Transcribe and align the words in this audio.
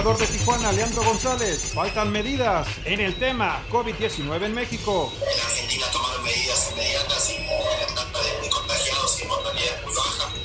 Jugador 0.00 0.26
de 0.26 0.38
Tijuana, 0.38 0.72
Leandro 0.72 1.02
González, 1.04 1.72
faltan 1.74 2.10
medidas 2.10 2.66
en 2.86 3.00
el 3.00 3.14
tema 3.16 3.62
COVID-19 3.70 4.46
en 4.46 4.54
México. 4.54 5.12
En 5.20 5.40
Argentina 5.42 5.84
tomaron 5.92 6.24
medidas 6.24 6.70
inmediatas 6.72 7.30
y 7.30 7.44
la 7.44 8.04
tasa 8.10 8.40
de 8.40 8.48
contagiados 8.48 9.20
y 9.22 9.26
mortalidad 9.26 9.82
muy 9.84 9.94
baja. 9.94 10.39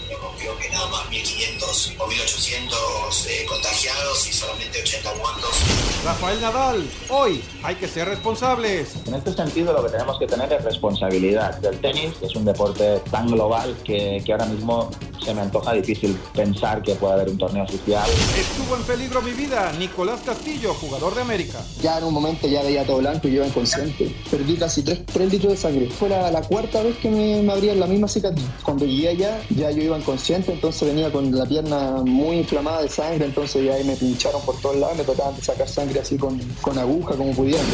Más 0.76 1.10
1.500 1.10 1.96
o 2.00 2.08
1.800 2.10 3.28
eh, 3.30 3.46
contagiados 3.48 4.28
y 4.28 4.34
solamente 4.34 4.82
80 4.82 5.14
muertos. 5.16 5.56
Rafael 6.04 6.42
Nadal, 6.42 6.90
hoy 7.10 7.42
hay 7.64 7.76
que 7.76 7.88
ser 7.88 8.10
responsables. 8.10 8.94
En 9.08 9.16
este 9.16 9.34
sentido 9.34 9.72
lo 9.72 9.84
que 9.86 9.92
tenemos 9.92 10.20
que 10.20 10.28
tener 10.28 10.52
es 10.52 10.64
responsabilidad 10.66 11.58
del 11.60 11.80
tenis, 11.80 12.14
que 12.20 12.26
es 12.26 12.36
un 12.36 12.44
deporte 12.44 13.00
tan 13.10 13.28
global 13.28 13.74
que, 13.86 14.22
que 14.26 14.32
ahora 14.34 14.46
mismo 14.48 14.92
se 15.24 15.34
me 15.34 15.42
antoja 15.42 15.74
difícil 15.74 16.16
pensar 16.34 16.84
que 16.84 16.94
pueda 16.96 17.14
haber 17.14 17.30
un 17.30 17.38
torneo 17.38 17.64
oficial. 17.64 18.08
Estuvo 18.38 18.76
en 18.76 18.84
peligro 18.84 19.22
mi 19.22 19.32
vida 19.32 19.72
Nicolás 19.80 20.22
Castillo, 20.26 20.74
jugador 20.74 21.16
de 21.16 21.22
América. 21.22 21.60
Ya 21.82 21.98
en 21.98 22.04
un 22.04 22.14
momento 22.14 22.48
ya 22.48 22.62
veía 22.62 22.86
todo 22.86 22.98
blanco 22.98 23.28
y 23.28 23.32
yo 23.32 23.38
iba 23.38 23.48
inconsciente. 23.48 24.14
Perdí 24.30 24.58
casi 24.58 24.84
3, 24.84 25.32
litros 25.32 25.54
de 25.54 25.58
sangre. 25.58 25.90
Fue 25.90 26.10
la, 26.10 26.30
la 26.30 26.42
cuarta 26.42 26.84
vez 26.84 26.98
que 26.98 27.10
me, 27.10 27.42
me 27.42 27.54
abrían 27.54 27.80
la 27.80 27.88
misma 27.88 28.08
cicatriz. 28.08 28.46
Cuando 28.62 28.86
llegué 28.86 29.10
allá, 29.10 29.42
ya 29.50 29.72
yo 29.72 29.82
iba 29.82 29.98
inconsciente, 29.98 30.52
entonces 30.52 30.65
venía 30.86 31.12
con 31.12 31.32
la 31.32 31.46
pierna 31.46 32.02
muy 32.04 32.38
inflamada 32.38 32.82
de 32.82 32.90
sangre, 32.90 33.26
entonces 33.26 33.64
ya 33.64 33.74
ahí 33.74 33.84
me 33.84 33.96
pincharon 33.96 34.42
por 34.44 34.60
todos 34.60 34.76
lados, 34.78 34.98
me 34.98 35.04
trataban 35.04 35.36
de 35.36 35.42
sacar 35.42 35.68
sangre 35.68 36.00
así 36.00 36.18
con, 36.18 36.40
con 36.62 36.78
aguja 36.78 37.16
como 37.16 37.34
pudieran. 37.34 37.66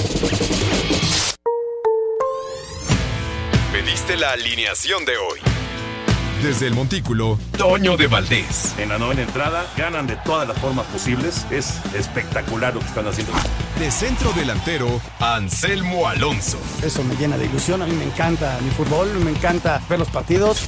Pediste 3.72 4.18
la 4.18 4.32
alineación 4.32 5.06
de 5.06 5.14
hoy. 5.18 5.40
Desde 6.44 6.68
el 6.68 6.74
Montículo, 6.74 7.38
Toño 7.58 7.98
de 7.98 8.08
Valdés. 8.08 8.74
En 8.80 8.90
la 8.90 8.98
novena 8.98 9.22
entrada 9.22 9.66
ganan 9.78 10.08
de 10.08 10.16
todas 10.18 10.48
las 10.48 10.58
formas 10.58 10.88
posibles. 10.88 11.46
Es 11.52 11.80
espectacular 11.94 12.74
lo 12.74 12.80
que 12.80 12.88
están 12.88 13.08
haciendo. 13.08 13.32
De 13.80 13.92
centro 13.92 14.34
delantero, 14.34 14.88
Anselmo 15.20 16.08
Alonso. 16.08 16.58
Eso 16.84 17.04
me 17.04 17.16
llena 17.16 17.38
de 17.38 17.46
ilusión. 17.46 17.84
A 17.84 17.86
mí 17.86 17.96
me 17.96 18.06
encanta 18.06 18.58
mi 18.64 18.72
fútbol, 18.72 19.14
me 19.24 19.30
encanta 19.30 19.82
ver 19.88 20.00
los 20.00 20.10
partidos. 20.10 20.68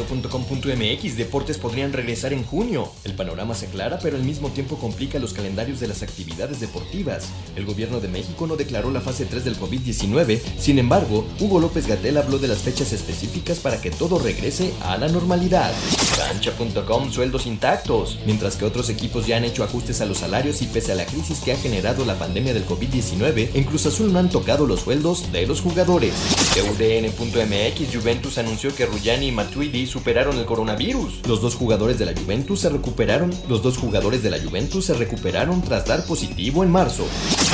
Esto.com.mx 0.00 1.16
Deportes 1.16 1.58
podrían 1.58 1.92
regresar 1.92 2.32
en 2.32 2.44
junio. 2.44 2.90
El 3.04 3.14
panorama 3.14 3.54
se 3.54 3.66
aclara, 3.66 3.98
pero 3.98 4.16
al 4.16 4.22
mismo 4.22 4.48
tiempo 4.48 4.76
complica 4.76 5.18
los 5.18 5.34
calendarios 5.34 5.78
de 5.78 5.88
las 5.88 6.02
actividades 6.02 6.58
deportivas. 6.60 7.28
El 7.54 7.66
gobierno 7.66 8.00
de 8.00 8.08
México 8.08 8.46
no 8.46 8.56
declaró 8.56 8.90
la 8.90 9.02
fase 9.02 9.26
3 9.26 9.44
del 9.44 9.58
COVID-19, 9.58 10.40
sin 10.58 10.78
embargo, 10.78 11.26
Hugo 11.38 11.60
López 11.60 11.86
Gatel 11.86 12.16
habló 12.16 12.38
de 12.38 12.48
las 12.48 12.58
fechas 12.58 12.92
específicas 12.92 13.58
para 13.58 13.80
que 13.80 13.90
todo 13.90 14.18
regrese 14.18 14.72
a 14.82 14.96
la 14.96 15.08
normalidad. 15.08 15.72
Cancha.com 16.16 17.12
sueldos 17.12 17.46
intactos, 17.46 18.18
mientras 18.24 18.56
que 18.56 18.64
otros 18.64 18.88
equipos 18.88 19.26
ya 19.26 19.36
han 19.36 19.44
hecho 19.44 19.64
ajustes 19.64 20.00
a 20.00 20.06
los 20.06 20.18
salarios 20.18 20.62
y 20.62 20.66
pese 20.66 20.92
a 20.92 20.96
la 20.96 21.06
crisis 21.06 21.40
que 21.40 21.52
ha 21.52 21.56
generado 21.56 22.04
la 22.04 22.18
pandemia 22.18 22.54
del 22.54 22.66
COVID-19, 22.66 23.50
en 23.54 23.64
Cruz 23.64 23.86
Azul 23.86 24.12
no 24.12 24.18
han 24.18 24.30
tocado 24.30 24.66
los 24.66 24.80
sueldos 24.80 25.30
de 25.30 25.46
los 25.46 25.60
jugadores. 25.60 26.14
UDN.mx 26.58 27.94
Juventus 27.94 28.36
anunció 28.38 28.74
que 28.74 28.84
Ruyani 28.84 29.28
y 29.28 29.32
Matuidi 29.32 29.86
superaron 29.86 30.36
el 30.36 30.46
coronavirus. 30.46 31.20
Los 31.28 31.40
dos 31.40 31.54
jugadores 31.54 31.98
de 32.00 32.06
la 32.06 32.20
Juventus 32.20 32.60
se 32.60 32.68
recuperaron. 32.68 33.30
Los 33.48 33.62
dos 33.62 33.78
jugadores 33.78 34.24
de 34.24 34.30
la 34.30 34.40
Juventus 34.40 34.86
se 34.86 34.94
recuperaron 34.94 35.62
tras 35.62 35.86
dar 35.86 36.04
positivo 36.04 36.64
en 36.64 36.70
marzo. 36.70 37.06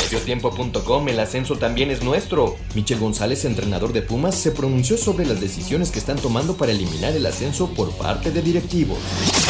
Mediotiempo.com 0.02 1.08
El 1.08 1.20
ascenso 1.20 1.56
también 1.56 1.90
es 1.90 2.02
nuestro. 2.02 2.56
Michel 2.74 2.98
González, 2.98 3.44
entrenador 3.44 3.92
de 3.92 4.00
Pumas, 4.00 4.34
se 4.34 4.50
pronunció 4.50 4.96
sobre 4.96 5.26
las 5.26 5.40
decisiones 5.42 5.90
que 5.90 5.98
están 5.98 6.16
tomando 6.16 6.56
para 6.56 6.72
eliminar 6.72 7.14
el 7.14 7.26
ascenso 7.26 7.68
por 7.74 7.90
parte 7.92 8.30
de 8.30 8.40
directivos. 8.40 8.98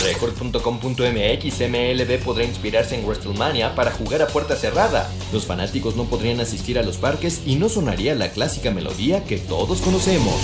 Record.com.mx 0.02 1.60
MLB 1.60 2.24
podrá 2.24 2.44
inspirarse 2.44 2.96
en 2.96 3.04
WrestleMania 3.04 3.76
para 3.76 3.92
jugar 3.92 4.22
a 4.22 4.26
puerta 4.26 4.56
cerrada. 4.56 5.08
Los 5.32 5.46
fanáticos 5.46 5.94
no 5.94 6.04
podrían 6.04 6.40
asistir 6.40 6.78
a 6.80 6.82
los 6.82 6.96
parques 6.96 7.42
y 7.46 7.54
no 7.56 7.68
sonaría 7.68 8.14
la 8.16 8.30
clásica 8.30 8.72
melodía 8.72 9.24
que 9.24 9.35
todos 9.40 9.80
conocemos. 9.80 10.34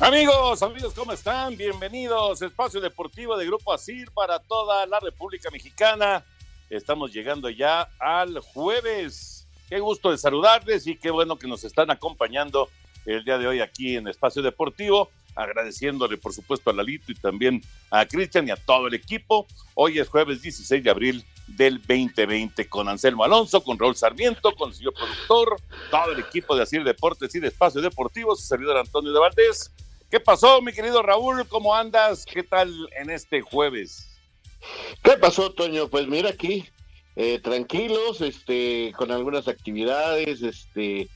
Amigos, 0.00 0.62
amigos, 0.62 0.94
¿cómo 0.94 1.12
están? 1.12 1.56
Bienvenidos. 1.56 2.42
Espacio 2.42 2.80
Deportivo 2.80 3.36
de 3.36 3.46
Grupo 3.46 3.72
ASIR 3.72 4.10
para 4.10 4.40
toda 4.40 4.84
la 4.86 4.98
República 4.98 5.48
Mexicana. 5.50 6.24
Estamos 6.70 7.12
llegando 7.12 7.48
ya 7.50 7.88
al 8.00 8.40
jueves. 8.40 9.46
Qué 9.68 9.78
gusto 9.78 10.10
de 10.10 10.18
saludarles 10.18 10.86
y 10.88 10.96
qué 10.96 11.10
bueno 11.10 11.38
que 11.38 11.46
nos 11.46 11.62
están 11.64 11.90
acompañando 11.90 12.68
el 13.06 13.24
día 13.24 13.38
de 13.38 13.46
hoy 13.46 13.60
aquí 13.60 13.96
en 13.96 14.08
Espacio 14.08 14.42
Deportivo. 14.42 15.08
Agradeciéndole, 15.34 16.18
por 16.18 16.32
supuesto, 16.32 16.70
a 16.70 16.72
Lalito 16.72 17.12
y 17.12 17.14
también 17.14 17.62
a 17.90 18.04
Cristian 18.06 18.48
y 18.48 18.50
a 18.50 18.56
todo 18.56 18.86
el 18.88 18.94
equipo. 18.94 19.46
Hoy 19.74 19.98
es 19.98 20.08
jueves 20.08 20.42
16 20.42 20.84
de 20.84 20.90
abril 20.90 21.24
del 21.46 21.78
2020 21.78 22.68
con 22.68 22.88
Anselmo 22.88 23.24
Alonso, 23.24 23.62
con 23.62 23.78
Raúl 23.78 23.96
Sarmiento, 23.96 24.52
con 24.52 24.70
el 24.70 24.74
señor 24.74 24.94
productor, 24.94 25.56
todo 25.90 26.12
el 26.12 26.20
equipo 26.20 26.54
de 26.56 26.62
Asir 26.62 26.84
Deportes 26.84 27.34
y 27.34 27.40
de 27.40 27.48
Espacio 27.48 27.80
Deportivo, 27.80 28.36
su 28.36 28.46
servidor 28.46 28.76
Antonio 28.76 29.12
de 29.12 29.18
Valdés. 29.18 29.72
¿Qué 30.10 30.20
pasó, 30.20 30.60
mi 30.60 30.72
querido 30.72 31.02
Raúl? 31.02 31.46
¿Cómo 31.48 31.74
andas? 31.74 32.26
¿Qué 32.26 32.42
tal 32.42 32.70
en 33.00 33.10
este 33.10 33.40
jueves? 33.40 34.08
¿Qué 35.02 35.12
pasó, 35.12 35.52
Toño? 35.52 35.88
Pues 35.88 36.06
mira 36.06 36.30
aquí, 36.30 36.66
eh, 37.16 37.40
tranquilos, 37.40 38.20
este, 38.20 38.92
con 38.96 39.10
algunas 39.10 39.48
actividades, 39.48 40.42
este, 40.42 41.08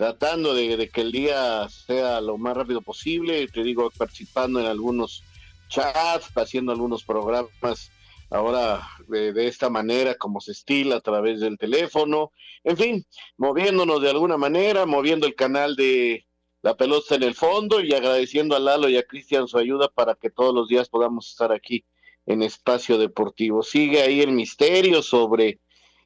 tratando 0.00 0.54
de, 0.54 0.88
que 0.88 1.02
el 1.02 1.12
día 1.12 1.68
sea 1.68 2.22
lo 2.22 2.38
más 2.38 2.56
rápido 2.56 2.80
posible. 2.80 3.46
Te 3.48 3.62
digo, 3.62 3.90
participando 3.90 4.58
en 4.58 4.64
algunos 4.64 5.22
chats, 5.68 6.32
haciendo 6.34 6.72
algunos 6.72 7.04
programas 7.04 7.90
ahora 8.30 8.80
de, 9.08 9.34
de, 9.34 9.46
esta 9.46 9.68
manera, 9.68 10.14
como 10.14 10.40
se 10.40 10.52
estila 10.52 10.96
a 10.96 11.00
través 11.02 11.40
del 11.40 11.58
teléfono, 11.58 12.32
en 12.64 12.78
fin, 12.78 13.06
moviéndonos 13.36 14.00
de 14.00 14.08
alguna 14.08 14.38
manera, 14.38 14.86
moviendo 14.86 15.26
el 15.26 15.34
canal 15.34 15.76
de 15.76 16.26
la 16.62 16.78
pelota 16.78 17.16
en 17.16 17.22
el 17.22 17.34
fondo 17.34 17.82
y 17.82 17.92
agradeciendo 17.92 18.56
a 18.56 18.58
Lalo 18.58 18.88
y 18.88 18.96
a 18.96 19.02
Cristian 19.02 19.48
su 19.48 19.58
ayuda 19.58 19.88
para 19.88 20.14
que 20.14 20.30
todos 20.30 20.54
los 20.54 20.66
días 20.66 20.88
podamos 20.88 21.28
estar 21.28 21.52
aquí 21.52 21.84
en 22.24 22.40
espacio 22.40 22.96
deportivo. 22.96 23.62
Sigue 23.62 24.00
ahí 24.00 24.22
el 24.22 24.32
misterio 24.32 25.02
sobre 25.02 25.60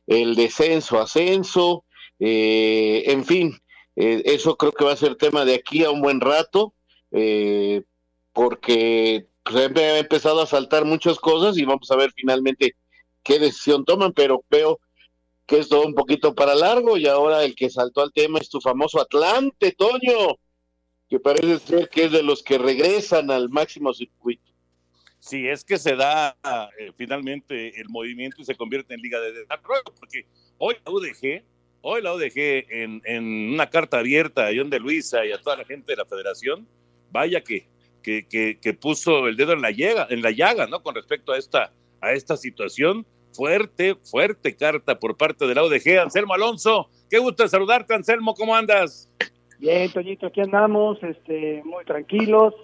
el 0.09 0.35
descenso, 0.35 1.01
ascenso, 1.01 1.85
eh, 2.19 3.05
en 3.07 3.25
fin, 3.25 3.61
eh, 3.97 4.23
eso 4.27 4.57
creo 4.57 4.73
que 4.73 4.85
va 4.85 4.93
a 4.93 4.97
ser 4.97 5.17
tema 5.17 5.45
de 5.45 5.55
aquí 5.55 5.85
a 5.85 5.91
un 5.91 6.01
buen 6.01 6.21
rato, 6.21 6.75
eh, 7.11 7.83
porque 8.33 9.27
pues, 9.43 9.71
he 9.77 9.99
empezado 9.99 10.43
a 10.43 10.47
saltar 10.47 10.85
muchas 10.85 11.19
cosas 11.19 11.57
y 11.59 11.65
vamos 11.65 11.91
a 11.91 11.97
ver 11.97 12.11
finalmente 12.15 12.75
qué 13.23 13.39
decisión 13.39 13.85
toman, 13.85 14.13
pero 14.13 14.45
veo 14.51 14.81
que 15.47 15.59
es 15.59 15.69
todo 15.69 15.87
un 15.87 15.95
poquito 15.95 16.35
para 16.35 16.55
largo 16.55 16.97
y 16.97 17.07
ahora 17.07 17.45
el 17.45 17.55
que 17.55 17.71
saltó 17.71 18.01
al 18.01 18.13
tema 18.13 18.39
es 18.39 18.49
tu 18.49 18.61
famoso 18.61 19.01
Atlante, 19.01 19.73
Toño 19.73 20.39
que 21.09 21.21
parece 21.21 21.59
ser 21.59 21.89
que 21.89 22.05
es 22.05 22.13
de 22.13 22.23
los 22.23 22.43
que 22.43 22.59
regresan 22.59 23.31
al 23.31 23.49
máximo 23.49 23.93
circuito. 23.93 24.53
Sí, 25.19 25.47
es 25.47 25.65
que 25.65 25.79
se 25.79 25.97
da 25.97 26.37
eh, 26.79 26.93
finalmente 26.97 27.81
el 27.81 27.89
movimiento 27.89 28.43
y 28.43 28.45
se 28.45 28.55
convierte 28.55 28.95
en 28.95 29.01
liga 29.01 29.21
de 29.21 29.33
desarrollo, 29.33 29.85
porque 29.99 30.27
hoy 30.59 30.77
la 30.85 30.93
UDG, 30.93 31.43
hoy 31.87 32.01
la 32.01 32.15
UDG 32.15 32.65
en, 32.71 33.03
en, 33.05 33.53
una 33.53 33.69
carta 33.69 33.99
abierta 33.99 34.47
a 34.47 34.51
John 34.57 34.71
de 34.71 34.81
Luisa 34.81 35.25
y 35.27 35.33
a 35.33 35.39
toda 35.39 35.59
la 35.59 35.65
gente 35.65 35.93
de 35.93 35.97
la 35.97 36.07
federación, 36.07 36.67
vaya 37.13 37.43
que, 37.43 37.67
que, 38.03 38.27
que, 38.59 38.75
puso 38.75 39.29
el 39.29 39.37
dedo 39.37 39.53
en 39.53 39.61
la, 39.61 39.71
llaga, 39.71 40.07
en 40.09 40.23
la 40.23 40.31
llaga, 40.31 40.67
¿no? 40.67 40.83
Con 40.83 40.95
respecto 40.95 41.33
a 41.33 41.39
esta, 41.39 41.73
a 42.01 42.13
esta 42.13 42.39
situación, 42.39 43.05
fuerte, 43.33 43.97
fuerte 43.97 44.57
carta 44.57 44.99
por 44.99 45.17
parte 45.17 45.47
de 45.47 45.55
la 45.55 45.63
UDG. 45.63 45.99
Anselmo 46.01 46.33
Alonso, 46.33 46.89
qué 47.11 47.19
gusto 47.19 47.47
saludarte, 47.47 47.95
Anselmo, 47.95 48.35
¿cómo 48.35 48.57
andas? 48.57 49.11
Bien, 49.59 49.93
Toñito, 49.93 50.29
aquí 50.29 50.41
andamos, 50.41 51.03
este, 51.03 51.63
muy 51.65 51.85
tranquilos, 51.85 52.55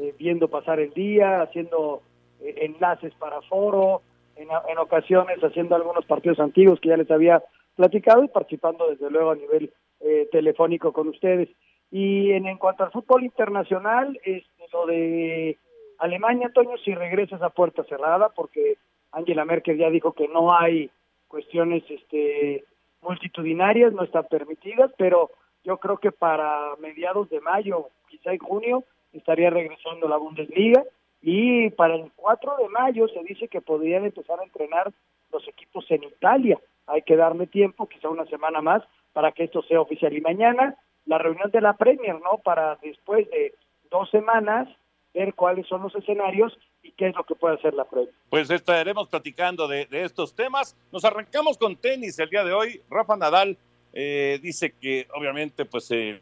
eh, 0.00 0.12
viendo 0.18 0.48
pasar 0.48 0.80
el 0.80 0.92
día, 0.92 1.40
haciendo 1.42 2.02
eh, 2.40 2.54
enlaces 2.62 3.12
para 3.14 3.40
foro, 3.42 4.02
en, 4.34 4.48
en, 4.68 4.78
ocasiones 4.78 5.38
haciendo 5.38 5.76
algunos 5.76 6.04
partidos 6.04 6.40
antiguos 6.40 6.80
que 6.80 6.88
ya 6.88 6.96
les 6.96 7.10
había 7.10 7.42
platicado 7.76 8.24
y 8.24 8.28
participando 8.28 8.88
desde 8.90 9.10
luego 9.10 9.30
a 9.30 9.36
nivel 9.36 9.72
eh, 10.00 10.28
telefónico 10.32 10.92
con 10.92 11.08
ustedes. 11.08 11.48
Y 11.90 12.32
en, 12.32 12.46
en, 12.46 12.58
cuanto 12.58 12.84
al 12.84 12.90
fútbol 12.90 13.22
internacional, 13.22 14.18
este, 14.24 14.64
lo 14.72 14.86
de 14.86 15.58
Alemania, 15.98 16.50
Toño, 16.52 16.76
si 16.78 16.94
regresas 16.94 17.40
a 17.42 17.50
puerta 17.50 17.84
cerrada, 17.84 18.30
porque 18.30 18.76
Angela 19.12 19.44
Merkel 19.44 19.78
ya 19.78 19.90
dijo 19.90 20.12
que 20.12 20.28
no 20.28 20.54
hay 20.54 20.90
cuestiones 21.28 21.84
este, 21.88 22.64
multitudinarias, 23.02 23.92
no 23.92 24.02
están 24.02 24.26
permitidas, 24.28 24.90
pero 24.98 25.30
yo 25.64 25.78
creo 25.78 25.98
que 25.98 26.12
para 26.12 26.76
mediados 26.76 27.28
de 27.30 27.40
mayo, 27.40 27.88
quizá 28.08 28.32
en 28.32 28.38
junio, 28.38 28.84
estaría 29.12 29.50
regresando 29.50 30.08
la 30.08 30.16
Bundesliga 30.16 30.82
y 31.22 31.70
para 31.70 31.94
el 31.96 32.12
4 32.14 32.56
de 32.58 32.68
mayo 32.68 33.08
se 33.08 33.22
dice 33.22 33.48
que 33.48 33.60
podrían 33.60 34.04
empezar 34.04 34.38
a 34.38 34.44
entrenar 34.44 34.92
los 35.32 35.46
equipos 35.48 35.84
en 35.90 36.04
Italia. 36.04 36.58
Hay 36.86 37.02
que 37.02 37.16
darle 37.16 37.46
tiempo, 37.46 37.88
quizá 37.88 38.08
una 38.08 38.26
semana 38.26 38.60
más, 38.60 38.82
para 39.12 39.32
que 39.32 39.44
esto 39.44 39.62
sea 39.62 39.80
oficial. 39.80 40.12
Y 40.12 40.20
mañana 40.20 40.76
la 41.06 41.18
reunión 41.18 41.50
de 41.50 41.60
la 41.60 41.76
Premier, 41.76 42.20
¿no? 42.20 42.38
Para 42.44 42.76
después 42.82 43.28
de 43.30 43.54
dos 43.90 44.10
semanas 44.10 44.68
ver 45.14 45.34
cuáles 45.34 45.66
son 45.66 45.82
los 45.82 45.94
escenarios 45.94 46.56
y 46.82 46.92
qué 46.92 47.08
es 47.08 47.16
lo 47.16 47.24
que 47.24 47.34
puede 47.34 47.54
hacer 47.54 47.72
la 47.74 47.84
Premier. 47.84 48.12
Pues 48.28 48.50
estaremos 48.50 49.08
platicando 49.08 49.66
de, 49.66 49.86
estos 49.90 50.34
temas. 50.34 50.76
Nos 50.92 51.04
arrancamos 51.04 51.56
con 51.56 51.76
tenis 51.76 52.18
el 52.18 52.28
día 52.28 52.44
de 52.44 52.52
hoy. 52.52 52.82
Rafa 52.90 53.16
Nadal 53.16 53.56
eh, 53.92 54.38
dice 54.42 54.74
que 54.78 55.06
obviamente 55.14 55.64
pues 55.64 55.90
el, 55.90 56.20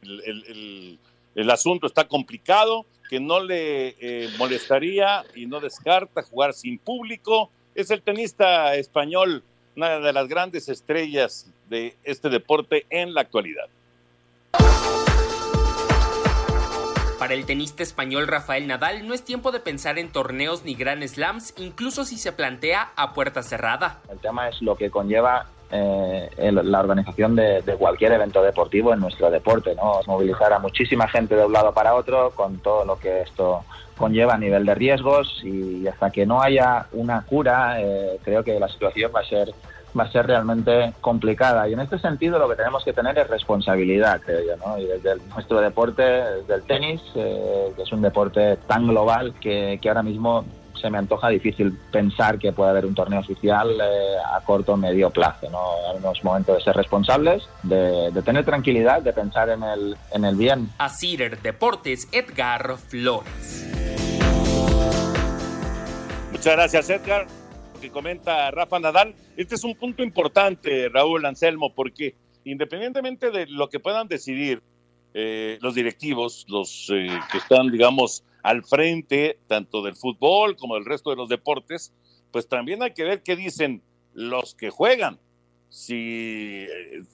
el, 1.34 1.50
asunto 1.50 1.86
está 1.88 2.06
complicado, 2.06 2.86
que 3.10 3.18
no 3.18 3.42
le 3.42 3.96
eh, 3.98 4.28
molestaría 4.38 5.24
y 5.34 5.46
no 5.46 5.58
descarta 5.60 6.22
jugar 6.22 6.52
sin 6.52 6.78
público. 6.78 7.50
Es 7.74 7.90
el 7.90 8.02
tenista 8.02 8.76
español, 8.76 9.42
una 9.76 9.98
de 9.98 10.12
las 10.12 10.28
grandes 10.28 10.68
estrellas 10.68 11.50
de 11.68 11.96
este 12.04 12.28
deporte 12.28 12.86
en 12.90 13.14
la 13.14 13.22
actualidad. 13.22 13.68
Para 17.18 17.34
el 17.34 17.46
tenista 17.46 17.82
español 17.82 18.26
Rafael 18.26 18.66
Nadal 18.66 19.06
no 19.08 19.14
es 19.14 19.24
tiempo 19.24 19.50
de 19.50 19.60
pensar 19.60 19.98
en 19.98 20.10
torneos 20.10 20.64
ni 20.64 20.74
Grand 20.74 21.02
Slams, 21.06 21.54
incluso 21.56 22.04
si 22.04 22.18
se 22.18 22.32
plantea 22.32 22.92
a 22.96 23.14
puerta 23.14 23.42
cerrada. 23.42 24.02
El 24.10 24.18
tema 24.18 24.48
es 24.48 24.60
lo 24.60 24.76
que 24.76 24.90
conlleva 24.90 25.46
eh, 25.76 26.30
el, 26.36 26.70
la 26.70 26.78
organización 26.78 27.34
de, 27.34 27.62
cualquier 27.76 28.12
evento 28.12 28.40
deportivo 28.42 28.94
en 28.94 29.00
nuestro 29.00 29.28
deporte, 29.28 29.74
¿no? 29.74 30.00
Movilizar 30.06 30.52
a 30.52 30.60
muchísima 30.60 31.08
gente 31.08 31.34
de 31.34 31.44
un 31.44 31.52
lado 31.52 31.74
para 31.74 31.96
otro 31.96 32.30
con 32.30 32.58
todo 32.58 32.84
lo 32.84 32.96
que 32.96 33.22
esto 33.22 33.64
conlleva 33.96 34.34
a 34.34 34.38
nivel 34.38 34.64
de 34.64 34.74
riesgos 34.76 35.42
y 35.42 35.86
hasta 35.88 36.10
que 36.10 36.26
no 36.26 36.40
haya 36.40 36.86
una 36.92 37.22
cura, 37.22 37.80
eh, 37.80 38.20
creo 38.22 38.44
que 38.44 38.60
la 38.60 38.68
situación 38.68 39.10
va 39.14 39.20
a 39.20 39.24
ser 39.24 39.52
va 39.98 40.04
a 40.04 40.12
ser 40.12 40.26
realmente 40.26 40.92
complicada. 41.00 41.68
Y 41.68 41.72
en 41.72 41.80
este 41.80 41.98
sentido 41.98 42.38
lo 42.38 42.48
que 42.48 42.56
tenemos 42.56 42.84
que 42.84 42.92
tener 42.92 43.18
es 43.18 43.28
responsabilidad, 43.28 44.20
creo 44.20 44.40
yo, 44.44 44.56
¿no? 44.64 44.78
Y 44.78 44.86
desde 44.86 45.16
nuestro 45.28 45.60
deporte, 45.60 46.02
desde 46.02 46.54
el 46.54 46.62
tenis, 46.62 47.00
eh, 47.16 47.72
que 47.76 47.82
es 47.82 47.92
un 47.92 48.02
deporte 48.02 48.58
tan 48.68 48.86
global 48.86 49.34
que, 49.40 49.78
que 49.80 49.88
ahora 49.88 50.02
mismo 50.02 50.44
se 50.80 50.90
me 50.90 50.98
antoja 50.98 51.28
difícil 51.28 51.72
pensar 51.90 52.38
que 52.38 52.52
pueda 52.52 52.70
haber 52.70 52.86
un 52.86 52.94
torneo 52.94 53.20
oficial 53.20 53.70
eh, 53.70 54.16
a 54.34 54.40
corto 54.40 54.74
o 54.74 54.76
medio 54.76 55.10
plazo. 55.10 55.48
¿no? 55.50 56.12
Es 56.12 56.24
momento 56.24 56.54
de 56.54 56.60
ser 56.60 56.76
responsables, 56.76 57.48
de, 57.62 58.10
de, 58.10 58.22
tener 58.22 58.44
tranquilidad, 58.44 59.02
de 59.02 59.12
pensar 59.12 59.48
en 59.48 59.62
el, 59.62 59.96
en 60.12 60.24
el 60.24 60.36
bien. 60.36 60.68
A 60.78 60.88
Cider 60.88 61.40
Deportes, 61.40 62.08
Edgar 62.12 62.76
Flores. 62.76 63.70
Muchas 66.32 66.56
gracias, 66.56 66.90
Edgar. 66.90 67.26
Que 67.80 67.90
comenta 67.90 68.50
Rafa 68.50 68.78
Nadal. 68.78 69.14
Este 69.36 69.54
es 69.54 69.64
un 69.64 69.74
punto 69.74 70.02
importante, 70.02 70.88
Raúl 70.88 71.24
Anselmo, 71.24 71.74
porque 71.74 72.14
independientemente 72.44 73.30
de 73.30 73.46
lo 73.46 73.68
que 73.68 73.80
puedan 73.80 74.08
decidir 74.08 74.62
eh, 75.14 75.58
los 75.60 75.74
directivos, 75.74 76.44
los 76.48 76.90
eh, 76.92 77.08
que 77.30 77.38
están, 77.38 77.70
digamos, 77.70 78.24
al 78.44 78.62
frente 78.62 79.38
tanto 79.48 79.82
del 79.82 79.96
fútbol 79.96 80.54
como 80.56 80.74
del 80.74 80.84
resto 80.84 81.08
de 81.08 81.16
los 81.16 81.30
deportes, 81.30 81.94
pues 82.30 82.46
también 82.46 82.82
hay 82.82 82.92
que 82.92 83.02
ver 83.02 83.22
qué 83.22 83.36
dicen 83.36 83.82
los 84.12 84.54
que 84.54 84.68
juegan. 84.68 85.18
Si 85.70 86.66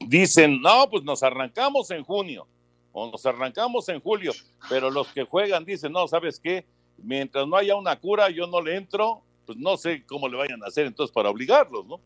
dicen, 0.07 0.61
no, 0.61 0.91
pues 0.91 1.05
nos 1.05 1.23
arrancamos 1.23 1.93
en 1.93 2.03
junio 2.03 2.49
o 2.93 3.13
nos 3.13 3.25
arrancamos 3.25 3.89
en 3.89 4.01
julio, 4.01 4.33
pero 4.69 4.91
los 4.91 5.07
que 5.13 5.23
juegan 5.23 5.65
dicen, 5.65 5.93
no, 5.93 6.09
¿sabes 6.09 6.41
qué? 6.41 6.67
Mientras 6.99 7.47
no 7.47 7.57
haya 7.57 7.77
una 7.77 7.95
cura, 8.01 8.29
yo 8.29 8.49
no 8.49 8.61
le 8.61 8.75
entro, 8.75 9.23
pues 9.47 9.57
no 9.57 9.77
sé 9.77 10.05
cómo 10.07 10.29
le 10.29 10.37
vayan 10.37 10.63
a 10.65 10.67
hacer 10.67 10.87
entonces 10.87 11.15
para 11.15 11.31
obligarlos, 11.31 11.87
¿no? 11.87 12.01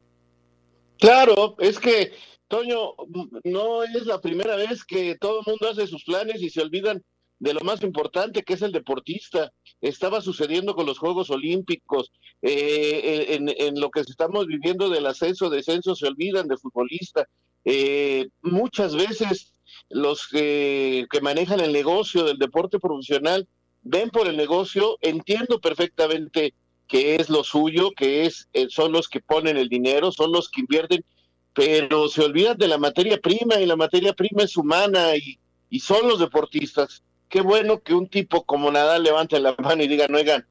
Claro, 0.98 1.56
es 1.60 1.78
que, 1.78 2.12
Toño, 2.46 2.94
no 3.42 3.84
es 3.84 4.04
la 4.04 4.20
primera 4.20 4.54
vez 4.56 4.84
que 4.84 5.16
todo 5.18 5.40
el 5.40 5.46
mundo 5.46 5.70
hace 5.70 5.86
sus 5.86 6.04
planes 6.04 6.42
y 6.42 6.50
se 6.50 6.60
olvidan 6.60 7.02
de 7.44 7.52
lo 7.52 7.60
más 7.60 7.82
importante 7.82 8.42
que 8.42 8.54
es 8.54 8.62
el 8.62 8.72
deportista. 8.72 9.52
Estaba 9.82 10.22
sucediendo 10.22 10.74
con 10.74 10.86
los 10.86 10.98
Juegos 10.98 11.28
Olímpicos, 11.28 12.10
eh, 12.40 13.38
en, 13.58 13.78
lo 13.78 13.90
que 13.90 14.00
estamos 14.00 14.46
viviendo 14.46 14.88
del 14.88 15.04
ascenso, 15.04 15.50
descenso, 15.50 15.94
se 15.94 16.06
olvidan 16.06 16.48
de 16.48 16.56
futbolista. 16.56 17.28
Eh, 17.66 18.28
muchas 18.40 18.96
veces 18.96 19.52
los 19.90 20.26
que, 20.26 21.06
que 21.10 21.20
manejan 21.20 21.60
el 21.60 21.74
negocio 21.74 22.24
del 22.24 22.38
deporte 22.38 22.78
profesional 22.78 23.46
ven 23.82 24.08
por 24.08 24.26
el 24.26 24.38
negocio, 24.38 24.96
entiendo 25.02 25.60
perfectamente 25.60 26.54
que 26.88 27.16
es 27.16 27.28
lo 27.28 27.44
suyo, 27.44 27.90
que 27.90 28.24
es 28.24 28.48
eh, 28.54 28.68
son 28.70 28.90
los 28.90 29.06
que 29.06 29.20
ponen 29.20 29.58
el 29.58 29.68
dinero, 29.68 30.12
son 30.12 30.32
los 30.32 30.48
que 30.48 30.62
invierten, 30.62 31.04
pero 31.52 32.08
se 32.08 32.22
olvidan 32.22 32.56
de 32.56 32.68
la 32.68 32.78
materia 32.78 33.18
prima 33.18 33.60
y 33.60 33.66
la 33.66 33.76
materia 33.76 34.14
prima 34.14 34.44
es 34.44 34.56
humana 34.56 35.14
y, 35.14 35.38
y 35.68 35.80
son 35.80 36.08
los 36.08 36.18
deportistas 36.18 37.02
qué 37.28 37.40
bueno 37.40 37.80
que 37.80 37.94
un 37.94 38.08
tipo 38.08 38.44
como 38.44 38.70
Nadal 38.70 39.02
levante 39.02 39.38
la 39.40 39.54
mano 39.58 39.82
y 39.82 39.88
diga, 39.88 40.06
no, 40.08 40.18
oigan, 40.18 40.46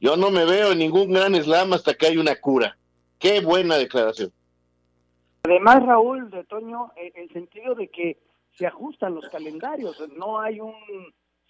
yo 0.00 0.16
no 0.16 0.30
me 0.30 0.44
veo 0.44 0.72
en 0.72 0.78
ningún 0.78 1.12
gran 1.12 1.34
slam 1.34 1.72
hasta 1.72 1.94
que 1.94 2.06
hay 2.06 2.16
una 2.18 2.36
cura. 2.36 2.76
Qué 3.18 3.40
buena 3.40 3.76
declaración. 3.76 4.32
Además, 5.42 5.84
Raúl, 5.84 6.30
de 6.30 6.44
Toño, 6.44 6.92
en 6.96 7.12
el 7.22 7.32
sentido 7.32 7.74
de 7.74 7.88
que 7.88 8.18
se 8.56 8.66
ajustan 8.66 9.14
los 9.14 9.28
calendarios, 9.28 9.96
no 10.16 10.40
hay 10.40 10.60
un 10.60 10.74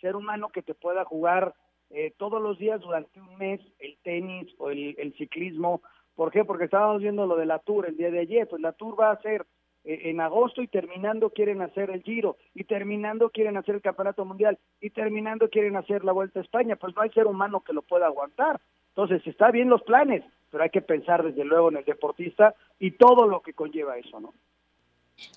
ser 0.01 0.17
humano 0.17 0.49
que 0.49 0.63
te 0.63 0.75
pueda 0.75 1.05
jugar 1.05 1.55
eh, 1.91 2.13
todos 2.17 2.41
los 2.41 2.59
días 2.59 2.81
durante 2.81 3.21
un 3.21 3.37
mes 3.37 3.61
el 3.79 3.99
tenis 4.03 4.55
o 4.59 4.71
el, 4.71 4.95
el 4.99 5.15
ciclismo. 5.15 5.83
¿Por 6.15 6.31
qué? 6.31 6.45
Porque 6.45 6.65
estábamos 6.65 7.03
viendo 7.03 7.27
lo 7.27 7.37
de 7.37 7.47
la 7.47 7.59
Tour 7.59 7.87
el 7.87 7.97
día 7.97 8.11
de 8.11 8.21
ayer, 8.21 8.49
pues 8.49 8.63
la 8.63 8.73
Tour 8.73 8.99
va 8.99 9.11
a 9.11 9.23
ser 9.23 9.47
en 9.89 10.21
agosto 10.21 10.61
y 10.61 10.69
terminando 10.69 11.31
quieren 11.31 11.63
hacer 11.63 11.89
el 11.91 12.03
Giro 12.03 12.37
y 12.55 12.65
terminando 12.65 13.31
quieren 13.31 13.57
hacer 13.57 13.77
el 13.77 13.81
Campeonato 13.81 14.23
Mundial 14.27 14.59
y 14.83 14.91
terminando 14.91 15.49
quieren 15.49 15.77
hacer 15.77 16.05
la 16.05 16.13
Vuelta 16.13 16.41
a 16.41 16.43
España, 16.43 16.77
pues 16.77 16.95
no 16.95 17.01
hay 17.01 17.11
ser 17.11 17.27
humano 17.27 17.61
que 17.61 17.73
lo 17.73 17.81
pueda 17.81 18.07
aguantar. 18.07 18.61
Entonces, 18.91 19.27
está 19.27 19.51
bien 19.51 19.71
los 19.71 19.83
planes, 19.83 20.23
pero 20.51 20.63
hay 20.63 20.69
que 20.69 20.83
pensar 20.83 21.23
desde 21.23 21.43
luego 21.43 21.71
en 21.71 21.79
el 21.79 21.85
deportista 21.85 22.55
y 22.79 22.93
todo 22.93 23.27
lo 23.27 23.41
que 23.41 23.55
conlleva 23.55 23.97
eso, 23.97 24.21
¿no? 24.21 24.35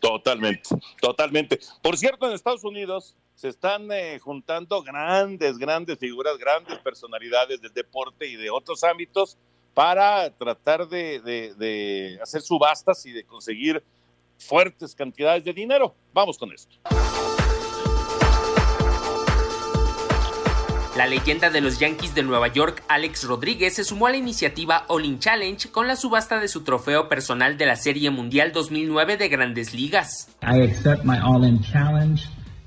Totalmente, 0.01 0.69
totalmente. 0.99 1.57
Por 1.81 1.97
cierto, 1.97 2.27
en 2.27 2.33
Estados 2.33 2.65
Unidos 2.65 3.15
se 3.35 3.47
están 3.47 3.89
eh, 3.91 4.19
juntando 4.19 4.83
grandes, 4.83 5.57
grandes 5.57 5.97
figuras, 5.97 6.37
grandes 6.37 6.77
personalidades 6.79 7.61
del 7.61 7.73
deporte 7.73 8.27
y 8.27 8.35
de 8.35 8.49
otros 8.49 8.83
ámbitos 8.83 9.37
para 9.73 10.29
tratar 10.31 10.87
de, 10.89 11.21
de 11.21 12.19
hacer 12.21 12.41
subastas 12.41 13.05
y 13.05 13.13
de 13.13 13.23
conseguir 13.23 13.81
fuertes 14.41 14.95
cantidades 14.95 15.43
de 15.43 15.53
dinero. 15.53 15.95
Vamos 16.13 16.37
con 16.37 16.51
esto. 16.51 16.75
La 20.97 21.07
leyenda 21.07 21.49
de 21.49 21.61
los 21.61 21.79
Yankees 21.79 22.13
de 22.15 22.21
Nueva 22.21 22.49
York, 22.49 22.83
Alex 22.89 23.23
Rodríguez, 23.23 23.75
se 23.75 23.85
sumó 23.85 24.07
a 24.07 24.11
la 24.11 24.17
iniciativa 24.17 24.83
All 24.89 25.05
In 25.05 25.19
Challenge 25.19 25.71
con 25.71 25.87
la 25.87 25.95
subasta 25.95 26.41
de 26.41 26.49
su 26.49 26.63
trofeo 26.65 27.07
personal 27.07 27.57
de 27.57 27.65
la 27.65 27.77
Serie 27.77 28.09
Mundial 28.09 28.51
2009 28.51 29.15
de 29.15 29.29
Grandes 29.29 29.73
Ligas. 29.73 30.27
I 30.41 30.61
accept 30.61 31.05
my 31.05 31.17
All 31.23 31.45
In 31.45 31.61
Challenge 31.61 32.21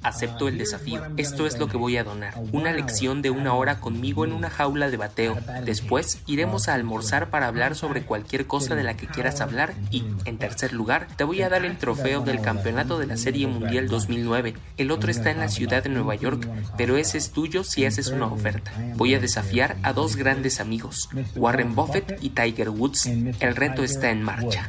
Acepto 0.05 0.49
el 0.49 0.59
desafío. 0.59 1.03
Esto 1.17 1.47
es 1.47 1.59
lo 1.59 1.67
que 1.67 1.77
voy 1.77 1.97
a 1.97 2.05
donar. 2.05 2.35
Una 2.53 2.73
lección 2.73 3.23
de 3.23 3.31
una 3.31 3.55
hora 3.55 3.81
conmigo 3.81 4.25
en 4.25 4.33
una 4.33 4.51
jaula 4.51 4.91
de 4.91 4.97
bateo. 4.97 5.37
Después 5.65 6.21
iremos 6.27 6.69
a 6.69 6.75
almorzar 6.75 7.31
para 7.31 7.47
hablar 7.49 7.75
sobre 7.75 8.05
cualquier 8.05 8.47
cosa 8.47 8.75
de 8.75 8.85
la 8.85 8.97
que 8.97 9.07
quieras 9.07 9.41
hablar 9.41 9.75
y, 9.91 10.05
en 10.25 10.39
tercer 10.39 10.73
lugar, 10.73 11.09
te 11.17 11.25
voy 11.25 11.43
a 11.43 11.49
dar 11.49 11.65
el 11.65 11.79
trofeo 11.79 12.21
del 12.21 12.41
campeonato 12.41 12.99
de 12.99 13.07
la 13.07 13.17
Serie 13.17 13.47
Mundial 13.47 13.89
2009. 13.89 14.55
El 14.77 14.91
otro 14.91 15.11
está 15.11 15.31
en 15.31 15.41
la 15.41 15.49
ciudad 15.49 15.83
de 15.83 15.89
Nueva 15.89 16.15
York, 16.15 16.49
pero 16.77 16.97
ese 16.97 17.19
es 17.19 17.31
tuyo 17.31 17.65
si 17.65 17.85
haces 17.87 18.09
una 18.09 18.27
oferta. 18.27 18.73
Voy 18.97 19.15
a 19.15 19.21
desafiar 19.21 19.77
a 19.83 19.93
dos 19.93 20.17
grandes 20.17 20.61
amigos, 20.61 21.09
Warren 21.35 21.75
Buffett 21.75 22.19
y 22.21 22.31
Tiger 22.31 22.71
Woods. 22.71 23.07
El 23.07 23.57
reto 23.57 23.83
está 23.83 24.11
en 24.11 24.23
marcha. 24.23 24.69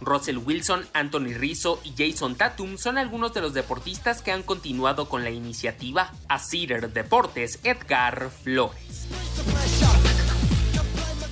Russell 0.00 0.38
Wilson, 0.38 0.86
Anthony 0.92 1.34
Rizzo 1.34 1.80
y 1.82 1.94
Jason 1.96 2.34
Tatum 2.34 2.76
son 2.76 2.98
algunos 2.98 3.32
de 3.34 3.40
los 3.40 3.54
deportistas 3.54 4.22
que 4.22 4.32
han 4.32 4.42
continuado 4.42 5.08
con 5.08 5.24
la 5.24 5.30
iniciativa. 5.30 6.12
A 6.28 6.38
Cedar 6.38 6.92
Deportes, 6.92 7.58
Edgar 7.64 8.30
Flores. 8.30 9.08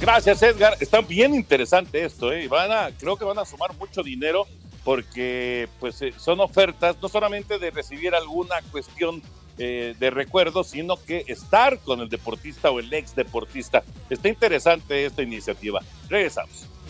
Gracias, 0.01 0.43
Edgar. 0.43 0.77
Está 0.81 1.01
bien 1.01 1.35
interesante 1.35 2.05
esto, 2.05 2.33
¿eh? 2.33 2.49
Van 2.49 2.73
a, 2.73 2.91
creo 2.99 3.17
que 3.17 3.25
van 3.25 3.39
a 3.39 3.45
sumar 3.45 3.77
mucho 3.79 4.03
dinero 4.03 4.47
porque 4.83 5.69
pues 5.79 6.03
eh, 6.03 6.13
son 6.17 6.41
ofertas 6.41 6.97
no 7.01 7.09
solamente 7.09 7.59
de 7.59 7.71
recibir 7.71 8.13
alguna 8.15 8.57
cuestión 8.73 9.23
eh, 9.59 9.95
de 10.01 10.11
recuerdo, 10.11 10.65
sino 10.65 10.97
que 10.97 11.25
estar 11.29 11.79
con 11.79 12.01
el 12.01 12.09
deportista 12.09 12.71
o 12.71 12.81
el 12.81 12.93
ex 12.93 13.15
deportista. 13.15 13.85
Está 14.11 14.29
interesante 14.29 15.05
esta 15.05 15.23
iniciativa. 15.23 15.81
Regresamos. 16.09 16.67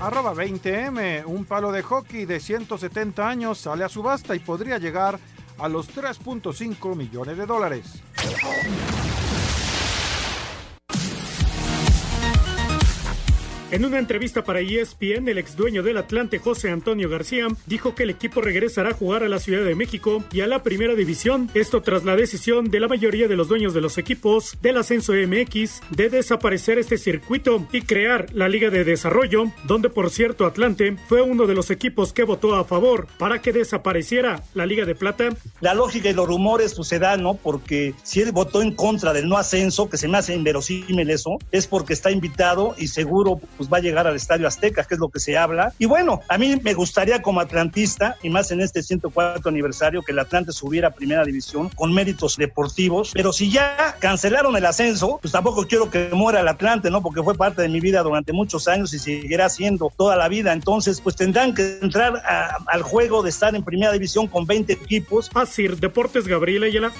Arroba 0.00 0.32
20M, 0.32 1.24
un 1.26 1.44
palo 1.44 1.72
de 1.72 1.82
hockey 1.82 2.24
de 2.24 2.38
170 2.38 3.28
años 3.28 3.58
sale 3.58 3.82
a 3.82 3.88
subasta 3.88 4.36
y 4.36 4.38
podría 4.38 4.78
llegar 4.78 5.18
a 5.58 5.68
los 5.68 5.92
3.5 5.92 6.94
millones 6.94 7.36
de 7.36 7.46
dólares. 7.46 8.00
En 13.70 13.84
una 13.84 13.98
entrevista 13.98 14.44
para 14.44 14.60
ESPN, 14.60 15.28
el 15.28 15.36
ex 15.36 15.54
dueño 15.54 15.82
del 15.82 15.98
Atlante, 15.98 16.38
José 16.38 16.70
Antonio 16.70 17.10
García, 17.10 17.48
dijo 17.66 17.94
que 17.94 18.04
el 18.04 18.10
equipo 18.10 18.40
regresará 18.40 18.90
a 18.90 18.94
jugar 18.94 19.22
a 19.22 19.28
la 19.28 19.40
Ciudad 19.40 19.62
de 19.62 19.74
México 19.74 20.24
y 20.32 20.40
a 20.40 20.46
la 20.46 20.62
Primera 20.62 20.94
División. 20.94 21.50
Esto 21.52 21.82
tras 21.82 22.02
la 22.02 22.16
decisión 22.16 22.70
de 22.70 22.80
la 22.80 22.88
mayoría 22.88 23.28
de 23.28 23.36
los 23.36 23.48
dueños 23.48 23.74
de 23.74 23.82
los 23.82 23.98
equipos 23.98 24.56
del 24.62 24.78
Ascenso 24.78 25.12
MX 25.12 25.82
de 25.90 26.08
desaparecer 26.08 26.78
este 26.78 26.96
circuito 26.96 27.68
y 27.70 27.82
crear 27.82 28.32
la 28.32 28.48
Liga 28.48 28.70
de 28.70 28.84
Desarrollo, 28.84 29.52
donde 29.64 29.90
por 29.90 30.08
cierto 30.08 30.46
Atlante 30.46 30.96
fue 31.06 31.20
uno 31.20 31.46
de 31.46 31.54
los 31.54 31.70
equipos 31.70 32.14
que 32.14 32.22
votó 32.22 32.54
a 32.54 32.64
favor 32.64 33.06
para 33.18 33.42
que 33.42 33.52
desapareciera 33.52 34.42
la 34.54 34.64
Liga 34.64 34.86
de 34.86 34.94
Plata. 34.94 35.28
La 35.60 35.74
lógica 35.74 36.08
y 36.08 36.14
los 36.14 36.26
rumores 36.26 36.74
pues 36.74 36.90
¿no? 37.18 37.34
Porque 37.34 37.92
si 38.02 38.22
él 38.22 38.32
votó 38.32 38.62
en 38.62 38.74
contra 38.74 39.12
del 39.12 39.28
no 39.28 39.36
ascenso, 39.36 39.90
que 39.90 39.98
se 39.98 40.08
me 40.08 40.16
hace 40.16 40.34
inverosímil 40.34 41.10
eso, 41.10 41.36
es 41.52 41.66
porque 41.66 41.92
está 41.92 42.10
invitado 42.10 42.74
y 42.78 42.86
seguro 42.86 43.38
pues 43.58 43.68
va 43.68 43.78
a 43.78 43.80
llegar 43.80 44.06
al 44.06 44.16
Estadio 44.16 44.46
Azteca, 44.48 44.84
que 44.84 44.94
es 44.94 45.00
lo 45.00 45.10
que 45.10 45.20
se 45.20 45.36
habla. 45.36 45.74
Y 45.78 45.84
bueno, 45.84 46.22
a 46.28 46.38
mí 46.38 46.58
me 46.62 46.72
gustaría 46.72 47.20
como 47.20 47.40
atlantista, 47.40 48.16
y 48.22 48.30
más 48.30 48.50
en 48.50 48.60
este 48.60 48.82
104 48.82 49.48
aniversario, 49.48 50.02
que 50.02 50.12
el 50.12 50.18
Atlante 50.20 50.52
subiera 50.52 50.88
a 50.88 50.90
primera 50.92 51.24
división 51.24 51.68
con 51.70 51.92
méritos 51.92 52.36
deportivos, 52.36 53.10
pero 53.12 53.32
si 53.32 53.50
ya 53.50 53.96
cancelaron 53.98 54.56
el 54.56 54.64
ascenso, 54.64 55.18
pues 55.20 55.32
tampoco 55.32 55.66
quiero 55.66 55.90
que 55.90 56.08
muera 56.12 56.40
el 56.40 56.48
Atlante, 56.48 56.90
¿no? 56.90 57.02
Porque 57.02 57.22
fue 57.22 57.34
parte 57.34 57.62
de 57.62 57.68
mi 57.68 57.80
vida 57.80 58.02
durante 58.02 58.32
muchos 58.32 58.68
años 58.68 58.94
y 58.94 58.98
seguirá 58.98 59.48
siendo 59.48 59.92
toda 59.96 60.16
la 60.16 60.28
vida. 60.28 60.52
Entonces, 60.52 61.00
pues 61.00 61.16
tendrán 61.16 61.54
que 61.54 61.78
entrar 61.82 62.22
al 62.66 62.82
juego 62.82 63.22
de 63.22 63.30
estar 63.30 63.54
en 63.54 63.64
primera 63.64 63.92
división 63.92 64.26
con 64.28 64.46
20 64.46 64.72
equipos. 64.72 65.30
Así, 65.34 65.68
Deportes 65.68 66.26
Gabriela 66.26 66.66
Ayala. 66.66 66.92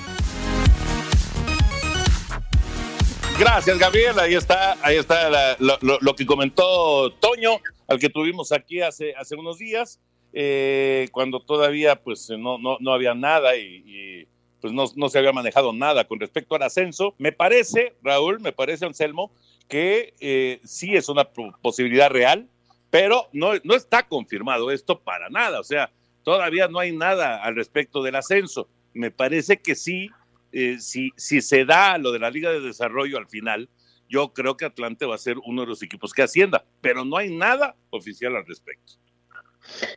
Gracias, 3.39 3.79
Gabriel. 3.79 4.19
Ahí 4.19 4.35
está, 4.35 4.77
ahí 4.83 4.97
está 4.97 5.31
la, 5.31 5.57
lo, 5.61 5.99
lo, 6.01 6.17
que 6.17 6.27
comentó 6.27 7.13
Toño, 7.21 7.61
al 7.87 8.01
que 8.01 8.11
tuvimos 8.11 8.51
aquí 8.51 8.81
hace, 8.81 9.15
hace 9.15 9.37
unos 9.37 9.59
días, 9.59 10.01
eh, 10.33 11.09
cuando 11.13 11.39
todavía 11.39 12.03
pues 12.03 12.29
no, 12.31 12.59
no, 12.59 12.79
no 12.81 12.93
había 12.93 13.15
nada 13.15 13.57
y, 13.57 13.85
y 13.87 14.29
pues 14.61 14.73
no, 14.73 14.87
no, 14.97 15.09
se 15.09 15.19
había 15.19 15.33
manejado 15.33 15.73
nada 15.73 16.05
con 16.05 16.19
respecto 16.19 16.57
al 16.57 16.65
ascenso. 16.65 17.15
Me 17.19 17.31
parece, 17.31 17.95
Raúl, 18.03 18.41
me 18.41 18.51
parece, 18.51 18.87
Anselmo, 18.87 19.31
que 19.69 20.15
eh, 20.19 20.61
sí 20.65 20.97
es 20.97 21.09
una 21.09 21.25
posibilidad 21.63 22.11
real, 22.11 22.49
pero 22.91 23.29
no, 23.33 23.53
no 23.63 23.77
está 23.77 24.03
confirmado 24.03 24.73
esto 24.73 24.99
para 24.99 25.29
nada. 25.31 25.61
O 25.61 25.65
sea, 25.65 25.93
todavía 26.25 26.67
no 26.67 26.81
hay 26.81 26.91
nada 26.91 27.43
al 27.45 27.55
respecto 27.55 28.03
del 28.03 28.17
ascenso. 28.17 28.69
Me 28.95 29.13
parece 29.13 29.61
que 29.61 29.77
sí 29.77 30.11
eh, 30.53 30.79
si, 30.79 31.11
si 31.17 31.41
se 31.41 31.65
da 31.65 31.99
lo 31.99 32.13
de 32.13 32.19
la 32.19 32.31
Liga 32.31 32.51
de 32.51 32.61
Desarrollo 32.61 33.19
al 33.19 33.29
final, 33.29 33.69
yo 34.09 34.33
creo 34.33 34.57
que 34.57 34.65
Atlante 34.65 35.07
va 35.07 35.15
a 35.15 35.19
ser 35.19 35.37
uno 35.45 35.63
de 35.63 35.69
los 35.69 35.83
equipos 35.83 36.13
que 36.13 36.23
ascienda, 36.23 36.65
pero 36.81 37.05
no 37.05 37.17
hay 37.17 37.35
nada 37.35 37.77
oficial 37.91 38.37
al 38.37 38.47
respecto. 38.47 38.95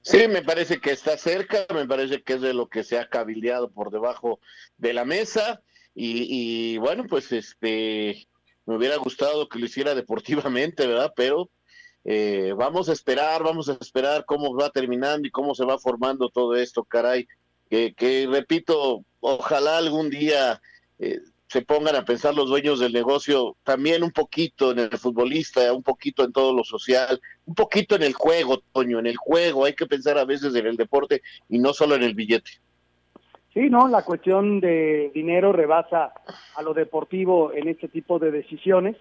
Sí, 0.01 0.27
me 0.27 0.41
parece 0.41 0.79
que 0.79 0.91
está 0.91 1.17
cerca, 1.17 1.65
me 1.74 1.88
parece 1.88 2.22
que 2.22 2.34
es 2.34 2.41
de 2.41 2.53
lo 2.53 2.67
que 2.67 2.84
se 2.84 2.98
ha 3.00 3.08
cabildeado 3.08 3.72
por 3.72 3.89
debajo 3.89 4.39
de 4.77 4.93
la 4.93 5.05
mesa 5.05 5.62
y, 5.96 6.74
y 6.74 6.77
bueno, 6.77 7.05
pues 7.08 7.31
este 7.31 8.27
me 8.65 8.75
hubiera 8.75 8.98
gustado 8.98 9.48
que 9.48 9.60
lo 9.60 9.65
hiciera 9.65 9.96
deportivamente, 9.96 10.88
¿verdad? 10.88 11.13
Pero 11.15 11.50
eh, 12.03 12.53
vamos 12.55 12.89
a 12.89 12.93
esperar, 12.93 13.43
vamos 13.43 13.70
a 13.70 13.77
esperar 13.79 14.25
cómo 14.25 14.55
va 14.55 14.70
terminando 14.70 15.27
y 15.27 15.31
cómo 15.31 15.55
se 15.55 15.65
va 15.65 15.79
formando 15.79 16.29
todo 16.29 16.55
esto, 16.55 16.84
caray. 16.84 17.27
Que, 17.70 17.93
que 17.93 18.27
repito, 18.29 19.05
ojalá 19.21 19.77
algún 19.77 20.09
día 20.09 20.61
eh, 20.99 21.19
se 21.47 21.61
pongan 21.61 21.95
a 21.95 22.05
pensar 22.05 22.33
los 22.33 22.49
dueños 22.49 22.79
del 22.79 22.93
negocio 22.93 23.57
también 23.63 24.03
un 24.03 24.11
poquito 24.11 24.71
en 24.71 24.79
el 24.79 24.97
futbolista, 24.97 25.73
un 25.73 25.83
poquito 25.83 26.23
en 26.23 26.31
todo 26.31 26.53
lo 26.53 26.63
social, 26.63 27.19
un 27.45 27.55
poquito 27.55 27.95
en 27.95 28.03
el 28.03 28.13
juego, 28.13 28.59
Toño, 28.71 28.99
en 28.99 29.07
el 29.07 29.17
juego. 29.17 29.65
Hay 29.65 29.73
que 29.73 29.85
pensar 29.85 30.17
a 30.17 30.23
veces 30.25 30.55
en 30.55 30.65
el 30.65 30.77
deporte 30.77 31.21
y 31.49 31.59
no 31.59 31.73
solo 31.73 31.95
en 31.95 32.03
el 32.03 32.13
billete. 32.13 32.51
Sí, 33.53 33.69
no, 33.69 33.89
la 33.89 34.03
cuestión 34.03 34.61
de 34.61 35.11
dinero 35.13 35.51
rebasa 35.51 36.13
a 36.55 36.61
lo 36.61 36.73
deportivo 36.73 37.51
en 37.51 37.67
este 37.67 37.89
tipo 37.89 38.17
de 38.17 38.31
decisiones, 38.31 38.95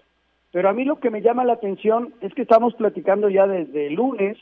pero 0.51 0.67
a 0.67 0.73
mí 0.73 0.83
lo 0.83 0.99
que 0.99 1.09
me 1.09 1.21
llama 1.21 1.45
la 1.45 1.53
atención 1.53 2.13
es 2.19 2.33
que 2.33 2.41
estamos 2.41 2.73
platicando 2.73 3.29
ya 3.29 3.47
desde 3.47 3.89
lunes 3.91 4.37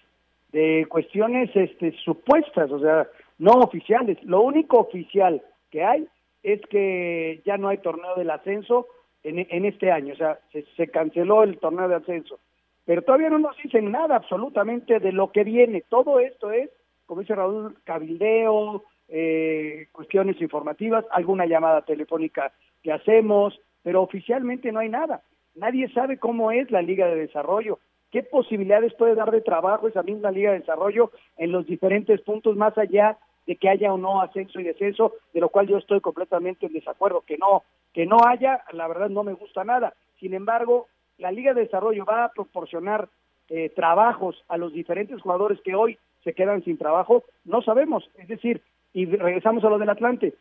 de 0.52 0.88
cuestiones 0.90 1.52
este, 1.54 1.96
supuestas, 2.04 2.72
o 2.72 2.80
sea, 2.80 3.08
no 3.38 3.52
oficiales. 3.52 4.18
Lo 4.24 4.42
único 4.42 4.80
oficial 4.80 5.44
que 5.70 5.84
hay 5.84 6.08
es 6.44 6.62
que 6.70 7.42
ya 7.46 7.58
no 7.58 7.70
hay 7.70 7.80
torneo 7.80 8.16
del 8.16 8.30
ascenso 8.30 8.88
en, 9.24 9.46
en 9.50 9.66
este 9.66 9.92
año, 9.92 10.14
o 10.14 10.18
sea, 10.18 10.40
se, 10.52 10.66
se, 10.78 10.88
canceló 10.88 11.44
el 11.44 11.58
torneo 11.60 11.90
de 11.90 11.96
ascenso, 11.96 12.40
pero 12.86 13.02
todavía 13.02 13.30
no 13.30 13.40
nos 13.40 13.58
dicen 13.58 13.92
nada 13.92 14.16
absolutamente 14.16 15.00
de 15.00 15.12
lo 15.12 15.32
que 15.32 15.44
viene. 15.44 15.84
Todo 15.90 16.20
esto 16.20 16.52
es, 16.52 16.70
como 17.06 17.22
dice 17.22 17.36
Raúl, 17.36 17.76
cabildeo, 17.84 18.84
eh, 19.10 19.88
cuestiones 19.92 20.40
informativas, 20.40 21.04
alguna 21.12 21.46
llamada 21.46 21.82
telefónica 21.82 22.52
que 22.84 22.92
hacemos, 22.92 23.60
pero 23.84 24.02
oficialmente 24.02 24.72
no 24.72 24.80
hay 24.80 24.90
nada. 24.90 25.22
Nadie 25.56 25.90
sabe 25.90 26.18
cómo 26.18 26.52
es 26.52 26.70
la 26.72 26.82
Liga 26.82 27.08
de 27.08 27.16
Desarrollo, 27.16 27.80
qué 28.12 28.24
posibilidades 28.24 28.94
puede 28.94 29.16
dar 29.16 29.32
de 29.32 29.42
trabajo 29.42 29.88
esa 29.88 30.04
misma 30.04 30.32
Liga 30.32 30.52
de 30.52 30.60
Desarrollo 30.60 31.12
en 31.38 31.52
los 31.52 31.66
diferentes 31.66 32.22
puntos 32.22 32.56
más 32.56 32.78
allá 32.78 33.18
de 33.50 33.56
que 33.56 33.68
haya 33.68 33.92
o 33.92 33.98
no 33.98 34.22
ascenso 34.22 34.60
y 34.60 34.64
descenso, 34.64 35.16
de 35.34 35.40
lo 35.40 35.50
cual 35.50 35.66
yo 35.66 35.80
estoy 35.80 36.02
completamente 36.02 36.68
en 36.68 36.74
desacuerdo, 36.74 37.24
que 37.26 37.36
no, 37.36 37.64
que 37.94 38.06
no 38.06 38.18
haya, 38.24 38.64
la 38.74 38.88
verdad 38.88 39.10
no 39.10 39.24
me 39.24 39.34
gusta 39.34 39.64
nada. 39.64 39.96
Sin 40.20 40.36
embargo, 40.36 40.86
la 41.18 41.32
Liga 41.32 41.56
de 41.56 41.62
Desarrollo 41.62 42.06
va 42.06 42.26
a 42.26 42.32
proporcionar 42.32 43.10
eh, 43.50 43.72
trabajos 43.76 44.36
a 44.50 44.58
los 44.58 44.72
diferentes 44.72 45.20
jugadores 45.20 45.60
que 45.62 45.74
hoy 45.74 45.98
se 46.24 46.34
quedan 46.34 46.64
sin 46.64 46.78
trabajo, 46.78 47.24
no 47.44 47.64
sabemos, 47.64 48.08
es 48.20 48.28
decir, 48.28 48.62
y 48.94 49.08
regresamos 49.08 49.64
a 49.64 49.70
lo 49.72 49.80
del 49.80 49.90
Atlante, 49.90 50.36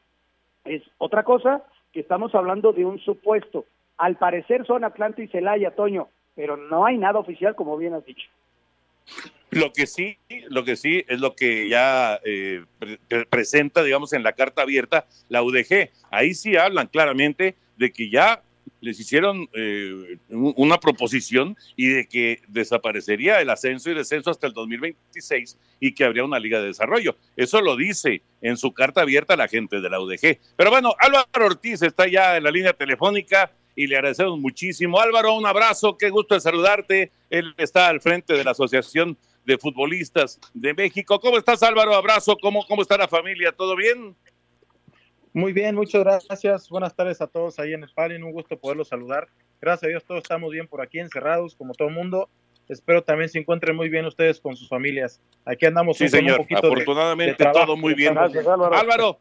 es 0.67 0.83
otra 0.99 1.23
cosa 1.23 1.62
que 1.95 2.00
estamos 2.00 2.35
hablando 2.35 2.75
de 2.75 2.85
un 2.85 2.99
supuesto. 2.99 3.65
Al 3.97 4.17
parecer 4.17 4.67
son 4.67 4.85
Atlante 4.85 5.23
y 5.23 5.29
Celaya, 5.29 5.71
Toño, 5.71 6.09
pero 6.35 6.59
no 6.59 6.85
hay 6.85 6.99
nada 6.99 7.21
oficial 7.21 7.55
como 7.55 7.79
bien 7.79 7.95
has 7.95 8.05
dicho. 8.05 8.29
Lo 9.50 9.73
que 9.73 9.87
sí, 9.87 10.19
lo 10.50 10.65
que 10.65 10.77
sí 10.77 11.05
es 11.09 11.21
lo 11.21 11.35
que 11.35 11.69
ya 11.69 12.21
eh, 12.25 12.65
presenta, 13.31 13.83
digamos, 13.83 14.12
en 14.12 14.23
la 14.23 14.33
carta 14.33 14.62
abierta 14.62 15.07
la 15.29 15.43
UDG. 15.43 15.91
Ahí 16.11 16.35
sí 16.35 16.57
hablan 16.57 16.88
claramente 16.88 17.57
de 17.79 17.93
que 17.93 18.11
ya 18.11 18.43
les 18.81 19.00
hicieron 19.00 19.49
eh, 19.55 20.19
una 20.29 20.79
proposición 20.79 21.57
y 21.77 21.88
de 21.88 22.07
que 22.07 22.43
desaparecería 22.49 23.41
el 23.41 23.50
ascenso 23.50 23.91
y 23.91 23.95
descenso 23.95 24.31
hasta 24.31 24.47
el 24.47 24.53
2026 24.53 25.59
y 25.81 25.95
que 25.95 26.05
habría 26.05 26.25
una 26.25 26.38
liga 26.38 26.61
de 26.61 26.69
desarrollo. 26.69 27.17
Eso 27.37 27.61
lo 27.61 27.77
dice 27.77 28.23
en 28.41 28.57
su 28.57 28.73
carta 28.73 29.03
abierta 29.03 29.37
la 29.37 29.49
gente 29.49 29.81
de 29.81 29.91
la 29.91 30.00
UDG. 30.00 30.38
Pero 30.57 30.71
bueno, 30.71 30.95
Álvaro 30.99 31.47
Ortiz 31.47 31.83
está 31.83 32.07
ya 32.07 32.37
en 32.37 32.45
la 32.45 32.50
línea 32.50 32.73
telefónica 32.73 33.50
y 33.78 33.87
le 33.87 33.94
agradecemos 33.94 34.40
muchísimo. 34.40 35.00
Álvaro, 35.00 35.35
un 35.35 35.47
abrazo, 35.47 35.97
qué 35.97 36.11
gusto 36.11 36.35
de 36.35 36.40
saludarte. 36.40 37.12
Él 37.30 37.54
está 37.58 37.87
al 37.87 38.00
frente 38.00 38.35
de 38.35 38.42
la 38.42 38.50
Asociación 38.50 39.16
de 39.47 39.56
Futbolistas 39.56 40.40
de 40.52 40.75
México. 40.75 41.20
¿Cómo 41.20 41.38
estás, 41.38 41.62
Álvaro? 41.62 41.94
Abrazo, 41.94 42.37
¿cómo, 42.42 42.66
cómo 42.66 42.82
está 42.82 42.99
la 42.99 43.06
familia? 43.06 43.52
¿Todo 43.52 43.76
bien? 43.76 44.16
Muy 45.32 45.52
bien, 45.52 45.76
muchas 45.76 46.02
gracias. 46.02 46.68
Buenas 46.68 46.92
tardes 46.97 47.20
a 47.20 47.28
todos 47.28 47.61
ahí 47.61 47.73
en 47.73 47.85
el 47.85 47.90
panel. 47.94 48.25
Un 48.25 48.32
gusto 48.32 48.58
poderlos 48.58 48.88
saludar. 48.88 49.28
Gracias 49.61 49.85
a 49.85 49.88
Dios, 49.90 50.04
todos 50.04 50.23
estamos 50.25 50.50
bien 50.50 50.66
por 50.66 50.80
aquí, 50.80 50.99
encerrados, 50.99 51.54
como 51.54 51.73
todo 51.73 51.87
el 51.87 51.94
mundo. 51.94 52.28
Espero 52.68 53.04
también 53.04 53.28
se 53.28 53.38
encuentren 53.38 53.76
muy 53.76 53.88
bien 53.88 54.06
ustedes 54.06 54.40
con 54.40 54.56
sus 54.56 54.68
familias. 54.68 55.20
Aquí 55.44 55.66
andamos 55.66 55.99
sí, 55.99 56.08
señor. 56.08 56.40
un 56.40 56.47
poquito 56.49 56.66
Afortunadamente 56.66 57.44
todo 57.52 57.76
muy 57.76 57.94
bien. 57.94 58.18
Álvaro. 58.18 59.20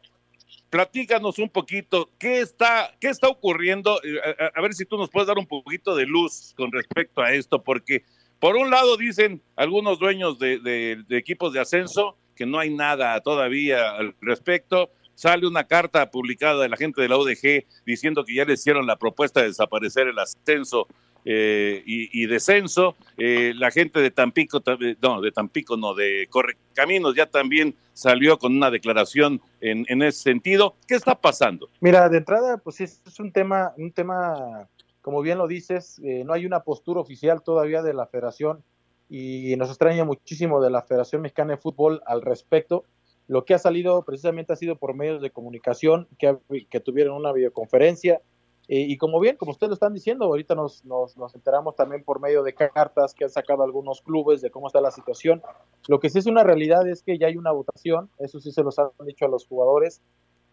Platícanos 0.70 1.38
un 1.38 1.48
poquito 1.48 2.10
qué 2.18 2.40
está, 2.40 2.94
qué 3.00 3.08
está 3.08 3.28
ocurriendo. 3.28 4.00
Eh, 4.02 4.20
a, 4.54 4.60
ver 4.60 4.74
si 4.74 4.84
tú 4.84 4.96
nos 4.96 5.10
puedes 5.10 5.26
dar 5.26 5.38
un 5.38 5.46
poquito 5.46 5.94
de 5.96 6.06
luz 6.06 6.54
con 6.56 6.72
respecto 6.72 7.20
a 7.22 7.32
esto, 7.32 7.62
porque 7.62 8.04
por 8.38 8.56
un 8.56 8.70
lado 8.70 8.96
dicen 8.96 9.42
algunos 9.56 9.98
dueños 9.98 10.38
de 10.38 11.04
equipos 11.10 11.52
de 11.52 11.60
ascenso 11.60 12.16
que 12.36 12.46
no 12.46 12.58
hay 12.58 12.70
nada 12.70 13.20
todavía 13.20 13.90
al 13.90 14.14
respecto 14.20 14.90
sale 15.18 15.48
una 15.48 15.64
carta 15.64 16.12
publicada 16.12 16.62
de 16.62 16.68
la 16.68 16.76
gente 16.76 17.02
de 17.02 17.08
la 17.08 17.16
ODG 17.16 17.66
diciendo 17.84 18.24
que 18.24 18.36
ya 18.36 18.44
le 18.44 18.52
hicieron 18.52 18.86
la 18.86 18.94
propuesta 18.94 19.40
de 19.40 19.48
desaparecer 19.48 20.06
el 20.06 20.16
ascenso 20.16 20.86
eh, 21.30 21.82
y, 21.84 22.26
descenso. 22.26 22.96
Eh, 23.18 23.52
la 23.54 23.70
gente 23.70 24.00
de 24.00 24.10
Tampico, 24.10 24.62
no, 25.02 25.20
de 25.20 25.30
Tampico 25.30 25.76
no, 25.76 25.92
de 25.92 26.26
Correcaminos 26.30 27.14
ya 27.14 27.26
también 27.26 27.74
salió 27.92 28.38
con 28.38 28.56
una 28.56 28.70
declaración 28.70 29.42
en, 29.60 30.02
ese 30.02 30.22
sentido. 30.22 30.74
¿Qué 30.86 30.94
está 30.94 31.20
pasando? 31.20 31.68
Mira, 31.80 32.08
de 32.08 32.16
entrada, 32.16 32.56
pues 32.56 32.80
es, 32.80 33.02
un 33.18 33.30
tema, 33.30 33.74
un 33.76 33.92
tema, 33.92 34.70
como 35.02 35.20
bien 35.20 35.36
lo 35.36 35.46
dices, 35.46 36.00
eh, 36.02 36.22
no 36.24 36.32
hay 36.32 36.46
una 36.46 36.60
postura 36.60 37.00
oficial 37.00 37.42
todavía 37.42 37.82
de 37.82 37.92
la 37.92 38.06
federación 38.06 38.64
y 39.10 39.54
nos 39.56 39.68
extraña 39.68 40.06
muchísimo 40.06 40.62
de 40.62 40.70
la 40.70 40.80
Federación 40.80 41.20
Mexicana 41.20 41.52
de 41.52 41.58
Fútbol 41.58 42.00
al 42.06 42.22
respecto. 42.22 42.84
Lo 43.26 43.44
que 43.44 43.52
ha 43.52 43.58
salido 43.58 44.02
precisamente 44.02 44.54
ha 44.54 44.56
sido 44.56 44.76
por 44.76 44.94
medios 44.94 45.20
de 45.20 45.30
comunicación 45.30 46.08
que 46.18 46.80
tuvieron 46.80 47.16
una 47.16 47.32
videoconferencia. 47.32 48.22
Eh, 48.68 48.80
y 48.80 48.98
como 48.98 49.18
bien, 49.18 49.36
como 49.36 49.52
ustedes 49.52 49.70
lo 49.70 49.74
están 49.74 49.94
diciendo, 49.94 50.26
ahorita 50.26 50.54
nos, 50.54 50.84
nos, 50.84 51.16
nos, 51.16 51.34
enteramos 51.34 51.74
también 51.74 52.04
por 52.04 52.20
medio 52.20 52.42
de 52.42 52.52
cartas 52.54 53.14
que 53.14 53.24
han 53.24 53.30
sacado 53.30 53.62
algunos 53.62 54.02
clubes 54.02 54.42
de 54.42 54.50
cómo 54.50 54.66
está 54.66 54.80
la 54.82 54.90
situación. 54.90 55.42
Lo 55.88 55.98
que 56.00 56.10
sí 56.10 56.18
es 56.18 56.26
una 56.26 56.44
realidad 56.44 56.86
es 56.86 57.02
que 57.02 57.16
ya 57.16 57.28
hay 57.28 57.36
una 57.36 57.50
votación, 57.50 58.10
eso 58.18 58.40
sí 58.40 58.52
se 58.52 58.62
los 58.62 58.78
han 58.78 58.90
dicho 59.06 59.24
a 59.24 59.28
los 59.28 59.46
jugadores, 59.46 60.02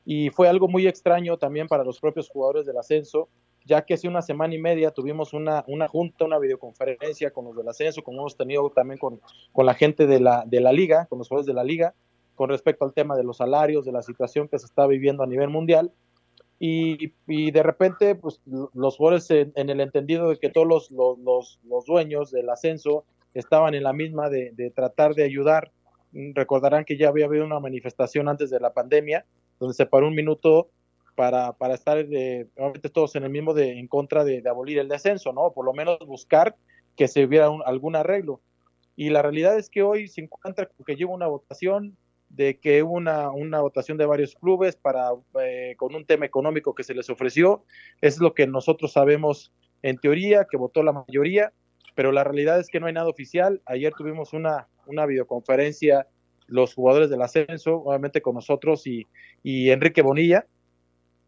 y 0.06 0.30
fue 0.30 0.48
algo 0.48 0.68
muy 0.68 0.88
extraño 0.88 1.38
también 1.38 1.68
para 1.68 1.84
los 1.84 2.00
propios 2.00 2.30
jugadores 2.30 2.66
del 2.66 2.78
ascenso, 2.78 3.28
ya 3.66 3.84
que 3.84 3.96
hace 3.96 4.08
una 4.08 4.22
semana 4.22 4.54
y 4.54 4.60
media 4.60 4.92
tuvimos 4.92 5.34
una, 5.34 5.66
una 5.68 5.88
junta, 5.88 6.24
una 6.24 6.38
videoconferencia 6.38 7.32
con 7.32 7.46
los 7.46 7.56
del 7.56 7.68
ascenso, 7.68 8.04
como 8.04 8.20
hemos 8.20 8.38
tenido 8.38 8.70
también 8.70 9.00
con, 9.00 9.20
con 9.52 9.66
la 9.66 9.74
gente 9.74 10.06
de 10.06 10.20
la, 10.20 10.44
de 10.46 10.62
la 10.62 10.72
liga, 10.72 11.08
con 11.08 11.18
los 11.18 11.28
jugadores 11.28 11.48
de 11.48 11.54
la 11.54 11.64
liga, 11.64 11.96
con 12.36 12.50
respecto 12.50 12.86
al 12.86 12.94
tema 12.94 13.18
de 13.18 13.24
los 13.24 13.38
salarios, 13.38 13.84
de 13.84 13.92
la 13.92 14.04
situación 14.04 14.48
que 14.48 14.60
se 14.60 14.68
está 14.68 14.86
viviendo 14.86 15.24
a 15.24 15.28
nivel 15.28 15.50
mundial. 15.50 15.92
Y, 16.58 17.12
de 17.52 17.64
repente, 17.64 18.16
pues 18.16 18.42
los 18.46 18.98
jugadores 18.98 19.30
en, 19.30 19.52
el 19.56 19.82
entendido 19.82 20.30
de 20.30 20.38
que 20.38 20.50
todos 20.50 20.68
los, 20.68 20.92
los, 20.92 21.60
los, 21.64 21.86
dueños 21.86 22.32
del 22.32 22.50
ascenso 22.50 23.04
estaban 23.34 23.74
en 23.74 23.84
la 23.84 23.94
misma 23.94 24.30
de, 24.30 24.72
tratar 24.74 25.16
de 25.16 25.24
ayudar. 25.24 25.72
Recordarán 26.14 26.86
que 26.86 26.98
ya 26.98 27.10
había 27.10 27.26
habido 27.26 27.46
una 27.46 27.60
manifestación 27.60 28.30
antes 28.30 28.50
de 28.50 28.62
la 28.62 28.74
pandemia, 28.74 29.26
donde 29.60 29.74
se 29.74 29.86
paró 29.86 30.08
un 30.08 30.16
minuto 30.16 30.70
para, 31.16 31.54
para 31.54 31.74
estar 31.74 31.98
eh, 31.98 32.48
todos 32.94 33.16
en 33.16 33.24
el 33.24 33.30
mismo 33.30 33.54
de, 33.54 33.78
en 33.78 33.88
contra 33.88 34.24
de, 34.24 34.42
abolir 34.48 34.80
el 34.80 34.88
descenso, 34.88 35.34
¿no? 35.34 35.52
Por 35.52 35.66
lo 35.66 35.74
menos 35.74 36.00
buscar 36.00 36.56
que 36.96 37.10
se 37.10 37.26
hubiera 37.26 37.50
algún 37.66 37.98
arreglo. 37.98 38.40
Y 38.96 39.10
la 39.10 39.22
realidad 39.22 39.58
es 39.58 39.70
que 39.70 39.84
hoy 39.84 40.08
se 40.08 40.22
encuentra 40.22 40.70
que 40.86 40.96
lleva 40.96 41.14
una 41.14 41.28
votación 41.28 41.98
de 42.30 42.60
que 42.60 42.84
una, 42.84 43.32
una 43.32 43.62
votación 43.62 43.98
de 43.98 44.06
varios 44.06 44.36
clubes 44.36 44.76
para 44.76 45.10
eh, 45.42 45.76
con 45.78 45.96
un 45.96 46.06
tema 46.06 46.26
económico 46.26 46.76
que 46.76 46.84
se 46.84 46.94
les 46.94 47.10
ofreció. 47.10 47.64
Es 48.02 48.20
lo 48.20 48.34
que 48.34 48.48
nosotros 48.48 48.92
sabemos 48.92 49.54
en 49.82 49.98
teoría, 49.98 50.48
que 50.50 50.58
votó 50.58 50.84
la 50.84 50.92
mayoría, 50.92 51.54
pero 51.94 52.12
la 52.12 52.24
realidad 52.24 52.60
es 52.60 52.68
que 52.70 52.80
no 52.80 52.88
hay 52.88 52.94
nada 52.94 53.08
oficial. 53.08 53.62
Ayer 53.66 53.94
tuvimos 53.98 54.34
una, 54.34 54.68
una 54.86 55.06
videoconferencia 55.06 56.08
los 56.48 56.74
jugadores 56.74 57.10
del 57.10 57.22
ascenso, 57.22 57.78
obviamente 57.78 58.22
con 58.22 58.36
nosotros 58.36 58.86
y, 58.86 59.08
y 59.44 59.72
Enrique 59.72 60.02
Bonilla, 60.02 60.46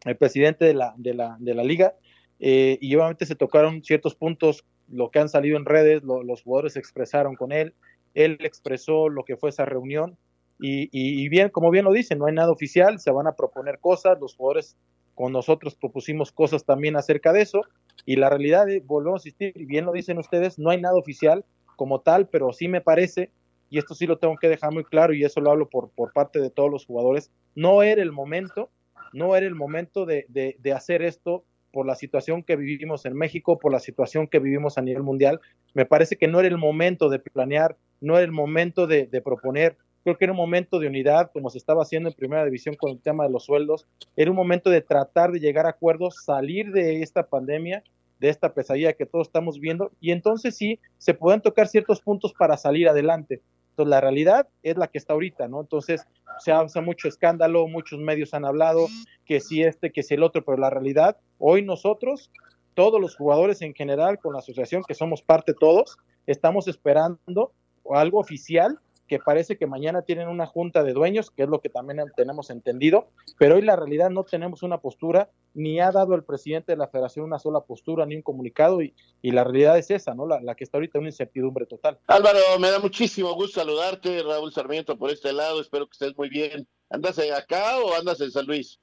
el 0.04 0.16
presidente 0.16 0.64
de 0.64 0.74
la, 0.74 0.94
de 0.96 1.14
la, 1.14 1.36
de 1.40 1.54
la 1.54 1.64
liga, 1.64 1.94
eh, 2.38 2.78
y 2.80 2.94
obviamente 2.94 3.26
se 3.26 3.34
tocaron 3.34 3.82
ciertos 3.82 4.14
puntos, 4.14 4.64
lo 4.88 5.10
que 5.10 5.18
han 5.18 5.28
salido 5.28 5.56
en 5.56 5.64
redes, 5.64 6.02
los 6.02 6.42
jugadores 6.42 6.76
expresaron 6.76 7.34
con 7.34 7.52
él, 7.52 7.74
él 8.14 8.38
expresó 8.40 9.08
lo 9.08 9.24
que 9.24 9.36
fue 9.36 9.50
esa 9.50 9.64
reunión, 9.64 10.16
y, 10.60 11.28
bien, 11.28 11.50
como 11.50 11.70
bien 11.70 11.84
lo 11.84 11.92
dicen, 11.92 12.18
no 12.18 12.26
hay 12.26 12.34
nada 12.34 12.50
oficial, 12.50 12.98
se 12.98 13.10
van 13.10 13.26
a 13.26 13.36
proponer 13.36 13.78
cosas, 13.78 14.18
los 14.20 14.34
jugadores 14.34 14.76
con 15.14 15.32
nosotros 15.32 15.74
propusimos 15.74 16.32
cosas 16.32 16.64
también 16.64 16.96
acerca 16.96 17.32
de 17.32 17.42
eso, 17.42 17.62
y 18.04 18.16
la 18.16 18.28
realidad, 18.28 18.66
volvemos 18.84 19.24
a 19.24 19.28
insistir, 19.28 19.52
y 19.56 19.64
bien 19.64 19.84
lo 19.84 19.92
dicen 19.92 20.18
ustedes, 20.18 20.58
no 20.58 20.70
hay 20.70 20.80
nada 20.80 20.96
oficial 20.96 21.44
como 21.76 22.00
tal, 22.00 22.28
pero 22.28 22.52
sí 22.52 22.68
me 22.68 22.80
parece, 22.80 23.30
y 23.70 23.78
esto 23.78 23.94
sí 23.94 24.06
lo 24.06 24.18
tengo 24.18 24.36
que 24.36 24.48
dejar 24.48 24.72
muy 24.72 24.84
claro, 24.84 25.14
y 25.14 25.24
eso 25.24 25.40
lo 25.40 25.50
hablo 25.50 25.68
por, 25.68 25.90
por 25.90 26.12
parte 26.12 26.40
de 26.40 26.50
todos 26.50 26.70
los 26.70 26.86
jugadores, 26.86 27.30
no 27.54 27.82
era 27.82 28.02
el 28.02 28.12
momento, 28.12 28.70
no 29.12 29.36
era 29.36 29.46
el 29.46 29.54
momento 29.54 30.06
de, 30.06 30.26
de, 30.28 30.72
hacer 30.72 31.02
esto 31.02 31.44
por 31.72 31.86
la 31.86 31.94
situación 31.94 32.42
que 32.42 32.56
vivimos 32.56 33.06
en 33.06 33.14
México, 33.14 33.58
por 33.58 33.72
la 33.72 33.80
situación 33.80 34.26
que 34.26 34.38
vivimos 34.38 34.76
a 34.76 34.82
nivel 34.82 35.02
mundial. 35.02 35.40
Me 35.72 35.86
parece 35.86 36.16
que 36.16 36.28
no 36.28 36.40
era 36.40 36.48
el 36.48 36.58
momento 36.58 37.08
de 37.08 37.18
planear, 37.18 37.76
no 38.00 38.16
era 38.16 38.24
el 38.24 38.32
momento 38.32 38.86
de 38.86 39.22
proponer 39.22 39.76
Creo 40.08 40.16
que 40.16 40.24
era 40.24 40.32
un 40.32 40.38
momento 40.38 40.78
de 40.78 40.86
unidad, 40.86 41.30
como 41.34 41.50
se 41.50 41.58
estaba 41.58 41.82
haciendo 41.82 42.08
en 42.08 42.14
primera 42.14 42.42
división 42.42 42.74
con 42.76 42.92
el 42.92 42.98
tema 42.98 43.24
de 43.24 43.30
los 43.30 43.44
sueldos. 43.44 43.86
Era 44.16 44.30
un 44.30 44.38
momento 44.38 44.70
de 44.70 44.80
tratar 44.80 45.32
de 45.32 45.38
llegar 45.38 45.66
a 45.66 45.68
acuerdos, 45.68 46.24
salir 46.24 46.72
de 46.72 47.02
esta 47.02 47.24
pandemia, 47.24 47.84
de 48.18 48.30
esta 48.30 48.54
pesadilla 48.54 48.94
que 48.94 49.04
todos 49.04 49.28
estamos 49.28 49.60
viendo, 49.60 49.92
y 50.00 50.12
entonces 50.12 50.56
sí 50.56 50.80
se 50.96 51.12
pueden 51.12 51.42
tocar 51.42 51.68
ciertos 51.68 52.00
puntos 52.00 52.32
para 52.32 52.56
salir 52.56 52.88
adelante. 52.88 53.42
Entonces 53.68 53.90
la 53.90 54.00
realidad 54.00 54.48
es 54.62 54.78
la 54.78 54.88
que 54.88 54.96
está 54.96 55.12
ahorita, 55.12 55.46
¿no? 55.46 55.60
Entonces 55.60 56.06
se 56.38 56.52
hace 56.52 56.80
mucho 56.80 57.06
escándalo, 57.06 57.68
muchos 57.68 57.98
medios 57.98 58.32
han 58.32 58.46
hablado 58.46 58.86
que 59.26 59.40
si 59.40 59.62
este, 59.62 59.92
que 59.92 60.02
si 60.02 60.14
el 60.14 60.22
otro, 60.22 60.42
pero 60.42 60.56
la 60.56 60.70
realidad, 60.70 61.18
hoy 61.36 61.60
nosotros, 61.60 62.30
todos 62.72 62.98
los 62.98 63.14
jugadores 63.14 63.60
en 63.60 63.74
general, 63.74 64.18
con 64.20 64.32
la 64.32 64.38
asociación, 64.38 64.84
que 64.88 64.94
somos 64.94 65.20
parte 65.20 65.52
todos, 65.52 65.98
estamos 66.26 66.66
esperando 66.66 67.52
algo 67.90 68.20
oficial 68.20 68.78
que 69.08 69.18
parece 69.18 69.56
que 69.56 69.66
mañana 69.66 70.02
tienen 70.02 70.28
una 70.28 70.46
junta 70.46 70.84
de 70.84 70.92
dueños, 70.92 71.30
que 71.30 71.42
es 71.42 71.48
lo 71.48 71.60
que 71.60 71.68
también 71.68 72.00
tenemos 72.14 72.50
entendido, 72.50 73.08
pero 73.38 73.56
hoy 73.56 73.62
la 73.62 73.74
realidad 73.74 74.10
no 74.10 74.24
tenemos 74.24 74.62
una 74.62 74.78
postura, 74.78 75.30
ni 75.54 75.80
ha 75.80 75.90
dado 75.90 76.14
el 76.14 76.22
presidente 76.22 76.72
de 76.72 76.78
la 76.78 76.88
federación 76.88 77.24
una 77.24 77.38
sola 77.38 77.60
postura, 77.60 78.06
ni 78.06 78.16
un 78.16 78.22
comunicado, 78.22 78.82
y, 78.82 78.94
y 79.22 79.32
la 79.32 79.44
realidad 79.44 79.78
es 79.78 79.90
esa, 79.90 80.14
¿no? 80.14 80.26
La, 80.26 80.54
que 80.54 80.64
está 80.64 80.76
ahorita 80.76 80.98
una 80.98 81.08
incertidumbre 81.08 81.66
total. 81.66 81.98
Álvaro, 82.06 82.38
me 82.60 82.70
da 82.70 82.78
muchísimo 82.78 83.34
gusto 83.34 83.60
saludarte, 83.60 84.22
Raúl 84.22 84.52
Sarmiento, 84.52 84.96
por 84.96 85.10
este 85.10 85.32
lado, 85.32 85.60
espero 85.60 85.86
que 85.86 85.94
estés 85.94 86.16
muy 86.16 86.28
bien. 86.28 86.68
¿Andas 86.90 87.18
acá 87.18 87.78
o 87.80 87.94
andas 87.94 88.20
en 88.20 88.30
San 88.30 88.46
Luis? 88.46 88.78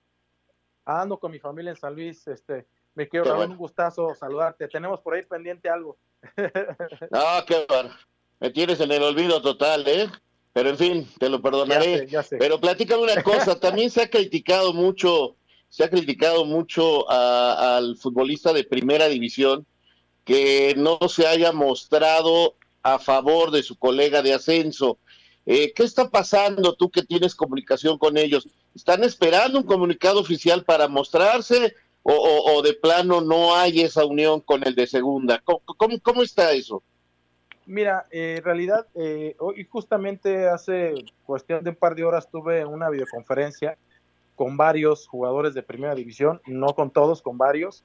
Ando 0.85 1.19
con 1.19 1.31
mi 1.31 1.39
familia 1.39 1.71
en 1.71 1.77
San 1.77 1.95
Luis, 1.95 2.27
este, 2.27 2.67
me 2.95 3.07
quiero 3.07 3.25
dar 3.37 3.49
un 3.49 3.57
gustazo 3.57 4.15
saludarte. 4.15 4.67
Tenemos 4.67 5.01
por 5.01 5.13
ahí 5.13 5.23
pendiente 5.23 5.69
algo. 5.69 5.97
no, 7.11 7.45
qué 7.47 7.65
bueno. 7.67 7.89
Me 8.39 8.49
tienes 8.49 8.79
en 8.79 8.91
el 8.91 9.03
olvido 9.03 9.41
total, 9.41 9.87
¿eh? 9.87 10.09
Pero 10.53 10.69
en 10.69 10.77
fin, 10.77 11.09
te 11.19 11.29
lo 11.29 11.41
perdonaré. 11.41 12.07
Pero 12.39 12.59
platícame 12.59 13.03
una 13.03 13.21
cosa, 13.23 13.59
también 13.59 13.89
se 13.89 14.01
ha 14.01 14.09
criticado 14.09 14.73
mucho, 14.73 15.35
se 15.69 15.83
ha 15.83 15.89
criticado 15.89 16.45
mucho 16.45 17.09
al 17.09 17.97
futbolista 17.97 18.53
de 18.53 18.63
primera 18.63 19.07
división 19.07 19.65
que 20.23 20.73
no 20.77 20.97
se 21.07 21.27
haya 21.27 21.51
mostrado 21.51 22.55
a 22.83 22.99
favor 22.99 23.51
de 23.51 23.63
su 23.63 23.75
colega 23.77 24.21
de 24.21 24.33
ascenso. 24.33 24.97
Eh, 25.45 25.73
¿Qué 25.73 25.83
está 25.83 26.09
pasando 26.09 26.73
tú 26.73 26.89
que 26.89 27.03
tienes 27.03 27.35
comunicación 27.35 27.97
con 27.97 28.17
ellos? 28.17 28.47
¿Están 28.73 29.03
esperando 29.03 29.59
un 29.59 29.65
comunicado 29.65 30.19
oficial 30.19 30.63
para 30.63 30.87
mostrarse 30.87 31.75
o, 32.01 32.61
de 32.61 32.73
plano 32.73 33.19
no 33.19 33.55
hay 33.55 33.81
esa 33.81 34.05
unión 34.05 34.39
con 34.39 34.65
el 34.65 34.75
de 34.75 34.85
segunda? 34.87 35.41
cómo, 35.43 35.99
cómo 36.01 36.21
está 36.21 36.53
eso? 36.53 36.83
Mira, 37.65 38.05
eh, 38.11 38.35
en 38.37 38.43
realidad, 38.43 38.87
eh, 38.93 39.35
hoy 39.39 39.67
justamente 39.69 40.47
hace 40.47 40.93
cuestión 41.25 41.63
de 41.63 41.71
un 41.71 41.75
par 41.75 41.95
de 41.95 42.03
horas 42.03 42.29
tuve 42.29 42.63
una 42.63 42.89
videoconferencia 42.89 43.77
con 44.35 44.55
varios 44.55 45.07
jugadores 45.07 45.53
de 45.53 45.63
primera 45.63 45.95
división, 45.95 46.41
no 46.45 46.75
con 46.75 46.91
todos, 46.91 47.21
con 47.21 47.37
varios, 47.37 47.83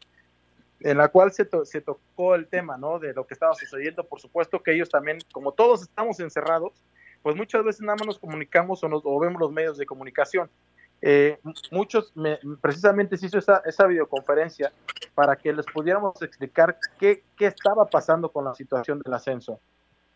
en 0.80 0.98
la 0.98 1.08
cual 1.08 1.32
se, 1.32 1.48
se 1.64 1.80
tocó 1.80 2.34
el 2.34 2.46
tema, 2.46 2.76
¿no? 2.76 2.98
De 2.98 3.14
lo 3.14 3.26
que 3.26 3.34
estaba 3.34 3.54
sucediendo. 3.54 4.04
Por 4.04 4.20
supuesto 4.20 4.62
que 4.62 4.74
ellos 4.74 4.90
también, 4.90 5.18
como 5.32 5.52
todos 5.52 5.82
estamos 5.82 6.20
encerrados, 6.20 6.72
pues 7.22 7.36
muchas 7.36 7.64
veces 7.64 7.82
nada 7.82 7.96
más 7.96 8.06
nos 8.06 8.18
comunicamos 8.18 8.82
o, 8.82 8.88
nos, 8.88 9.02
o 9.04 9.18
vemos 9.18 9.40
los 9.40 9.52
medios 9.52 9.78
de 9.78 9.86
comunicación. 9.86 10.50
Eh, 11.02 11.38
muchos, 11.70 12.12
me, 12.14 12.38
precisamente 12.60 13.16
se 13.16 13.26
hizo 13.26 13.38
esa, 13.38 13.86
videoconferencia 13.86 14.72
para 15.14 15.36
que 15.36 15.52
les 15.52 15.64
pudiéramos 15.66 16.20
explicar 16.22 16.76
qué, 16.98 17.22
estaba 17.38 17.86
pasando 17.86 18.30
con 18.30 18.44
la 18.44 18.54
situación 18.54 19.00
del 19.00 19.14
ascenso. 19.14 19.60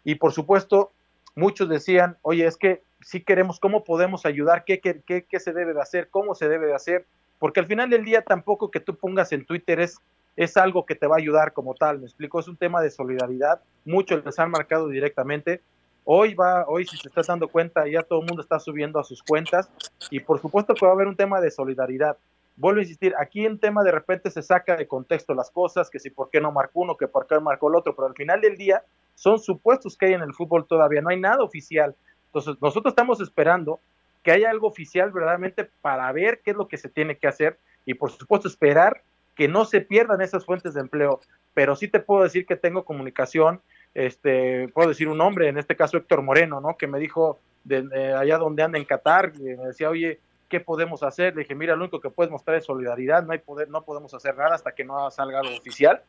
Y 0.04 0.16
por 0.16 0.32
supuesto, 0.32 0.92
muchos 1.34 1.68
decían, 1.68 2.18
oye, 2.22 2.46
es 2.46 2.56
que 2.56 2.82
si 3.00 3.22
queremos, 3.22 3.60
¿cómo 3.60 3.84
podemos 3.84 4.26
ayudar? 4.26 4.64
¿Qué, 4.64 4.80
qué, 4.80 5.00
qué, 5.06 5.24
qué 5.24 5.40
se 5.40 5.52
debe 5.52 5.72
de 5.72 5.80
hacer? 5.80 6.08
¿Cómo 6.10 6.34
se 6.34 6.48
debe 6.48 6.66
de 6.66 6.74
hacer? 6.74 7.06
Porque 7.38 7.60
al 7.60 7.66
final 7.66 7.90
del 7.90 8.04
día 8.04 8.22
tampoco 8.22 8.70
que 8.70 8.80
tú 8.80 8.96
pongas 8.96 9.32
en 9.32 9.44
Twitter 9.44 9.80
es, 9.80 9.98
es 10.36 10.56
algo 10.56 10.86
que 10.86 10.94
te 10.94 11.06
va 11.06 11.16
a 11.16 11.18
ayudar 11.18 11.52
como 11.52 11.74
tal, 11.74 11.98
me 11.98 12.06
explico, 12.06 12.40
es 12.40 12.48
un 12.48 12.56
tema 12.56 12.80
de 12.80 12.90
solidaridad, 12.90 13.60
muchos 13.84 14.24
les 14.24 14.38
han 14.38 14.50
marcado 14.50 14.88
directamente, 14.88 15.60
Hoy 16.06 16.34
va, 16.34 16.66
hoy 16.68 16.84
si 16.86 16.98
se 16.98 17.08
está 17.08 17.22
dando 17.26 17.48
cuenta, 17.48 17.88
ya 17.88 18.02
todo 18.02 18.20
el 18.20 18.26
mundo 18.26 18.42
está 18.42 18.60
subiendo 18.60 18.98
a 18.98 19.04
sus 19.04 19.22
cuentas 19.22 19.70
y 20.10 20.20
por 20.20 20.38
supuesto 20.38 20.74
que 20.74 20.84
va 20.84 20.92
a 20.92 20.94
haber 20.94 21.08
un 21.08 21.16
tema 21.16 21.40
de 21.40 21.50
solidaridad. 21.50 22.18
Vuelvo 22.56 22.80
a 22.80 22.82
insistir, 22.82 23.14
aquí 23.18 23.46
en 23.46 23.58
tema 23.58 23.82
de 23.82 23.90
repente 23.90 24.30
se 24.30 24.42
saca 24.42 24.76
de 24.76 24.86
contexto 24.86 25.34
las 25.34 25.50
cosas, 25.50 25.88
que 25.88 25.98
si 25.98 26.10
por 26.10 26.28
qué 26.28 26.42
no 26.42 26.52
marcó 26.52 26.80
uno, 26.80 26.96
que 26.96 27.08
por 27.08 27.26
qué 27.26 27.40
marcó 27.40 27.70
el 27.70 27.76
otro, 27.76 27.96
pero 27.96 28.06
al 28.06 28.14
final 28.14 28.42
del 28.42 28.58
día 28.58 28.84
son 29.14 29.38
supuestos 29.38 29.96
que 29.96 30.06
hay 30.06 30.12
en 30.12 30.20
el 30.20 30.34
fútbol 30.34 30.66
todavía, 30.66 31.00
no 31.00 31.08
hay 31.08 31.18
nada 31.18 31.42
oficial. 31.42 31.96
Entonces 32.26 32.56
nosotros 32.60 32.92
estamos 32.92 33.20
esperando 33.22 33.80
que 34.22 34.30
haya 34.30 34.50
algo 34.50 34.66
oficial 34.66 35.10
verdaderamente 35.10 35.70
para 35.80 36.12
ver 36.12 36.40
qué 36.44 36.50
es 36.50 36.56
lo 36.56 36.68
que 36.68 36.76
se 36.76 36.90
tiene 36.90 37.16
que 37.16 37.28
hacer 37.28 37.58
y 37.86 37.94
por 37.94 38.10
supuesto 38.10 38.46
esperar 38.46 39.02
que 39.34 39.48
no 39.48 39.64
se 39.64 39.80
pierdan 39.80 40.20
esas 40.20 40.44
fuentes 40.44 40.74
de 40.74 40.80
empleo. 40.80 41.20
Pero 41.54 41.76
sí 41.76 41.88
te 41.88 42.00
puedo 42.00 42.24
decir 42.24 42.44
que 42.46 42.56
tengo 42.56 42.84
comunicación 42.84 43.60
este, 43.94 44.68
puedo 44.68 44.88
decir 44.88 45.08
un 45.08 45.18
nombre, 45.18 45.48
en 45.48 45.58
este 45.58 45.76
caso 45.76 45.96
Héctor 45.96 46.22
Moreno, 46.22 46.60
¿no? 46.60 46.76
Que 46.76 46.86
me 46.86 46.98
dijo 46.98 47.38
de, 47.62 48.12
allá 48.14 48.38
donde 48.38 48.62
anda 48.62 48.78
en 48.78 48.84
Qatar, 48.84 49.32
me 49.38 49.66
decía, 49.66 49.88
oye, 49.88 50.18
¿qué 50.48 50.60
podemos 50.60 51.02
hacer? 51.02 51.34
Le 51.34 51.42
dije, 51.42 51.54
mira, 51.54 51.76
lo 51.76 51.82
único 51.82 52.00
que 52.00 52.10
puedes 52.10 52.30
mostrar 52.30 52.56
es 52.56 52.64
solidaridad, 52.64 53.24
no 53.24 53.32
hay 53.32 53.38
poder, 53.38 53.68
no 53.68 53.82
podemos 53.82 54.12
hacer 54.12 54.36
nada 54.36 54.54
hasta 54.54 54.72
que 54.72 54.84
no 54.84 55.10
salga 55.10 55.40
algo 55.40 55.56
oficial. 55.56 56.02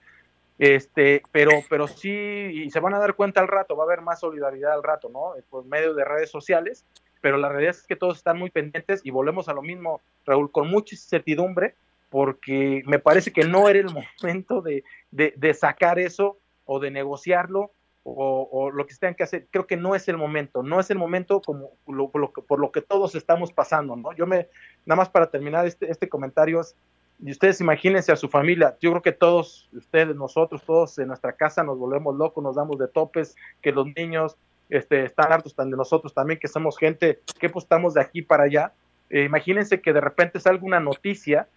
Este, 0.58 1.22
pero, 1.32 1.52
pero 1.70 1.88
sí, 1.88 2.10
y 2.10 2.72
se 2.72 2.80
van 2.80 2.94
a 2.94 3.00
dar 3.00 3.16
cuenta 3.16 3.42
al 3.42 3.48
rato, 3.48 3.76
va 3.76 3.84
a 3.84 3.88
haber 3.88 4.02
más 4.02 4.20
solidaridad 4.20 4.74
al 4.74 4.84
rato, 4.84 5.10
¿no? 5.10 5.34
Por 5.50 5.66
medio 5.66 5.94
de 5.94 6.06
redes 6.06 6.32
sociales, 6.32 6.86
pero 7.22 7.38
la 7.38 7.50
realidad 7.50 7.76
es 7.76 7.86
que 7.86 7.96
todos 7.96 8.18
están 8.18 8.40
muy 8.40 8.50
pendientes 8.50 9.02
y 9.04 9.12
volvemos 9.12 9.50
a 9.50 9.54
lo 9.54 9.62
mismo, 9.62 10.02
Raúl, 10.26 10.52
con 10.52 10.70
mucha 10.70 10.96
incertidumbre, 10.96 11.76
porque 12.10 12.84
me 12.86 13.00
parece 13.00 13.34
que 13.34 13.44
no 13.44 13.68
era 13.68 13.80
el 13.80 13.90
momento 13.92 14.62
de, 14.62 14.84
de, 15.12 15.34
de 15.36 15.54
sacar 15.54 16.00
eso 16.00 16.38
o 16.66 16.80
de 16.80 16.92
negociarlo 16.92 17.72
o, 18.08 18.70
lo 18.72 18.86
que 18.86 18.94
tengan 18.94 19.16
que 19.16 19.24
hacer, 19.24 19.48
creo 19.50 19.66
que 19.66 19.78
no 19.78 19.96
es 19.96 20.08
el 20.08 20.18
momento, 20.18 20.62
no 20.62 20.80
es 20.80 20.92
el 20.92 20.98
momento 20.98 21.42
como 21.42 21.72
lo, 21.88 22.10
por 22.12 22.60
lo 22.60 22.72
que 22.72 22.82
todos 22.82 23.16
estamos 23.16 23.52
pasando, 23.52 23.96
¿no? 23.96 24.14
Yo 24.14 24.28
me, 24.28 24.48
nada 24.86 24.98
más 24.98 25.10
para 25.10 25.32
terminar 25.32 25.66
este, 25.66 25.90
este 25.90 26.08
comentario, 26.08 26.62
y 27.20 27.32
ustedes 27.32 27.60
imagínense 27.62 28.12
a 28.12 28.16
su 28.16 28.30
familia, 28.30 28.78
yo 28.80 28.92
creo 28.92 29.02
que 29.02 29.12
todos, 29.12 29.68
ustedes, 29.74 30.16
nosotros, 30.16 30.62
todos 30.64 31.00
en 31.00 31.08
nuestra 31.08 31.34
casa 31.34 31.64
nos 31.64 31.80
volvemos 31.80 32.16
locos, 32.16 32.44
nos 32.44 32.56
damos 32.56 32.78
de 32.78 32.88
topes, 32.88 33.36
que 33.62 33.72
los 33.72 33.88
niños 33.96 34.38
este, 34.70 35.06
están 35.06 35.34
hartos 35.34 35.56
de 35.56 35.66
nosotros 35.66 36.14
también, 36.14 36.40
que 36.40 36.48
somos 36.48 36.78
gente 36.78 37.22
que 37.40 37.50
pues 37.50 37.66
estamos 37.66 37.96
de 37.96 38.02
aquí 38.02 38.22
para 38.22 38.44
allá, 38.44 38.72
eh, 39.10 39.24
imagínense 39.24 39.82
que 39.82 39.94
de 39.94 40.02
repente 40.02 40.40
salga 40.40 40.64
una 40.64 40.80
noticia 40.80 41.48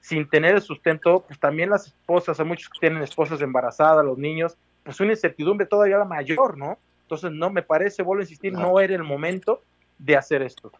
sin 0.00 0.28
tener 0.28 0.60
sustento, 0.60 1.24
pues 1.26 1.40
también 1.40 1.70
las 1.70 1.88
esposas, 1.88 2.38
hay 2.38 2.46
muchos 2.46 2.68
que 2.68 2.78
tienen 2.78 3.02
esposas 3.02 3.40
embarazadas, 3.42 4.04
los 4.04 4.18
niños, 4.18 4.56
pues 4.82 5.00
una 5.00 5.12
incertidumbre 5.12 5.66
todavía 5.66 6.02
mayor, 6.04 6.56
¿no? 6.56 6.78
Entonces, 7.02 7.32
no 7.32 7.50
me 7.50 7.62
parece, 7.62 8.02
vuelvo 8.02 8.20
a 8.20 8.24
insistir, 8.24 8.52
no 8.52 8.78
era 8.78 8.94
el 8.94 9.02
momento 9.02 9.62
de 9.98 10.16
hacer 10.16 10.42
esto. 10.42 10.70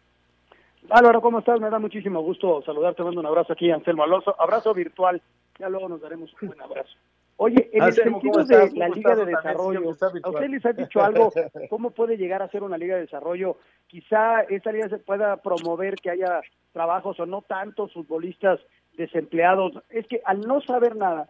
Álvaro, 0.89 1.21
¿cómo 1.21 1.39
estás? 1.39 1.59
Me 1.59 1.69
da 1.69 1.79
muchísimo 1.79 2.21
gusto 2.21 2.61
saludarte, 2.63 3.03
mando 3.03 3.19
un 3.19 3.25
abrazo 3.25 3.53
aquí, 3.53 3.69
Anselmo 3.69 4.03
Alonso, 4.03 4.35
abrazo 4.39 4.73
virtual, 4.73 5.21
ya 5.59 5.69
luego 5.69 5.89
nos 5.89 6.01
daremos 6.01 6.33
un 6.41 6.49
buen 6.49 6.61
abrazo. 6.61 6.97
Oye, 7.37 7.69
en 7.73 7.83
el 7.83 7.93
sentido 7.93 8.43
de 8.43 8.71
la 8.75 8.87
Liga 8.89 9.15
de 9.15 9.25
Desarrollo, 9.25 9.81
¿a 10.23 10.29
usted 10.29 10.47
les 10.47 10.63
ha 10.63 10.73
dicho 10.73 11.01
algo? 11.01 11.31
¿Cómo 11.69 11.89
puede 11.89 12.15
llegar 12.15 12.43
a 12.43 12.49
ser 12.49 12.61
una 12.61 12.77
Liga 12.77 12.95
de 12.95 13.01
Desarrollo? 13.01 13.57
Quizá 13.87 14.41
esta 14.41 14.71
liga 14.71 14.89
se 14.89 14.99
pueda 14.99 15.37
promover 15.37 15.95
que 15.95 16.11
haya 16.11 16.41
trabajos 16.71 17.19
o 17.19 17.25
no 17.25 17.41
tantos 17.41 17.93
futbolistas 17.93 18.59
desempleados. 18.95 19.73
Es 19.89 20.05
que 20.05 20.21
al 20.23 20.41
no 20.41 20.61
saber 20.61 20.95
nada, 20.95 21.29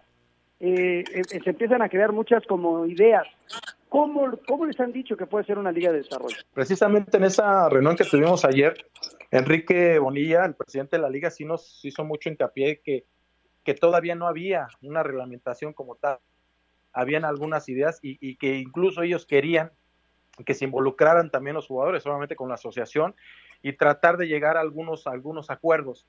eh, 0.63 1.03
eh, 1.11 1.23
se 1.43 1.49
empiezan 1.49 1.81
a 1.81 1.89
crear 1.89 2.11
muchas 2.11 2.45
como 2.45 2.85
ideas. 2.85 3.25
¿Cómo, 3.89 4.31
¿Cómo 4.47 4.67
les 4.67 4.79
han 4.79 4.93
dicho 4.93 5.17
que 5.17 5.25
puede 5.25 5.43
ser 5.43 5.57
una 5.57 5.71
liga 5.71 5.91
de 5.91 5.97
desarrollo? 5.97 6.37
Precisamente 6.53 7.17
en 7.17 7.23
esa 7.23 7.67
reunión 7.67 7.95
que 7.95 8.05
tuvimos 8.05 8.45
ayer, 8.45 8.85
Enrique 9.31 9.97
Bonilla, 9.97 10.45
el 10.45 10.53
presidente 10.53 10.97
de 10.97 11.01
la 11.01 11.09
liga, 11.09 11.31
sí 11.31 11.45
nos 11.45 11.83
hizo 11.83 12.03
mucho 12.05 12.29
hincapié 12.29 12.79
que, 12.79 13.05
que 13.63 13.73
todavía 13.73 14.13
no 14.13 14.27
había 14.27 14.67
una 14.83 15.01
reglamentación 15.01 15.73
como 15.73 15.95
tal. 15.95 16.19
Habían 16.93 17.25
algunas 17.25 17.67
ideas 17.67 17.97
y, 18.03 18.35
que 18.35 18.57
incluso 18.57 19.01
ellos 19.01 19.25
querían 19.25 19.71
que 20.45 20.53
se 20.53 20.65
involucraran 20.65 21.31
también 21.31 21.55
los 21.55 21.67
jugadores, 21.67 22.03
solamente 22.03 22.35
con 22.35 22.49
la 22.49 22.55
asociación, 22.55 23.15
y 23.63 23.73
tratar 23.73 24.17
de 24.17 24.27
llegar 24.27 24.57
a 24.57 24.61
algunos, 24.61 25.07
a 25.07 25.11
algunos 25.11 25.49
acuerdos 25.49 26.05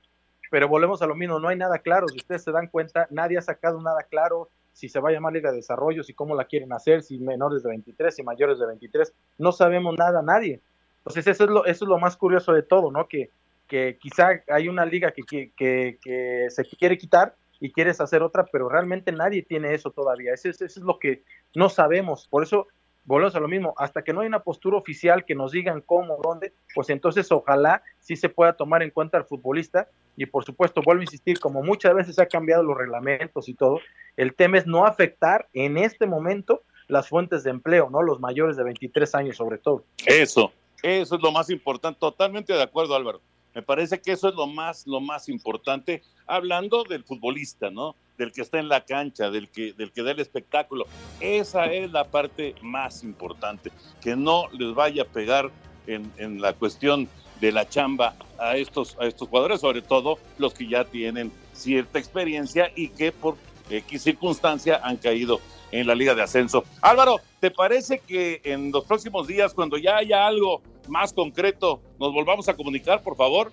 pero 0.53 0.67
volvemos 0.67 1.01
a 1.01 1.07
lo 1.07 1.15
mismo, 1.15 1.39
no 1.39 1.47
hay 1.47 1.57
nada 1.57 1.79
claro, 1.79 2.07
si 2.07 2.17
ustedes 2.17 2.43
se 2.43 2.51
dan 2.51 2.67
cuenta, 2.67 3.07
nadie 3.09 3.39
ha 3.39 3.41
sacado 3.41 3.81
nada 3.81 4.03
claro 4.03 4.49
si 4.71 4.87
se 4.87 4.99
va 4.99 5.09
a 5.09 5.11
llamar 5.11 5.33
Liga 5.33 5.49
de 5.49 5.55
Desarrollo, 5.55 6.03
si 6.03 6.13
cómo 6.13 6.35
la 6.35 6.45
quieren 6.45 6.71
hacer, 6.73 7.01
si 7.01 7.17
menores 7.17 7.63
de 7.63 7.69
23, 7.69 8.15
si 8.15 8.21
mayores 8.21 8.59
de 8.59 8.67
23, 8.67 9.11
no 9.39 9.51
sabemos 9.51 9.97
nada, 9.97 10.21
nadie. 10.21 10.61
Entonces 10.99 11.25
eso 11.25 11.45
es 11.45 11.49
lo, 11.49 11.65
eso 11.65 11.85
es 11.85 11.89
lo 11.89 11.97
más 11.97 12.15
curioso 12.15 12.53
de 12.53 12.61
todo, 12.61 12.91
¿no? 12.91 13.07
Que, 13.07 13.31
que 13.67 13.97
quizá 13.99 14.43
hay 14.47 14.69
una 14.69 14.85
liga 14.85 15.09
que, 15.09 15.23
que, 15.23 15.97
que, 15.99 16.45
se 16.51 16.63
quiere 16.65 16.99
quitar 16.99 17.33
y 17.59 17.71
quieres 17.71 17.99
hacer 17.99 18.21
otra, 18.21 18.45
pero 18.45 18.69
realmente 18.69 19.11
nadie 19.11 19.41
tiene 19.41 19.73
eso 19.73 19.89
todavía. 19.89 20.35
Eso, 20.35 20.49
eso 20.49 20.65
es 20.65 20.77
lo 20.77 20.99
que 20.99 21.23
no 21.55 21.67
sabemos. 21.67 22.27
Por 22.27 22.43
eso 22.43 22.67
volvemos 23.05 23.35
a 23.35 23.39
lo 23.39 23.47
mismo, 23.47 23.73
hasta 23.77 24.03
que 24.03 24.13
no 24.13 24.21
hay 24.21 24.27
una 24.27 24.43
postura 24.43 24.77
oficial 24.77 25.25
que 25.25 25.35
nos 25.35 25.51
digan 25.51 25.81
cómo, 25.81 26.17
dónde, 26.23 26.53
pues 26.73 26.89
entonces 26.89 27.31
ojalá 27.31 27.83
sí 27.99 28.15
se 28.15 28.29
pueda 28.29 28.53
tomar 28.53 28.83
en 28.83 28.91
cuenta 28.91 29.17
al 29.17 29.25
futbolista 29.25 29.87
y 30.15 30.25
por 30.25 30.45
supuesto, 30.45 30.81
vuelvo 30.83 31.01
a 31.01 31.05
insistir, 31.05 31.39
como 31.39 31.63
muchas 31.63 31.95
veces 31.95 32.19
ha 32.19 32.27
cambiado 32.27 32.63
los 32.63 32.77
reglamentos 32.77 33.49
y 33.49 33.53
todo, 33.53 33.79
el 34.15 34.35
tema 34.35 34.57
es 34.57 34.67
no 34.67 34.85
afectar 34.85 35.47
en 35.53 35.77
este 35.77 36.05
momento 36.05 36.61
las 36.87 37.09
fuentes 37.09 37.43
de 37.43 37.49
empleo, 37.49 37.89
¿no? 37.89 38.01
Los 38.01 38.19
mayores 38.19 38.55
de 38.55 38.63
23 38.63 39.15
años 39.15 39.37
sobre 39.37 39.57
todo. 39.57 39.83
Eso, 40.05 40.51
eso 40.83 41.15
es 41.15 41.21
lo 41.21 41.31
más 41.31 41.49
importante, 41.49 41.99
totalmente 41.99 42.53
de 42.53 42.61
acuerdo 42.61 42.95
Álvaro. 42.95 43.21
Me 43.55 43.61
parece 43.61 44.01
que 44.01 44.11
eso 44.11 44.29
es 44.29 44.35
lo 44.35 44.47
más, 44.47 44.85
lo 44.87 44.99
más 44.99 45.29
importante, 45.29 46.01
hablando 46.25 46.83
del 46.83 47.03
futbolista, 47.03 47.69
¿no? 47.69 47.95
Del 48.17 48.31
que 48.31 48.41
está 48.41 48.59
en 48.59 48.69
la 48.69 48.85
cancha, 48.85 49.31
del 49.31 49.49
que, 49.49 49.73
del 49.73 49.91
que 49.91 50.03
da 50.03 50.11
el 50.11 50.19
espectáculo. 50.19 50.85
Esa 51.19 51.65
es 51.65 51.91
la 51.91 52.05
parte 52.05 52.55
más 52.61 53.03
importante, 53.03 53.71
que 54.01 54.15
no 54.15 54.47
les 54.51 54.73
vaya 54.73 55.03
a 55.03 55.05
pegar 55.05 55.51
en, 55.87 56.41
la 56.41 56.53
cuestión 56.53 57.09
de 57.41 57.51
la 57.51 57.67
chamba 57.67 58.15
a 58.37 58.55
estos, 58.55 58.97
a 58.99 59.05
estos 59.05 59.27
jugadores, 59.27 59.61
sobre 59.61 59.81
todo 59.81 60.17
los 60.37 60.53
que 60.53 60.67
ya 60.67 60.85
tienen 60.85 61.31
cierta 61.53 61.99
experiencia 61.99 62.71
y 62.75 62.89
que 62.89 63.11
por 63.11 63.35
X 63.69 64.03
circunstancia 64.03 64.79
han 64.83 64.97
caído 64.97 65.39
en 65.71 65.87
la 65.87 65.95
Liga 65.95 66.13
de 66.13 66.21
Ascenso. 66.21 66.63
Álvaro, 66.81 67.19
¿te 67.39 67.51
parece 67.51 67.99
que 67.99 68.41
en 68.43 68.71
los 68.71 68.85
próximos 68.85 69.27
días, 69.27 69.53
cuando 69.53 69.77
ya 69.77 69.97
haya 69.97 70.27
algo 70.27 70.61
más 70.87 71.13
concreto, 71.13 71.81
nos 71.99 72.13
volvamos 72.13 72.47
a 72.47 72.55
comunicar, 72.55 73.01
por 73.01 73.15
favor? 73.15 73.51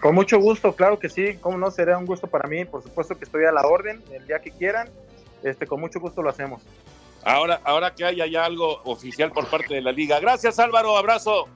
Con 0.00 0.14
mucho 0.14 0.38
gusto, 0.38 0.74
claro 0.74 0.98
que 0.98 1.08
sí, 1.08 1.36
como 1.36 1.58
no, 1.58 1.70
será 1.70 1.98
un 1.98 2.06
gusto 2.06 2.26
para 2.26 2.48
mí, 2.48 2.64
por 2.64 2.82
supuesto 2.82 3.16
que 3.16 3.24
estoy 3.24 3.44
a 3.44 3.52
la 3.52 3.66
orden, 3.66 4.02
el 4.12 4.26
día 4.26 4.40
que 4.40 4.50
quieran, 4.50 4.88
este, 5.42 5.66
con 5.66 5.80
mucho 5.80 6.00
gusto 6.00 6.22
lo 6.22 6.30
hacemos. 6.30 6.62
Ahora, 7.24 7.60
ahora 7.64 7.94
que 7.94 8.04
haya 8.04 8.26
ya 8.26 8.44
algo 8.44 8.82
oficial 8.84 9.32
por 9.32 9.48
parte 9.48 9.74
de 9.74 9.80
la 9.80 9.90
liga. 9.90 10.20
Gracias 10.20 10.58
Álvaro, 10.58 10.96
abrazo. 10.96 11.48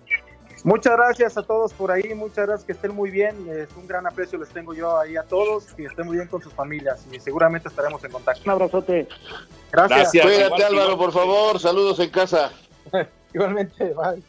Muchas 0.65 0.95
gracias 0.95 1.39
a 1.39 1.43
todos 1.43 1.73
por 1.73 1.91
ahí, 1.91 2.13
muchas 2.15 2.47
gracias, 2.47 2.65
que 2.65 2.73
estén 2.73 2.95
muy 2.95 3.11
bien, 3.11 3.35
es 3.49 3.69
un 3.77 3.87
gran 3.87 4.07
aprecio 4.07 4.39
les 4.39 4.51
tengo 4.51 4.75
yo 4.75 4.99
ahí 4.99 5.17
a 5.17 5.23
todos, 5.23 5.73
que 5.75 5.85
estén 5.85 6.07
muy 6.07 6.17
bien 6.17 6.29
con 6.29 6.43
sus 6.43 6.53
familias 6.53 7.07
y 7.11 7.19
seguramente 7.19 7.69
estaremos 7.69 8.03
en 8.05 8.13
contacto. 8.13 8.43
Un 8.45 8.51
abrazote. 8.51 9.09
Gracias. 9.73 10.11
Cuídate 10.23 10.65
Álvaro, 10.65 10.99
por 10.99 11.13
favor, 11.13 11.59
saludos 11.59 11.99
en 12.01 12.11
casa. 12.11 12.53
Igualmente, 13.33 13.95
bye. 13.95 14.23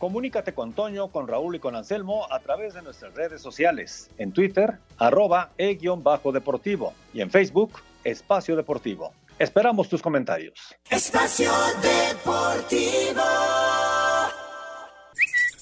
Comunícate 0.00 0.54
con 0.54 0.72
Toño, 0.72 1.08
con 1.08 1.28
Raúl 1.28 1.56
y 1.56 1.58
con 1.58 1.76
Anselmo 1.76 2.26
a 2.32 2.40
través 2.40 2.72
de 2.72 2.80
nuestras 2.80 3.12
redes 3.12 3.42
sociales. 3.42 4.08
En 4.16 4.32
Twitter, 4.32 4.78
arroba 4.96 5.50
e-deportivo 5.58 6.94
y 7.12 7.20
en 7.20 7.30
Facebook, 7.30 7.82
Espacio 8.02 8.56
Deportivo. 8.56 9.12
Esperamos 9.38 9.90
tus 9.90 10.00
comentarios. 10.00 10.54
Espacio 10.88 11.52
Deportivo. 11.82 13.22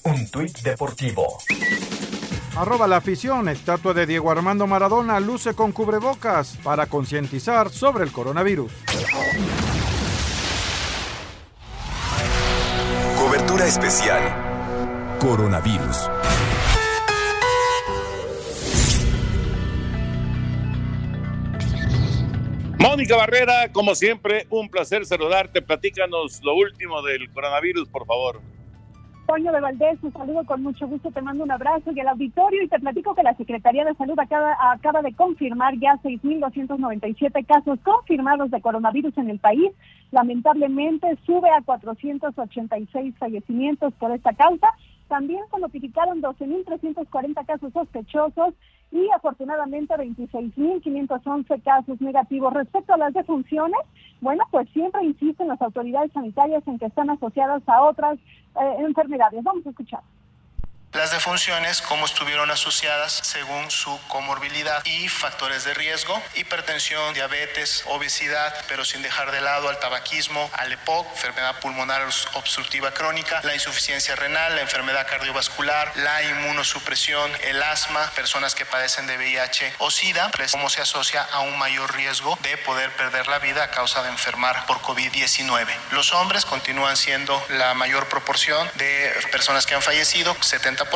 Un 0.05 0.31
tuit 0.31 0.57
deportivo. 0.61 1.39
Arroba 2.57 2.87
la 2.87 2.99
afición, 2.99 3.49
estatua 3.49 3.93
de 3.93 4.07
Diego 4.07 4.31
Armando 4.31 4.69
Maradona 4.69 5.19
luce 5.19 5.55
con 5.55 5.73
cubrebocas 5.73 6.57
para 6.63 6.87
concientizar 6.87 7.71
sobre 7.71 8.05
el 8.05 8.13
coronavirus. 8.13 8.73
Especial. 13.67 14.23
Coronavirus. 15.19 16.09
Mónica 22.79 23.17
Barrera, 23.17 23.71
como 23.73 23.95
siempre, 23.95 24.47
un 24.51 24.71
placer 24.71 25.05
saludarte. 25.05 25.61
Platícanos 25.61 26.41
lo 26.43 26.55
último 26.55 27.03
del 27.03 27.31
coronavirus, 27.33 27.89
por 27.89 28.07
favor. 28.07 28.41
Toño 29.29 29.53
de 29.53 29.61
Valdés, 29.61 30.03
un 30.03 30.13
saludo 30.15 30.43
con 30.47 30.63
mucho 30.63 30.89
gusto, 30.89 31.11
te 31.11 31.21
mando 31.21 31.45
un 31.45 31.51
abrazo 31.51 31.93
y 31.93 32.01
al 32.01 32.09
auditorio 32.09 32.63
y 32.63 32.69
te 32.69 32.79
platico 32.79 33.15
que 33.15 33.23
la 33.23 33.35
Secretaría 33.35 33.85
de 33.85 33.95
Salud 33.95 34.19
acaba, 34.19 34.57
acaba 34.73 35.03
de 35.03 35.13
confirmar 35.13 35.79
ya 35.79 35.99
6.297 36.03 37.45
casos 37.45 37.79
confirmados 37.81 38.51
de 38.51 38.63
coronavirus 38.63 39.19
en 39.19 39.29
el 39.29 39.39
país. 39.39 39.71
Lamentablemente 40.13 41.19
sube 41.27 41.51
a 41.51 41.61
486 41.61 43.17
fallecimientos 43.19 43.93
por 43.99 44.13
esta 44.13 44.33
causa. 44.33 44.69
También 45.09 45.43
se 45.51 45.59
notificaron 45.59 46.23
12.340 46.23 47.47
casos 47.47 47.73
sospechosos 47.73 48.55
y 48.91 49.09
afortunadamente 49.15 49.95
26.511 49.95 51.63
casos 51.63 52.01
negativos. 52.01 52.53
Respecto 52.53 52.95
a 52.95 52.99
las 52.99 53.15
defunciones, 53.15 53.81
bueno, 54.21 54.45
pues 54.51 54.69
siempre 54.71 55.05
insisten 55.05 55.49
las 55.49 55.61
autoridades 55.61 56.13
sanitarias 56.13 56.67
en 56.67 56.79
que 56.79 56.87
están 56.87 57.11
asociadas 57.11 57.63
a 57.67 57.83
otras 57.83 58.19
eh, 58.19 58.77
enfermedades. 58.81 59.43
Vamos 59.43 59.67
a 59.67 59.71
escuchar. 59.71 60.01
Las 60.99 61.13
defunciones, 61.13 61.81
cómo 61.81 62.07
estuvieron 62.07 62.51
asociadas 62.51 63.21
según 63.23 63.71
su 63.71 64.01
comorbilidad 64.09 64.85
y 64.85 65.09
factores 65.09 65.63
de 65.63 65.73
riesgo, 65.73 66.21
hipertensión, 66.35 67.15
diabetes, 67.15 67.85
obesidad, 67.87 68.53
pero 68.67 68.85
sin 68.85 69.03
dejar 69.03 69.31
de 69.31 69.41
lado 69.41 69.69
al 69.69 69.79
tabaquismo, 69.79 70.51
al 70.55 70.73
EPOC, 70.73 71.07
enfermedad 71.13 71.61
pulmonar 71.61 72.03
obstructiva 72.35 72.91
crónica, 72.91 73.41
la 73.45 73.55
insuficiencia 73.55 74.17
renal, 74.17 74.57
la 74.57 74.63
enfermedad 74.63 75.07
cardiovascular, 75.07 75.93
la 75.99 76.21
inmunosupresión, 76.25 77.31
el 77.45 77.63
asma, 77.63 78.11
personas 78.17 78.57
que 78.57 78.67
padecen 78.67 79.07
de 79.07 79.19
VIH 79.19 79.75
o 79.79 79.93
SIDA, 79.93 80.33
cómo 80.51 80.69
se 80.69 80.83
asocia 80.83 81.23
a 81.23 81.43
un 81.43 81.57
mayor 81.59 81.95
riesgo 81.95 82.37
de 82.43 82.57
poder 82.57 82.91
perder 82.97 83.29
la 83.29 83.39
vida 83.39 83.63
a 83.63 83.71
causa 83.71 84.03
de 84.03 84.09
enfermar 84.09 84.67
por 84.67 84.81
COVID-19. 84.81 85.69
Los 85.93 86.13
hombres 86.13 86.45
continúan 86.45 86.97
siendo 86.97 87.41
la 87.51 87.75
mayor 87.75 88.09
proporción 88.09 88.69
de 88.75 89.15
personas 89.31 89.65
que 89.65 89.77
han 89.77 89.83
fallecido, 89.83 90.37
70 90.41 90.88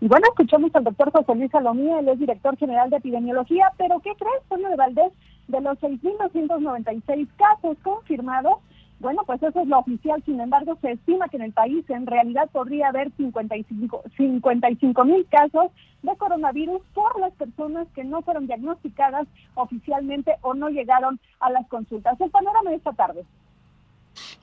y 0.00 0.08
bueno, 0.08 0.26
escuchamos 0.28 0.74
al 0.74 0.84
doctor 0.84 1.12
José 1.12 1.34
Luis 1.34 1.50
Salomía, 1.50 1.98
él 1.98 2.08
es 2.08 2.18
director 2.18 2.56
general 2.56 2.88
de 2.88 2.96
epidemiología, 2.96 3.70
pero 3.76 4.00
¿qué 4.00 4.14
crees, 4.18 4.42
Toño 4.48 4.70
de 4.70 4.76
Valdés? 4.76 5.12
De 5.48 5.60
los 5.60 5.78
6.296 5.78 7.28
casos 7.36 7.76
confirmados, 7.82 8.54
bueno, 8.98 9.22
pues 9.26 9.42
eso 9.42 9.60
es 9.60 9.68
lo 9.68 9.78
oficial, 9.78 10.22
sin 10.24 10.40
embargo, 10.40 10.78
se 10.80 10.92
estima 10.92 11.28
que 11.28 11.36
en 11.36 11.42
el 11.42 11.52
país 11.52 11.84
en 11.90 12.06
realidad 12.06 12.48
podría 12.50 12.88
haber 12.88 13.12
55 13.16 15.04
mil 15.04 15.26
casos 15.30 15.70
de 16.02 16.16
coronavirus 16.16 16.80
por 16.94 17.20
las 17.20 17.34
personas 17.34 17.86
que 17.94 18.04
no 18.04 18.22
fueron 18.22 18.46
diagnosticadas 18.46 19.26
oficialmente 19.54 20.36
o 20.40 20.54
no 20.54 20.70
llegaron 20.70 21.20
a 21.40 21.50
las 21.50 21.68
consultas. 21.68 22.18
El 22.20 22.30
panorama 22.30 22.70
de 22.70 22.76
esta 22.76 22.92
tarde. 22.92 23.24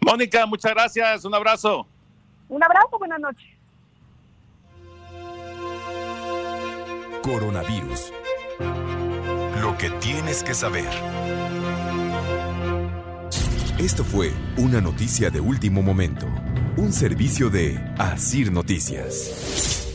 Mónica, 0.05 0.45
muchas 0.45 0.73
gracias, 0.73 1.25
un 1.25 1.33
abrazo. 1.33 1.87
Un 2.49 2.63
abrazo, 2.63 2.99
buenas 2.99 3.19
noches. 3.19 3.56
Coronavirus. 7.27 8.13
Lo 9.61 9.77
que 9.77 9.89
tienes 9.99 10.45
que 10.45 10.53
saber. 10.53 10.87
Esto 13.77 14.05
fue 14.05 14.31
una 14.55 14.79
noticia 14.79 15.29
de 15.29 15.41
último 15.41 15.81
momento. 15.81 16.25
Un 16.77 16.93
servicio 16.93 17.49
de 17.49 17.77
Asir 17.97 18.49
Noticias. 18.53 19.89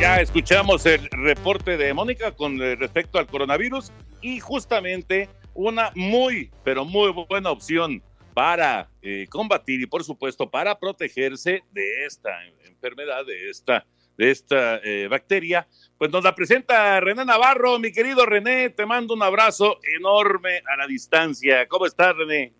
Ya 0.00 0.22
escuchamos 0.22 0.86
el 0.86 1.06
reporte 1.10 1.76
de 1.76 1.92
Mónica 1.92 2.32
con 2.32 2.58
respecto 2.58 3.18
al 3.18 3.26
coronavirus 3.26 3.92
y 4.22 4.40
justamente 4.40 5.28
una 5.52 5.92
muy, 5.94 6.50
pero 6.64 6.86
muy 6.86 7.12
buena 7.28 7.50
opción 7.50 8.02
para 8.34 8.88
eh, 9.02 9.26
combatir 9.28 9.80
y 9.80 9.86
por 9.86 10.04
supuesto 10.04 10.50
para 10.50 10.78
protegerse 10.78 11.62
de 11.70 12.06
esta 12.06 12.30
enfermedad, 12.66 13.26
de 13.26 13.50
esta, 13.50 13.86
de 14.16 14.30
esta 14.30 14.76
eh, 14.78 15.08
bacteria, 15.08 15.66
pues 15.98 16.10
nos 16.10 16.24
la 16.24 16.34
presenta 16.34 16.98
René 17.00 17.24
Navarro. 17.24 17.78
Mi 17.78 17.92
querido 17.92 18.26
René, 18.26 18.70
te 18.70 18.86
mando 18.86 19.14
un 19.14 19.22
abrazo 19.22 19.78
enorme 19.98 20.62
a 20.72 20.76
la 20.76 20.86
distancia. 20.86 21.66
¿Cómo 21.68 21.86
estás, 21.86 22.16
René? 22.16 22.52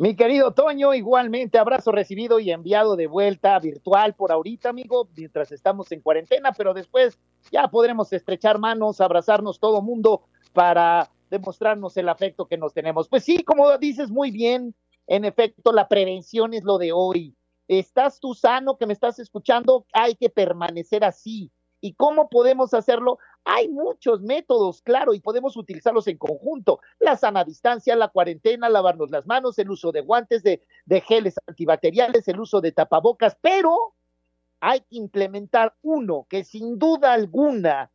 Mi 0.00 0.14
querido 0.14 0.52
Toño, 0.52 0.94
igualmente 0.94 1.58
abrazo 1.58 1.90
recibido 1.90 2.38
y 2.38 2.52
enviado 2.52 2.94
de 2.94 3.08
vuelta 3.08 3.58
virtual 3.58 4.14
por 4.14 4.30
ahorita, 4.30 4.68
amigo, 4.68 5.08
mientras 5.16 5.50
estamos 5.50 5.90
en 5.90 6.00
cuarentena, 6.02 6.52
pero 6.52 6.72
después 6.72 7.18
ya 7.50 7.66
podremos 7.66 8.12
estrechar 8.12 8.60
manos, 8.60 9.00
abrazarnos 9.00 9.58
todo 9.58 9.82
mundo 9.82 10.22
para 10.52 11.10
demostrarnos 11.30 11.96
el 11.96 12.08
afecto 12.08 12.46
que 12.46 12.58
nos 12.58 12.74
tenemos. 12.74 13.08
Pues 13.08 13.24
sí, 13.24 13.42
como 13.44 13.76
dices 13.78 14.10
muy 14.10 14.30
bien, 14.30 14.74
en 15.06 15.24
efecto, 15.24 15.72
la 15.72 15.88
prevención 15.88 16.54
es 16.54 16.64
lo 16.64 16.78
de 16.78 16.92
hoy. 16.92 17.34
¿Estás 17.66 18.20
tú 18.20 18.34
sano 18.34 18.76
que 18.76 18.86
me 18.86 18.92
estás 18.92 19.18
escuchando? 19.18 19.86
Hay 19.92 20.14
que 20.14 20.30
permanecer 20.30 21.04
así. 21.04 21.50
¿Y 21.80 21.94
cómo 21.94 22.28
podemos 22.28 22.74
hacerlo? 22.74 23.18
Hay 23.44 23.68
muchos 23.68 24.20
métodos, 24.20 24.82
claro, 24.82 25.14
y 25.14 25.20
podemos 25.20 25.56
utilizarlos 25.56 26.08
en 26.08 26.18
conjunto. 26.18 26.80
La 26.98 27.16
sana 27.16 27.44
distancia, 27.44 27.94
la 27.94 28.08
cuarentena, 28.08 28.68
lavarnos 28.68 29.10
las 29.10 29.26
manos, 29.26 29.58
el 29.58 29.70
uso 29.70 29.92
de 29.92 30.00
guantes, 30.00 30.42
de, 30.42 30.62
de 30.86 31.00
geles 31.00 31.36
antibacteriales, 31.46 32.26
el 32.26 32.40
uso 32.40 32.60
de 32.60 32.72
tapabocas, 32.72 33.36
pero 33.40 33.94
hay 34.60 34.80
que 34.80 34.96
implementar 34.96 35.74
uno 35.82 36.26
que 36.28 36.44
sin 36.44 36.78
duda 36.78 37.12
alguna 37.12 37.92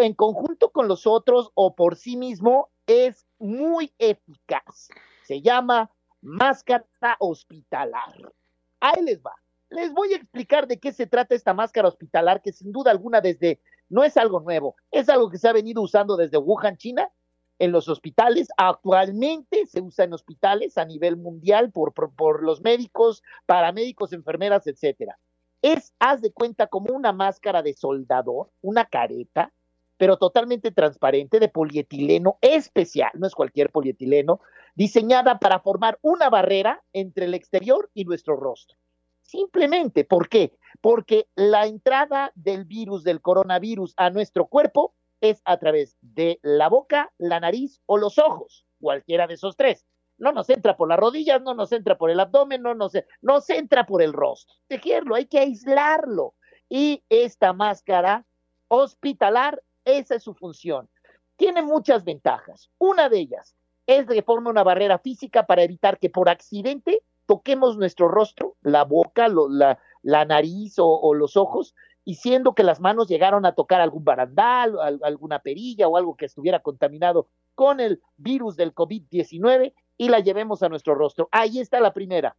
en 0.00 0.14
conjunto 0.14 0.70
con 0.70 0.88
los 0.88 1.06
otros 1.06 1.50
o 1.54 1.74
por 1.74 1.96
sí 1.96 2.16
mismo 2.16 2.70
es 2.86 3.26
muy 3.38 3.92
eficaz. 3.98 4.88
Se 5.24 5.42
llama 5.42 5.90
máscara 6.20 6.86
hospitalar. 7.18 8.32
Ahí 8.80 9.02
les 9.02 9.20
va. 9.20 9.34
Les 9.68 9.92
voy 9.92 10.12
a 10.12 10.16
explicar 10.16 10.66
de 10.66 10.78
qué 10.78 10.92
se 10.92 11.06
trata 11.06 11.34
esta 11.34 11.52
máscara 11.52 11.88
hospitalar, 11.88 12.40
que 12.40 12.52
sin 12.52 12.70
duda 12.70 12.90
alguna 12.90 13.20
desde, 13.20 13.60
no 13.88 14.04
es 14.04 14.16
algo 14.16 14.40
nuevo, 14.40 14.76
es 14.92 15.08
algo 15.08 15.28
que 15.28 15.38
se 15.38 15.48
ha 15.48 15.52
venido 15.52 15.82
usando 15.82 16.16
desde 16.16 16.38
Wuhan, 16.38 16.76
China, 16.76 17.10
en 17.58 17.72
los 17.72 17.88
hospitales. 17.88 18.48
Actualmente 18.56 19.66
se 19.66 19.80
usa 19.80 20.04
en 20.04 20.12
hospitales 20.12 20.78
a 20.78 20.84
nivel 20.84 21.16
mundial 21.16 21.72
por, 21.72 21.92
por, 21.94 22.14
por 22.14 22.44
los 22.44 22.60
médicos, 22.60 23.22
paramédicos, 23.46 24.12
enfermeras, 24.12 24.66
etcétera. 24.66 25.18
Es, 25.62 25.92
haz 25.98 26.20
de 26.22 26.32
cuenta, 26.32 26.68
como 26.68 26.94
una 26.94 27.12
máscara 27.12 27.62
de 27.62 27.74
soldador, 27.74 28.50
una 28.60 28.84
careta, 28.84 29.52
pero 29.96 30.16
totalmente 30.16 30.70
transparente 30.72 31.40
de 31.40 31.48
polietileno 31.48 32.38
especial, 32.40 33.10
no 33.14 33.26
es 33.26 33.34
cualquier 33.34 33.70
polietileno, 33.70 34.40
diseñada 34.74 35.38
para 35.38 35.60
formar 35.60 35.98
una 36.02 36.28
barrera 36.28 36.82
entre 36.92 37.26
el 37.26 37.34
exterior 37.34 37.90
y 37.94 38.04
nuestro 38.04 38.36
rostro. 38.36 38.76
Simplemente, 39.22 40.04
¿por 40.04 40.28
qué? 40.28 40.52
Porque 40.80 41.28
la 41.34 41.66
entrada 41.66 42.30
del 42.34 42.64
virus, 42.64 43.02
del 43.02 43.20
coronavirus 43.20 43.94
a 43.96 44.10
nuestro 44.10 44.46
cuerpo 44.46 44.94
es 45.20 45.40
a 45.44 45.56
través 45.58 45.96
de 46.00 46.38
la 46.42 46.68
boca, 46.68 47.12
la 47.18 47.40
nariz 47.40 47.80
o 47.86 47.96
los 47.96 48.18
ojos, 48.18 48.66
cualquiera 48.80 49.26
de 49.26 49.34
esos 49.34 49.56
tres. 49.56 49.86
No 50.18 50.32
nos 50.32 50.48
entra 50.48 50.76
por 50.76 50.88
las 50.88 50.98
rodillas, 50.98 51.42
no 51.42 51.54
nos 51.54 51.72
entra 51.72 51.98
por 51.98 52.10
el 52.10 52.20
abdomen, 52.20 52.62
no 52.62 52.74
nos, 52.74 52.92
nos 53.20 53.50
entra 53.50 53.84
por 53.84 54.00
el 54.00 54.12
rostro. 54.12 54.54
Tejerlo, 54.68 55.14
hay 55.14 55.26
que 55.26 55.40
aislarlo. 55.40 56.34
Y 56.68 57.04
esta 57.08 57.52
máscara 57.52 58.24
hospitalar 58.68 59.62
esa 59.86 60.16
es 60.16 60.22
su 60.22 60.34
función. 60.34 60.88
Tiene 61.36 61.62
muchas 61.62 62.04
ventajas. 62.04 62.68
Una 62.78 63.08
de 63.08 63.20
ellas 63.20 63.54
es 63.86 64.06
que 64.06 64.22
forma 64.22 64.50
una 64.50 64.64
barrera 64.64 64.98
física 64.98 65.46
para 65.46 65.62
evitar 65.62 65.98
que 65.98 66.10
por 66.10 66.28
accidente 66.28 67.02
toquemos 67.24 67.78
nuestro 67.78 68.08
rostro, 68.08 68.56
la 68.62 68.84
boca, 68.84 69.28
la, 69.28 69.78
la, 70.02 70.24
nariz 70.24 70.74
o, 70.78 71.14
los 71.14 71.36
ojos, 71.36 71.74
y 72.04 72.16
siendo 72.16 72.54
que 72.54 72.62
las 72.62 72.80
manos 72.80 73.08
llegaron 73.08 73.46
a 73.46 73.54
tocar 73.54 73.80
algún 73.80 74.04
barandal, 74.04 74.76
alguna 75.02 75.40
perilla 75.40 75.88
o 75.88 75.96
algo 75.96 76.16
que 76.16 76.26
estuviera 76.26 76.60
contaminado 76.60 77.28
con 77.54 77.80
el 77.80 78.00
virus 78.16 78.56
del 78.56 78.74
COVID-19 78.74 79.72
y 79.98 80.08
la 80.08 80.20
llevemos 80.20 80.62
a 80.62 80.68
nuestro 80.68 80.94
rostro. 80.94 81.28
Ahí 81.32 81.58
está 81.58 81.80
la 81.80 81.92
primera. 81.92 82.36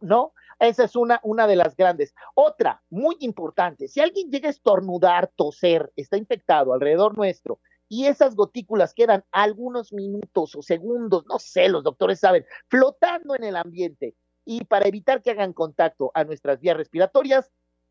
¿No? 0.00 0.32
Esa 0.58 0.84
es 0.84 0.96
una, 0.96 1.20
una 1.22 1.46
de 1.46 1.56
las 1.56 1.76
grandes. 1.76 2.14
Otra, 2.34 2.82
muy 2.90 3.16
importante, 3.20 3.88
si 3.88 4.00
alguien 4.00 4.30
llega 4.30 4.48
a 4.48 4.50
estornudar, 4.50 5.30
toser, 5.36 5.92
está 5.96 6.16
infectado 6.16 6.72
alrededor 6.72 7.16
nuestro 7.16 7.60
y 7.88 8.06
esas 8.06 8.34
gotículas 8.34 8.92
quedan 8.92 9.24
algunos 9.30 9.92
minutos 9.92 10.54
o 10.54 10.62
segundos, 10.62 11.24
no 11.26 11.38
sé, 11.38 11.68
los 11.68 11.84
doctores 11.84 12.20
saben, 12.20 12.44
flotando 12.68 13.34
en 13.34 13.44
el 13.44 13.56
ambiente 13.56 14.14
y 14.44 14.64
para 14.64 14.88
evitar 14.88 15.22
que 15.22 15.30
hagan 15.30 15.52
contacto 15.52 16.10
a 16.14 16.24
nuestras 16.24 16.60
vías 16.60 16.76
respiratorias, 16.76 17.50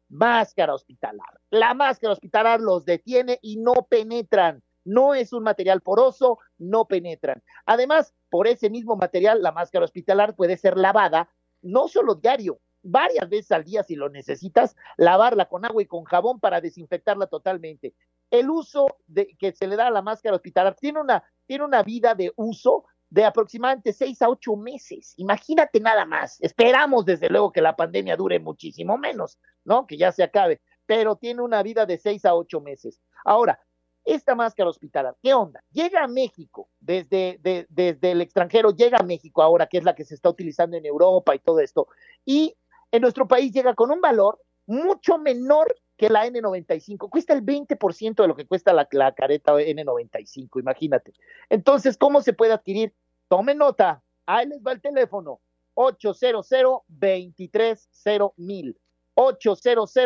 máscara 0.09 0.73
hospitalar. 0.73 1.39
La 1.49 1.73
máscara 1.73 2.13
hospitalar 2.13 2.61
los 2.61 2.85
detiene 2.85 3.39
y 3.41 3.57
no 3.57 3.73
penetran. 3.89 4.63
No 4.83 5.13
es 5.13 5.33
un 5.33 5.43
material 5.43 5.81
poroso, 5.81 6.39
no 6.57 6.85
penetran. 6.85 7.43
Además, 7.65 8.13
por 8.29 8.47
ese 8.47 8.69
mismo 8.69 8.95
material, 8.95 9.41
la 9.43 9.51
máscara 9.51 9.83
hospitalar 9.85 10.35
puede 10.35 10.57
ser 10.57 10.77
lavada 10.77 11.29
no 11.67 11.87
solo 11.87 12.15
diario, 12.15 12.59
varias 12.81 13.29
veces 13.29 13.51
al 13.51 13.63
día 13.63 13.83
si 13.83 13.95
lo 13.95 14.09
necesitas, 14.09 14.75
lavarla 14.97 15.47
con 15.47 15.65
agua 15.65 15.81
y 15.81 15.85
con 15.85 16.03
jabón 16.03 16.39
para 16.39 16.61
desinfectarla 16.61 17.27
totalmente. 17.27 17.93
El 18.29 18.49
uso 18.49 18.97
que 19.39 19.51
se 19.53 19.67
le 19.67 19.75
da 19.75 19.87
a 19.87 19.91
la 19.91 20.01
máscara 20.01 20.35
hospitalar 20.35 20.75
tiene 20.75 20.99
una, 20.99 21.23
tiene 21.45 21.63
una 21.63 21.83
vida 21.83 22.15
de 22.15 22.31
uso 22.35 22.85
de 23.09 23.23
aproximadamente 23.23 23.93
seis 23.93 24.21
a 24.21 24.29
ocho 24.29 24.55
meses. 24.55 25.13
Imagínate 25.17 25.79
nada 25.79 26.05
más. 26.05 26.41
Esperamos 26.41 27.05
desde 27.05 27.29
luego 27.29 27.51
que 27.51 27.61
la 27.61 27.75
pandemia 27.75 28.17
dure 28.17 28.39
muchísimo 28.39 28.97
menos, 28.97 29.39
¿no? 29.63 29.87
Que 29.87 29.97
ya 29.97 30.11
se 30.11 30.23
acabe, 30.23 30.61
pero 30.85 31.15
tiene 31.15 31.41
una 31.41 31.63
vida 31.63 31.85
de 31.85 31.97
seis 31.97 32.25
a 32.25 32.35
ocho 32.35 32.59
meses. 32.59 32.99
Ahora, 33.23 33.59
esta 34.07 34.35
máscara 34.35 34.69
hospitalar, 34.69 35.15
¿qué 35.21 35.33
onda? 35.33 35.63
Llega 35.71 36.03
a 36.03 36.07
México 36.07 36.69
desde, 36.79 37.39
desde 37.69 38.11
el 38.11 38.21
extranjero, 38.21 38.71
llega 38.71 38.99
a 38.99 39.03
México 39.03 39.41
ahora, 39.41 39.67
que 39.67 39.77
es 39.77 39.83
la 39.83 39.95
que 39.95 40.05
se 40.05 40.15
está 40.15 40.29
utilizando 40.29 40.77
en 40.77 40.85
Europa 40.85 41.35
y 41.35 41.39
todo 41.39 41.59
esto, 41.59 41.87
y 42.25 42.55
en 42.91 43.01
nuestro 43.01 43.27
país 43.27 43.51
llega 43.51 43.75
con 43.75 43.91
un 43.91 43.99
valor 43.99 44.39
mucho 44.65 45.17
menor 45.17 45.75
que 45.97 46.09
la 46.09 46.25
N95. 46.25 47.09
Cuesta 47.09 47.33
el 47.33 47.43
20% 47.43 48.15
de 48.15 48.27
lo 48.27 48.35
que 48.35 48.45
cuesta 48.45 48.71
la, 48.71 48.87
la, 48.91 49.13
careta 49.13 49.53
N95, 49.53 50.59
imagínate. 50.59 51.13
Entonces, 51.49 51.97
¿cómo 51.97 52.21
se 52.21 52.33
puede 52.33 52.53
adquirir? 52.53 52.93
Tome 53.27 53.55
nota. 53.55 54.01
Ahí 54.25 54.47
les 54.47 54.61
va 54.61 54.71
el 54.71 54.81
teléfono. 54.81 55.41
800 55.73 56.47
230 56.87 58.33
mil. 58.37 58.77
800 59.15 59.97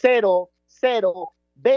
230 0.00 0.50
mil. 1.54 1.60
800 1.60 1.68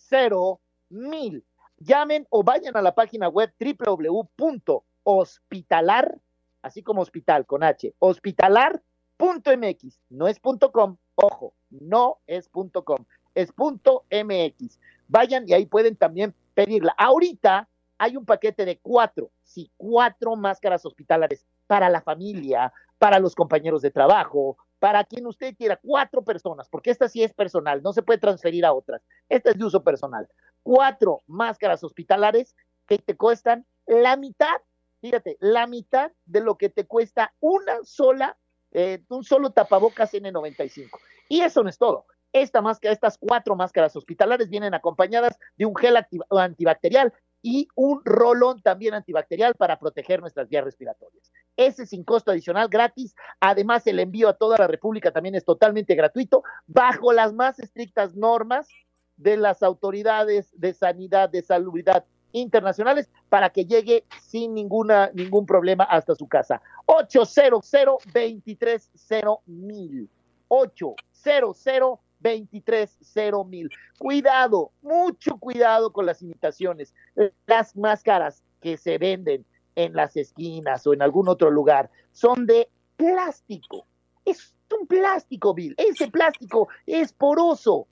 230 0.00 0.60
mil. 0.90 1.42
Llamen 1.78 2.26
o 2.30 2.42
vayan 2.42 2.74
a 2.76 2.82
la 2.82 2.94
página 2.94 3.28
web 3.28 3.52
www.hospitalar, 3.60 6.18
así 6.62 6.82
como 6.82 7.02
hospital 7.02 7.44
con 7.44 7.62
H, 7.62 7.92
hospitalar 7.98 8.82
punto 9.18 9.50
MX, 9.56 10.00
no 10.10 10.28
es 10.28 10.38
punto 10.40 10.72
com, 10.72 10.96
ojo, 11.14 11.54
no 11.70 12.18
es 12.26 12.48
punto 12.48 12.84
com, 12.84 13.04
es 13.34 13.52
punto 13.52 14.04
MX. 14.10 14.80
Vayan 15.08 15.48
y 15.48 15.52
ahí 15.52 15.66
pueden 15.66 15.96
también 15.96 16.34
pedirla. 16.54 16.94
Ahorita 16.98 17.68
hay 17.98 18.16
un 18.16 18.24
paquete 18.24 18.64
de 18.64 18.78
cuatro, 18.78 19.30
sí, 19.44 19.70
cuatro 19.76 20.34
máscaras 20.36 20.86
hospitalares 20.86 21.44
para 21.66 21.90
la 21.90 22.00
familia, 22.00 22.72
para 22.98 23.18
los 23.18 23.34
compañeros 23.34 23.82
de 23.82 23.90
trabajo, 23.90 24.56
para 24.78 25.04
quien 25.04 25.26
usted 25.26 25.56
quiera, 25.56 25.78
cuatro 25.82 26.22
personas, 26.22 26.68
porque 26.68 26.90
esta 26.90 27.08
sí 27.08 27.22
es 27.22 27.32
personal, 27.32 27.82
no 27.82 27.92
se 27.92 28.02
puede 28.02 28.18
transferir 28.18 28.64
a 28.64 28.72
otras. 28.72 29.02
Esta 29.28 29.50
es 29.50 29.58
de 29.58 29.64
uso 29.64 29.82
personal. 29.82 30.28
Cuatro 30.62 31.22
máscaras 31.26 31.82
hospitalares 31.82 32.54
que 32.86 32.98
te 32.98 33.16
cuestan 33.16 33.66
la 33.86 34.16
mitad, 34.16 34.56
fíjate, 35.00 35.36
la 35.40 35.66
mitad 35.66 36.12
de 36.24 36.40
lo 36.40 36.56
que 36.56 36.68
te 36.68 36.86
cuesta 36.86 37.34
una 37.40 37.78
sola 37.84 38.36
eh, 38.72 39.02
un 39.08 39.24
solo 39.24 39.50
tapabocas 39.50 40.12
N95. 40.12 40.90
Y 41.30 41.40
eso 41.40 41.62
no 41.62 41.70
es 41.70 41.78
todo. 41.78 42.04
Esta 42.32 42.60
máscara, 42.60 42.92
estas 42.92 43.16
cuatro 43.16 43.56
máscaras 43.56 43.96
hospitalares 43.96 44.50
vienen 44.50 44.74
acompañadas 44.74 45.38
de 45.56 45.64
un 45.64 45.74
gel 45.74 45.96
antibacterial 46.30 47.12
y 47.46 47.68
un 47.76 48.02
rolón 48.04 48.60
también 48.60 48.94
antibacterial 48.94 49.54
para 49.54 49.78
proteger 49.78 50.20
nuestras 50.20 50.48
vías 50.48 50.64
respiratorias. 50.64 51.30
Ese 51.56 51.86
sin 51.86 52.02
costo 52.02 52.32
adicional, 52.32 52.66
gratis. 52.66 53.14
Además, 53.38 53.86
el 53.86 54.00
envío 54.00 54.28
a 54.28 54.32
toda 54.32 54.58
la 54.58 54.66
República 54.66 55.12
también 55.12 55.36
es 55.36 55.44
totalmente 55.44 55.94
gratuito, 55.94 56.42
bajo 56.66 57.12
las 57.12 57.32
más 57.32 57.60
estrictas 57.60 58.16
normas 58.16 58.66
de 59.16 59.36
las 59.36 59.62
autoridades 59.62 60.50
de 60.58 60.74
sanidad, 60.74 61.28
de 61.28 61.40
salubridad 61.40 62.04
internacionales 62.32 63.08
para 63.28 63.50
que 63.50 63.64
llegue 63.64 64.04
sin 64.20 64.52
ninguna, 64.52 65.12
ningún 65.14 65.46
problema 65.46 65.84
hasta 65.84 66.16
su 66.16 66.26
casa. 66.26 66.60
800 66.86 67.64
230 68.12 69.42
mil. 69.46 70.10
800 70.48 72.00
230 72.20 73.44
mil. 73.44 73.70
Cuidado, 73.98 74.72
mucho 74.82 75.38
cuidado 75.38 75.92
con 75.92 76.06
las 76.06 76.22
imitaciones. 76.22 76.94
Las 77.46 77.76
máscaras 77.76 78.42
que 78.60 78.76
se 78.76 78.98
venden 78.98 79.44
en 79.74 79.94
las 79.94 80.16
esquinas 80.16 80.86
o 80.86 80.94
en 80.94 81.02
algún 81.02 81.28
otro 81.28 81.50
lugar 81.50 81.90
son 82.12 82.46
de 82.46 82.68
plástico. 82.96 83.86
Es 84.24 84.54
un 84.78 84.86
plástico, 84.86 85.54
Bill. 85.54 85.74
Ese 85.76 86.10
plástico 86.10 86.68
es 86.86 87.12
poroso. 87.12 87.86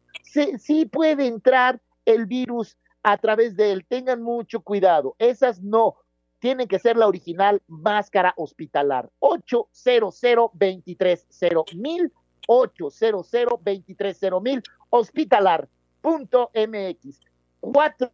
sí 0.58 0.87
puede 0.87 1.26
entrar 1.26 1.80
el 2.04 2.26
virus 2.26 2.76
a 3.02 3.18
través 3.18 3.54
de 3.54 3.72
él. 3.72 3.87
Tengan 3.87 4.22
mucho 4.22 4.60
cuidado. 4.60 5.14
Esas 5.18 5.62
no. 5.62 5.96
Tienen 6.40 6.68
que 6.68 6.78
ser 6.78 6.96
la 6.96 7.06
original 7.06 7.62
máscara 7.68 8.34
hospitalar. 8.37 9.10
800 9.20 10.20
230 10.52 11.76
mil 11.76 12.12
800 12.46 13.30
230 13.30 14.40
mil 14.40 14.62
hospitalar.mx. 14.90 17.20
Cuatro 17.61 18.12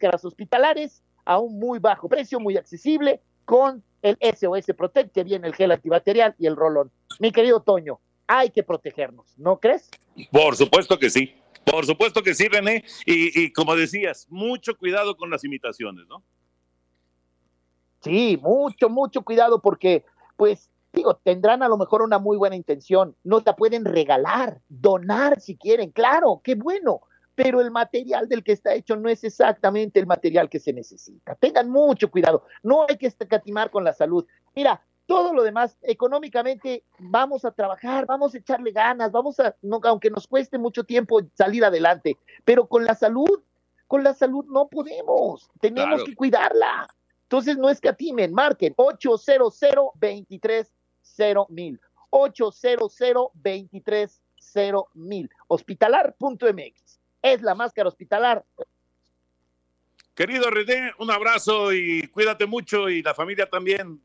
máscaras 0.00 0.24
hospitalares 0.24 1.02
a 1.24 1.38
un 1.38 1.58
muy 1.58 1.78
bajo 1.78 2.08
precio, 2.08 2.40
muy 2.40 2.56
accesible, 2.56 3.20
con 3.44 3.82
el 4.02 4.16
SOS 4.20 4.66
Protect, 4.76 5.12
que 5.12 5.24
viene 5.24 5.46
el 5.46 5.54
gel 5.54 5.72
antibacterial 5.72 6.34
y 6.38 6.46
el 6.46 6.56
rolón. 6.56 6.90
Mi 7.18 7.32
querido 7.32 7.60
Toño, 7.60 8.00
hay 8.26 8.50
que 8.50 8.62
protegernos, 8.62 9.26
¿no 9.36 9.58
crees? 9.58 9.90
Por 10.30 10.56
supuesto 10.56 10.98
que 10.98 11.10
sí. 11.10 11.34
Por 11.64 11.84
supuesto 11.84 12.22
que 12.22 12.34
sí, 12.34 12.48
René. 12.48 12.84
Y, 13.04 13.52
como 13.52 13.76
decías, 13.76 14.26
mucho 14.30 14.76
cuidado 14.76 15.16
con 15.16 15.30
las 15.30 15.44
imitaciones, 15.44 16.06
¿no? 16.08 16.22
Sí, 18.00 18.38
mucho, 18.40 18.88
mucho 18.88 19.22
cuidado 19.22 19.60
porque, 19.60 20.04
pues, 20.36 20.70
digo, 20.92 21.16
tendrán 21.16 21.62
a 21.62 21.68
lo 21.68 21.76
mejor 21.76 22.02
una 22.02 22.18
muy 22.18 22.36
buena 22.36 22.56
intención. 22.56 23.16
No 23.24 23.42
te 23.42 23.52
pueden 23.54 23.84
regalar, 23.84 24.60
donar 24.68 25.40
si 25.40 25.56
quieren, 25.56 25.90
claro, 25.90 26.40
qué 26.42 26.54
bueno. 26.54 27.02
Pero 27.34 27.60
el 27.60 27.70
material 27.70 28.28
del 28.28 28.44
que 28.44 28.52
está 28.52 28.74
hecho 28.74 28.96
no 28.96 29.08
es 29.08 29.24
exactamente 29.24 29.98
el 29.98 30.06
material 30.06 30.50
que 30.50 30.60
se 30.60 30.72
necesita. 30.72 31.34
Tengan 31.36 31.70
mucho 31.70 32.10
cuidado. 32.10 32.44
No 32.62 32.84
hay 32.86 32.98
que 32.98 33.06
escatimar 33.06 33.70
con 33.70 33.82
la 33.82 33.94
salud. 33.94 34.26
Mira, 34.54 34.82
todo 35.10 35.34
lo 35.34 35.42
demás, 35.42 35.76
económicamente, 35.82 36.84
vamos 36.98 37.44
a 37.44 37.50
trabajar, 37.50 38.06
vamos 38.06 38.32
a 38.32 38.38
echarle 38.38 38.70
ganas, 38.70 39.10
vamos 39.10 39.40
a, 39.40 39.56
aunque 39.82 40.08
nos 40.08 40.28
cueste 40.28 40.56
mucho 40.56 40.84
tiempo 40.84 41.20
salir 41.34 41.64
adelante, 41.64 42.16
pero 42.44 42.68
con 42.68 42.84
la 42.84 42.94
salud, 42.94 43.42
con 43.88 44.04
la 44.04 44.14
salud 44.14 44.44
no 44.48 44.68
podemos, 44.68 45.50
tenemos 45.60 46.04
que 46.04 46.14
cuidarla. 46.14 46.86
Entonces 47.22 47.56
no 47.58 47.68
escatimen, 47.70 48.32
marquen 48.32 48.72
800 48.76 49.58
230 51.16 51.46
mil, 51.52 51.80
800 52.10 52.92
230 53.34 54.90
mil, 54.94 55.30
hospitalar.mx, 55.48 57.00
es 57.22 57.42
la 57.42 57.54
máscara 57.54 57.88
hospitalar. 57.88 58.44
Querido 60.14 60.50
René, 60.50 60.92
un 60.98 61.10
abrazo 61.10 61.72
y 61.72 62.06
cuídate 62.08 62.46
mucho 62.46 62.88
y 62.88 63.02
la 63.02 63.14
familia 63.14 63.48
también. 63.48 64.00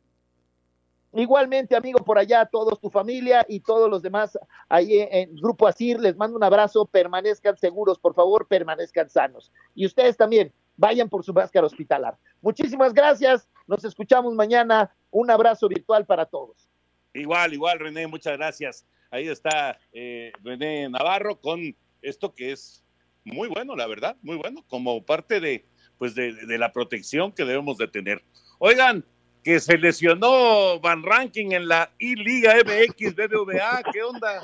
Igualmente, 1.12 1.78
amigo, 1.78 2.00
por 2.00 2.18
allá, 2.18 2.46
todos 2.46 2.80
tu 2.80 2.90
familia 2.90 3.46
y 3.48 3.62
todos 3.62 3.90
los 3.90 4.02
demás 4.02 4.38
ahí 4.68 5.00
en 5.00 5.34
Grupo 5.38 5.66
Asir, 5.66 5.98
les 6.00 6.18
mando 6.18 6.36
un 6.36 6.44
abrazo, 6.44 6.86
permanezcan 6.86 7.58
seguros, 7.58 7.98
por 7.98 8.14
favor, 8.14 8.48
permanezcan 8.48 9.10
sanos. 9.10 9.50
Y 9.74 9.86
ustedes 9.86 10.18
también, 10.18 10.52
vayan 10.76 11.08
por 11.08 11.24
su 11.24 11.34
máscara 11.34 11.68
hospitalar. 11.68 12.18
Muchísimas 12.42 12.94
gracias, 12.94 13.48
nos 13.66 13.86
escuchamos 13.86 14.34
mañana, 14.36 14.94
un 15.10 15.32
abrazo 15.32 15.70
virtual 15.70 16.06
para 16.06 16.26
todos. 16.26 16.70
Igual, 17.16 17.54
igual, 17.54 17.80
René, 17.80 18.08
muchas 18.08 18.38
gracias. 18.38 18.86
Ahí 19.12 19.28
está 19.28 19.80
eh, 19.94 20.32
René 20.44 20.90
Navarro 20.90 21.40
con 21.40 21.76
esto 22.02 22.34
que 22.34 22.52
es 22.52 22.84
muy 23.24 23.48
bueno, 23.48 23.76
la 23.76 23.88
verdad, 23.88 24.16
muy 24.22 24.38
bueno, 24.38 24.64
como 24.68 25.04
parte 25.04 25.40
de, 25.40 25.66
pues 25.98 26.14
de, 26.14 26.34
de 26.34 26.58
la 26.58 26.72
protección 26.72 27.32
que 27.32 27.46
debemos 27.46 27.78
de 27.78 27.88
tener. 27.88 28.24
Oigan, 28.60 29.04
que 29.46 29.60
se 29.60 29.78
lesionó 29.78 30.80
Van 30.80 31.04
Ranking 31.04 31.52
en 31.52 31.68
la 31.68 31.92
I-Liga 32.00 32.56
MX 32.66 33.16
BBVA. 33.16 33.84
¿Qué 33.94 34.02
onda? 34.02 34.42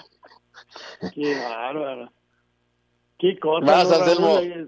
Qué 1.13 1.35
bárbaro. 1.39 2.11
Qué 3.17 3.39
cosa. 3.39 3.85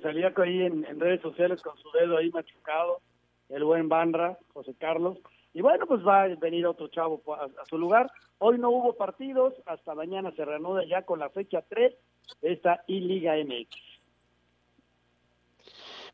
Salía 0.01 0.33
ahí 0.35 0.61
en, 0.63 0.99
redes 0.99 1.21
sociales 1.21 1.61
con 1.61 1.77
su 1.77 1.89
dedo 1.91 2.17
ahí 2.17 2.31
machucado. 2.31 2.99
El 3.49 3.63
buen 3.63 3.89
Banra, 3.89 4.39
José 4.53 4.73
Carlos. 4.79 5.19
Y 5.53 5.61
bueno, 5.61 5.85
pues 5.85 6.05
va 6.05 6.23
a 6.23 6.27
venir 6.27 6.65
otro 6.65 6.87
chavo 6.87 7.21
a, 7.33 7.43
a 7.43 7.65
su 7.69 7.77
lugar. 7.77 8.11
Hoy 8.39 8.57
no 8.57 8.71
hubo 8.71 8.95
partidos, 8.95 9.53
hasta 9.65 9.93
mañana 9.93 10.33
se 10.35 10.43
reanuda 10.43 10.83
ya 10.85 11.03
con 11.03 11.19
la 11.19 11.29
fecha 11.29 11.63
3 11.69 11.93
de 12.41 12.53
esta 12.53 12.83
I-Liga 12.87 13.35
MX. 13.35 13.69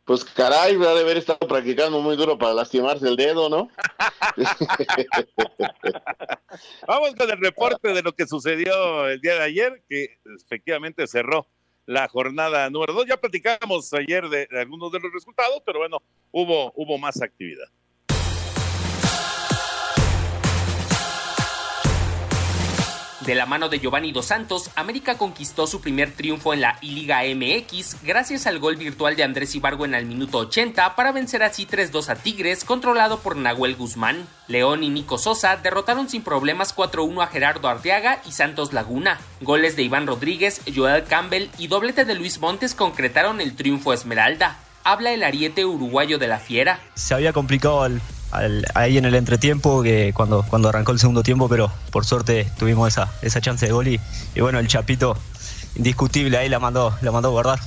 Pues 0.04 0.26
caray, 0.26 0.76
va 0.76 0.96
de 0.96 1.02
haber 1.02 1.18
estado 1.18 1.48
practicando 1.48 2.02
muy 2.02 2.16
duro 2.16 2.38
para 2.38 2.54
lastimarse 2.54 3.08
el 3.08 3.16
dedo, 3.16 3.48
¿no? 3.48 3.70
Vamos 6.88 7.16
con 7.16 7.30
el 7.30 7.40
reporte 7.40 7.94
de 7.94 8.02
lo 8.02 8.14
que 8.14 8.26
sucedió 8.26 9.08
el 9.08 9.22
día 9.22 9.36
de 9.36 9.44
ayer, 9.44 9.84
que 9.88 10.18
efectivamente 10.44 11.06
cerró 11.06 11.46
la 11.86 12.08
jornada 12.08 12.68
número 12.72 12.94
2. 12.94 13.06
Ya 13.06 13.18
platicamos 13.18 13.94
ayer 13.94 14.28
de, 14.30 14.48
de 14.48 14.60
algunos 14.60 14.92
de 14.92 15.00
los 15.00 15.14
resultados, 15.14 15.62
pero 15.64 15.78
bueno, 15.78 16.02
hubo, 16.32 16.74
hubo 16.76 16.98
más 16.98 17.22
actividad. 17.22 17.68
De 23.30 23.36
la 23.36 23.46
mano 23.46 23.70
de 23.70 23.80
Giovanni 23.80 24.12
Dos 24.12 24.26
Santos, 24.26 24.72
América 24.76 25.20
conquistó 25.20 25.68
su 25.68 25.82
primer 25.82 26.12
triunfo 26.12 26.52
en 26.52 26.62
la 26.62 26.80
I-Liga 26.82 27.22
MX 27.22 28.02
gracias 28.02 28.48
al 28.48 28.58
gol 28.58 28.76
virtual 28.76 29.16
de 29.16 29.24
Andrés 29.24 29.54
Ibargüen 29.54 29.94
al 29.94 30.08
minuto 30.08 30.40
80 30.40 30.96
para 30.96 31.12
vencer 31.12 31.44
así 31.44 31.68
3-2 31.68 32.10
a 32.10 32.16
Tigres, 32.16 32.64
controlado 32.64 33.20
por 33.20 33.38
Nahuel 33.38 33.76
Guzmán. 33.76 34.28
León 34.48 34.84
y 34.84 34.90
Nico 34.90 35.20
Sosa 35.20 35.58
derrotaron 35.58 36.10
sin 36.10 36.24
problemas 36.24 36.76
4-1 36.76 37.22
a 37.22 37.28
Gerardo 37.28 37.68
Arteaga 37.68 38.20
y 38.28 38.32
Santos 38.32 38.74
Laguna. 38.74 39.20
Goles 39.42 39.76
de 39.76 39.84
Iván 39.84 40.08
Rodríguez, 40.08 40.62
Joel 40.76 41.04
Campbell 41.04 41.50
y 41.60 41.68
doblete 41.68 42.06
de 42.06 42.16
Luis 42.16 42.40
Montes 42.40 42.74
concretaron 42.74 43.42
el 43.42 43.56
triunfo 43.56 43.94
Esmeralda. 43.94 44.58
Habla 44.84 45.14
el 45.14 45.22
ariete 45.22 45.66
uruguayo 45.66 46.18
de 46.18 46.30
la 46.30 46.40
Fiera. 46.40 46.80
Se 46.96 47.14
había 47.14 47.32
complicado 47.32 47.86
el, 47.86 48.02
al, 48.32 48.66
ahí 48.76 48.98
en 48.98 49.06
el 49.06 49.16
entretiempo 49.16 49.82
que 49.84 50.12
cuando, 50.14 50.46
cuando 50.50 50.70
arrancó 50.70 50.92
el 50.92 51.00
segundo 51.00 51.24
tiempo, 51.24 51.50
pero 51.50 51.72
por 51.92 52.06
suerte 52.06 52.48
tuvimos 52.58 52.88
esa, 52.88 53.12
esa 53.22 53.42
chance 53.42 53.66
de 53.66 53.72
gol 53.72 53.88
y, 53.88 54.00
y 54.36 54.42
bueno, 54.42 54.60
el 54.60 54.68
Chapito 54.68 55.18
indiscutible 55.76 56.38
ahí 56.38 56.50
la 56.50 56.60
mandó, 56.60 56.96
la 57.02 57.12
mandó 57.12 57.30
a 57.30 57.32
guardar. 57.32 57.60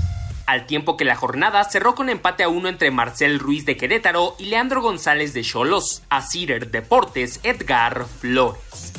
Al 0.46 0.66
tiempo 0.66 0.96
que 0.96 1.04
la 1.04 1.14
jornada 1.14 1.62
cerró 1.64 1.94
con 1.94 2.08
empate 2.08 2.42
a 2.42 2.48
uno 2.48 2.68
entre 2.68 2.90
Marcel 2.90 3.38
Ruiz 3.38 3.64
de 3.64 3.76
Querétaro 3.76 4.34
y 4.38 4.46
Leandro 4.46 4.82
González 4.82 5.32
de 5.34 5.42
Cholos. 5.42 6.02
A 6.10 6.20
Cider 6.20 6.70
Deportes, 6.70 7.40
Edgar 7.42 8.04
Flores. 8.20 8.92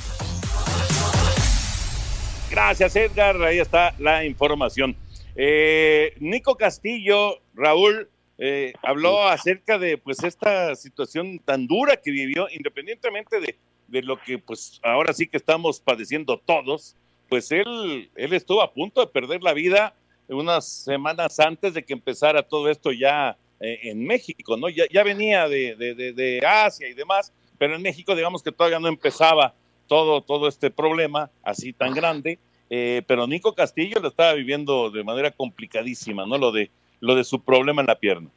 Gracias, 2.49 2.95
Edgar. 2.95 3.41
Ahí 3.43 3.59
está 3.59 3.93
la 3.99 4.24
información. 4.24 4.95
Eh, 5.36 6.14
Nico 6.20 6.55
Castillo, 6.55 7.39
Raúl, 7.55 8.09
eh, 8.38 8.73
habló 8.81 9.23
acerca 9.27 9.77
de 9.77 9.97
pues 9.97 10.23
esta 10.23 10.75
situación 10.75 11.39
tan 11.39 11.67
dura 11.67 11.97
que 11.97 12.11
vivió, 12.11 12.47
independientemente 12.51 13.39
de, 13.39 13.57
de, 13.88 14.01
lo 14.01 14.19
que 14.21 14.39
pues 14.39 14.79
ahora 14.84 15.13
sí 15.13 15.27
que 15.27 15.38
estamos 15.38 15.79
padeciendo 15.79 16.38
todos, 16.39 16.95
pues 17.29 17.51
él, 17.51 18.09
él 18.15 18.34
estuvo 18.34 18.61
a 18.61 18.73
punto 18.73 19.01
de 19.01 19.07
perder 19.07 19.43
la 19.43 19.53
vida 19.53 19.95
unas 20.27 20.67
semanas 20.67 21.39
antes 21.39 21.73
de 21.73 21.84
que 21.84 21.93
empezara 21.93 22.43
todo 22.43 22.69
esto 22.69 22.91
ya 22.91 23.38
eh, 23.59 23.79
en 23.84 24.05
México, 24.05 24.57
¿no? 24.57 24.69
Ya, 24.69 24.86
ya 24.91 25.03
venía 25.03 25.47
de, 25.47 25.75
de, 25.75 26.13
de, 26.13 26.45
Asia 26.45 26.88
y 26.88 26.93
demás, 26.93 27.31
pero 27.57 27.75
en 27.75 27.81
México 27.81 28.15
digamos 28.15 28.41
que 28.43 28.51
todavía 28.51 28.79
no 28.79 28.88
empezaba 28.88 29.53
todo, 29.88 30.21
todo 30.21 30.47
este 30.47 30.71
problema 30.71 31.29
así 31.43 31.73
tan 31.73 31.93
grande, 31.93 32.39
eh, 32.69 33.03
pero 33.07 33.27
Nico 33.27 33.53
Castillo 33.53 33.99
lo 33.99 34.07
estaba 34.07 34.34
viviendo 34.34 34.89
de 34.89 35.03
manera 35.03 35.31
complicadísima, 35.31 36.25
¿no? 36.25 36.38
Lo 36.38 36.51
de 36.51 36.71
lo 37.03 37.15
de 37.15 37.25
su 37.25 37.41
problema 37.41 37.81
en 37.81 37.87
la 37.87 37.95
pierna? 37.95 38.29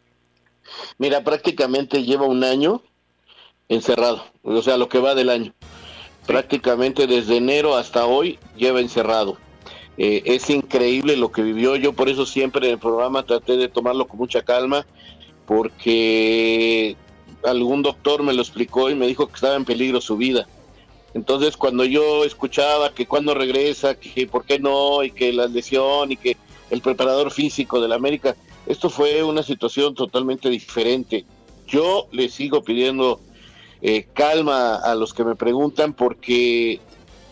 Mira, 0.98 1.22
prácticamente 1.22 2.02
lleva 2.02 2.26
un 2.26 2.42
año 2.42 2.82
encerrado, 3.68 4.24
o 4.42 4.60
sea, 4.60 4.76
lo 4.76 4.88
que 4.88 4.98
va 4.98 5.14
del 5.14 5.30
año. 5.30 5.52
Prácticamente 6.26 7.06
desde 7.06 7.36
enero 7.36 7.76
hasta 7.76 8.06
hoy 8.06 8.40
lleva 8.56 8.80
encerrado. 8.80 9.38
Eh, 9.98 10.22
es 10.24 10.50
increíble 10.50 11.16
lo 11.16 11.30
que 11.30 11.42
vivió. 11.42 11.76
Yo 11.76 11.92
por 11.92 12.08
eso 12.08 12.26
siempre 12.26 12.66
en 12.66 12.72
el 12.72 12.78
programa 12.80 13.24
traté 13.24 13.56
de 13.56 13.68
tomarlo 13.68 14.08
con 14.08 14.18
mucha 14.18 14.42
calma, 14.42 14.84
porque 15.46 16.96
algún 17.44 17.82
doctor 17.82 18.24
me 18.24 18.34
lo 18.34 18.42
explicó 18.42 18.90
y 18.90 18.96
me 18.96 19.06
dijo 19.06 19.28
que 19.28 19.34
estaba 19.34 19.54
en 19.54 19.64
peligro 19.64 20.00
su 20.00 20.16
vida. 20.16 20.48
Entonces 21.14 21.56
cuando 21.56 21.84
yo 21.84 22.24
escuchaba 22.24 22.92
que 22.92 23.06
cuando 23.06 23.32
regresa, 23.32 23.94
que 23.94 24.26
por 24.26 24.44
qué 24.44 24.58
no, 24.58 25.04
y 25.04 25.12
que 25.12 25.32
la 25.32 25.46
lesión, 25.46 26.10
y 26.10 26.16
que 26.16 26.36
el 26.70 26.80
preparador 26.80 27.30
físico 27.30 27.80
de 27.80 27.88
la 27.88 27.94
América, 27.94 28.36
esto 28.66 28.90
fue 28.90 29.22
una 29.22 29.42
situación 29.42 29.94
totalmente 29.94 30.48
diferente. 30.50 31.24
Yo 31.66 32.08
le 32.12 32.28
sigo 32.28 32.62
pidiendo 32.62 33.20
eh, 33.82 34.06
calma 34.12 34.76
a 34.76 34.94
los 34.94 35.14
que 35.14 35.24
me 35.24 35.36
preguntan 35.36 35.92
porque 35.92 36.80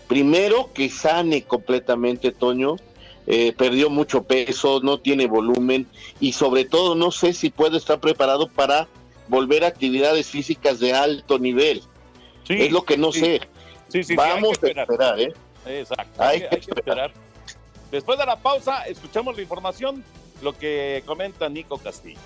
primero 0.07 0.71
que 0.73 0.91
sane 0.91 1.43
completamente 1.43 2.33
Toño, 2.33 2.77
eh, 3.27 3.53
perdió 3.57 3.89
mucho 3.89 4.23
peso, 4.23 4.81
no 4.83 4.99
tiene 4.99 5.27
volumen 5.27 5.87
y 6.21 6.33
sobre 6.33 6.65
todo 6.65 6.95
no 6.95 7.11
sé 7.11 7.33
si 7.33 7.51
puede 7.51 7.79
estar 7.79 7.99
preparado 7.99 8.49
para 8.49 8.87
volver 9.29 9.65
a 9.65 9.69
actividades 9.69 10.29
físicas 10.29 10.79
de 10.79 10.93
alto 10.93 11.39
nivel. 11.39 11.83
Sí, 12.47 12.55
es 12.55 12.73
lo 12.73 12.85
que 12.85 12.99
no 12.99 13.13
sí. 13.13 13.21
sé. 13.21 13.41
Sí, 14.03 14.15
Vamos 14.15 14.59
a 14.63 14.67
esperar, 14.67 15.21
¿eh? 15.21 15.33
Exacto. 15.67 16.23
Hay, 16.23 16.43
hay 16.43 16.61
que 16.61 16.67
que 16.67 16.71
esperar. 16.73 17.13
Después 17.91 18.19
de 18.19 18.27
la 18.27 18.37
pausa, 18.37 18.83
escuchamos 18.87 19.37
la 19.37 19.43
información, 19.43 20.05
lo 20.43 20.53
que 20.53 21.03
comenta 21.07 21.49
Nico 21.49 21.79
Castillo. 21.79 22.21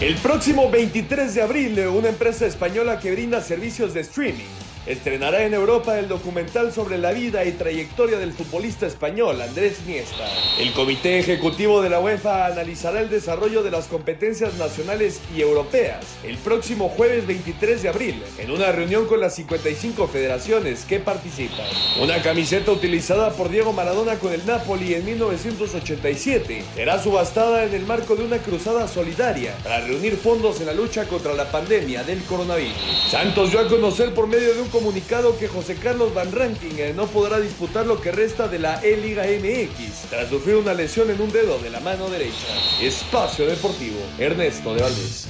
El 0.00 0.16
próximo 0.16 0.70
23 0.70 1.34
de 1.34 1.42
abril, 1.42 1.78
una 1.88 2.08
empresa 2.08 2.46
española 2.46 2.98
que 2.98 3.12
brinda 3.12 3.40
servicios 3.40 3.94
de 3.94 4.00
streaming 4.00 4.59
estrenará 4.86 5.44
en 5.44 5.54
Europa 5.54 5.98
el 5.98 6.08
documental 6.08 6.72
sobre 6.72 6.98
la 6.98 7.12
vida 7.12 7.44
y 7.44 7.52
trayectoria 7.52 8.18
del 8.18 8.32
futbolista 8.32 8.86
español 8.86 9.40
Andrés 9.40 9.80
Niesta. 9.86 10.26
El 10.58 10.72
Comité 10.72 11.18
Ejecutivo 11.18 11.82
de 11.82 11.90
la 11.90 12.00
UEFA 12.00 12.46
analizará 12.46 13.00
el 13.00 13.10
desarrollo 13.10 13.62
de 13.62 13.70
las 13.70 13.86
competencias 13.86 14.54
nacionales 14.54 15.20
y 15.36 15.42
europeas 15.42 16.06
el 16.24 16.36
próximo 16.38 16.88
jueves 16.88 17.26
23 17.26 17.82
de 17.82 17.88
abril 17.88 18.22
en 18.38 18.50
una 18.50 18.72
reunión 18.72 19.06
con 19.06 19.20
las 19.20 19.34
55 19.34 20.08
federaciones 20.08 20.84
que 20.84 20.98
participan. 20.98 21.66
Una 22.00 22.22
camiseta 22.22 22.72
utilizada 22.72 23.30
por 23.30 23.50
Diego 23.50 23.72
Maradona 23.72 24.14
con 24.16 24.32
el 24.32 24.44
Napoli 24.46 24.94
en 24.94 25.04
1987 25.04 26.64
será 26.74 27.02
subastada 27.02 27.64
en 27.64 27.74
el 27.74 27.84
marco 27.86 28.16
de 28.16 28.24
una 28.24 28.38
cruzada 28.38 28.88
solidaria 28.88 29.54
para 29.62 29.80
reunir 29.80 30.16
fondos 30.16 30.60
en 30.60 30.66
la 30.66 30.74
lucha 30.74 31.04
contra 31.04 31.34
la 31.34 31.50
pandemia 31.50 32.02
del 32.04 32.22
coronavirus. 32.24 32.74
Santos 33.10 33.50
dio 33.50 33.60
a 33.60 33.68
conocer 33.68 34.14
por 34.14 34.26
medio 34.26 34.54
de 34.54 34.62
un 34.62 34.69
comunicado 34.70 35.36
que 35.38 35.48
José 35.48 35.76
Carlos 35.76 36.14
Van 36.14 36.32
Ranking 36.32 36.94
no 36.94 37.06
podrá 37.06 37.38
disputar 37.40 37.86
lo 37.86 38.00
que 38.00 38.12
resta 38.12 38.48
de 38.48 38.58
la 38.58 38.82
E-Liga 38.82 39.24
MX 39.24 40.08
tras 40.10 40.28
sufrir 40.28 40.56
una 40.56 40.74
lesión 40.74 41.10
en 41.10 41.20
un 41.20 41.30
dedo 41.30 41.58
de 41.58 41.70
la 41.70 41.80
mano 41.80 42.08
derecha. 42.08 42.46
Espacio 42.80 43.46
Deportivo, 43.46 44.00
Ernesto 44.18 44.74
de 44.74 44.82
Valdés. 44.82 45.29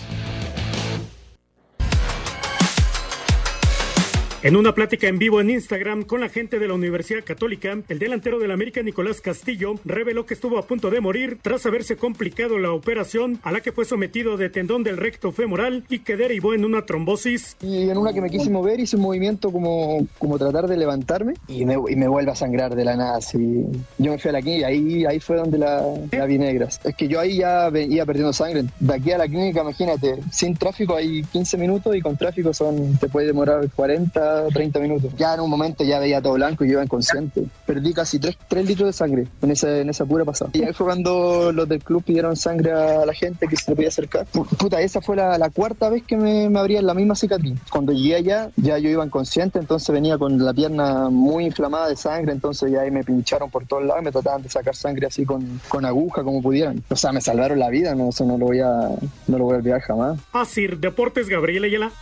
En 4.43 4.57
una 4.57 4.75
plática 4.75 5.07
en 5.07 5.19
vivo 5.19 5.43
en 5.43 5.51
Instagram 5.51 6.05
con 6.05 6.23
la 6.23 6.31
gente 6.31 6.59
de 6.59 6.67
la 6.67 6.73
Universidad 6.73 7.23
Católica, 7.23 7.77
el 7.89 7.99
delantero 7.99 8.39
del 8.39 8.53
América 8.53 8.83
Nicolás 8.83 9.21
Castillo 9.21 9.75
reveló 9.85 10.25
que 10.25 10.33
estuvo 10.33 10.57
a 10.57 10.63
punto 10.63 10.89
de 10.89 11.03
morir 11.03 11.39
tras 11.43 11.67
haberse 11.67 11.99
complicado 11.99 12.59
la 12.59 12.73
operación 12.73 13.39
a 13.43 13.53
la 13.53 13.61
que 13.61 13.71
fue 13.71 13.85
sometido 13.85 14.39
de 14.39 14.49
tendón 14.49 14.83
del 14.83 14.97
recto 14.97 15.31
femoral 15.31 15.85
y 15.91 15.99
que 15.99 16.17
derivó 16.17 16.55
en 16.55 16.65
una 16.65 16.87
trombosis. 16.87 17.59
Y 17.61 17.91
en 17.91 17.99
una 17.99 18.15
que 18.15 18.23
me 18.23 18.31
quise 18.31 18.49
mover 18.49 18.81
hice 18.81 18.97
un 18.97 19.03
movimiento 19.03 19.53
como, 19.53 20.07
como 20.19 20.39
tratar 20.39 20.69
de 20.69 20.79
levantarme 20.79 21.35
y 21.47 21.67
me, 21.67 21.75
y 21.75 21.97
me 21.97 22.09
vuelve 22.09 22.33
a 22.33 22.35
sangrar 22.35 22.75
de 22.75 22.87
la 22.87 22.97
nada. 22.97 23.19
Así. 23.19 23.67
Yo 23.99 24.13
me 24.13 24.19
fui 24.19 24.31
a 24.31 24.33
la 24.33 24.41
clínica 24.41 24.73
y 24.73 24.75
ahí, 24.75 25.05
ahí 25.05 25.21
fue 25.21 25.37
donde 25.37 25.59
la, 25.59 25.85
la 26.13 26.25
vi 26.25 26.39
negras. 26.39 26.81
Es 26.83 26.97
que 26.97 27.09
yo 27.09 27.21
ahí 27.21 27.37
ya 27.37 27.69
iba 27.69 28.07
perdiendo 28.07 28.33
sangre. 28.33 28.65
De 28.81 28.95
aquí 28.95 29.13
a 29.13 29.19
la 29.19 29.29
clínica, 29.29 29.61
imagínate, 29.61 30.15
sin 30.33 30.57
tráfico 30.57 30.97
hay 30.97 31.25
15 31.25 31.59
minutos 31.59 31.95
y 31.95 32.01
con 32.01 32.17
tráfico 32.17 32.55
son 32.55 32.97
te 32.97 33.07
puede 33.11 33.27
demorar 33.27 33.69
40 33.77 34.30
30 34.53 34.79
minutos. 34.81 35.13
Ya 35.17 35.35
en 35.35 35.41
un 35.41 35.51
momento 35.51 35.85
ya 35.85 35.99
veía 35.99 36.21
todo 36.21 36.35
blanco 36.35 36.65
y 36.65 36.69
yo 36.69 36.73
iba 36.75 36.85
inconsciente. 36.85 37.45
Perdí 37.67 37.93
casi 37.93 38.19
3, 38.19 38.37
litros 38.65 38.89
de 38.89 38.93
sangre 38.93 39.27
en, 39.43 39.51
ese, 39.51 39.81
en 39.81 39.89
esa 39.89 40.05
pura 40.05 40.25
pasada. 40.25 40.51
Y 40.55 40.63
ahí 40.63 40.73
fue 40.73 40.87
cuando 40.87 41.53
los 41.53 41.69
del 41.69 41.83
club 41.83 42.03
pidieron 42.05 42.37
sangre 42.37 42.73
a 42.73 43.05
la 43.05 43.15
gente 43.15 43.47
que 43.47 43.57
se 43.57 43.71
le 43.71 43.77
podía 43.77 43.89
acercar. 43.89 44.27
Puta, 44.27 44.81
esa 44.81 45.01
fue 45.01 45.17
la, 45.17 45.39
la 45.39 45.51
cuarta 45.51 45.89
vez 45.89 46.03
que 46.05 46.17
me, 46.17 46.49
me 46.49 46.59
abrían 46.59 46.87
la 46.87 46.95
misma 46.95 47.15
cicatriz. 47.15 47.59
Cuando 47.71 47.93
llegué 47.93 48.17
allá, 48.17 48.51
ya 48.57 48.79
yo 48.79 48.89
iba 48.91 49.05
inconsciente, 49.05 49.59
entonces 49.59 49.93
venía 49.93 50.19
con 50.19 50.43
la 50.45 50.53
pierna 50.53 51.09
muy 51.11 51.47
inflamada 51.47 51.89
de 51.89 51.97
sangre, 51.97 52.33
entonces 52.33 52.71
ya 52.71 52.81
ahí 52.81 52.91
me 52.91 53.05
pincharon 53.05 53.51
por 53.51 53.67
todos 53.67 53.85
lados 53.85 54.03
y 54.03 54.05
me 54.05 54.13
trataban 54.13 54.43
de 54.43 54.49
sacar 54.49 54.75
sangre 54.75 55.07
así 55.07 55.25
con, 55.25 55.61
con 55.69 55.85
aguja 55.85 56.23
como 56.23 56.43
pudieran. 56.43 56.83
O 56.89 56.97
sea, 56.97 57.13
me 57.13 57.21
salvaron 57.21 57.59
la 57.59 57.71
vida, 57.71 57.95
no, 57.95 58.11
eso 58.11 58.25
no 58.25 58.39
lo 58.39 58.47
voy 58.47 58.61
a, 58.61 58.91
no 59.29 59.39
lo 59.39 59.45
voy 59.45 59.55
a 59.55 59.59
olvidar 59.59 59.81
jamás. 59.81 60.19
Así, 60.33 60.67
Deportes 60.67 61.29
Gabriel 61.29 61.65
Ayala. 61.65 61.93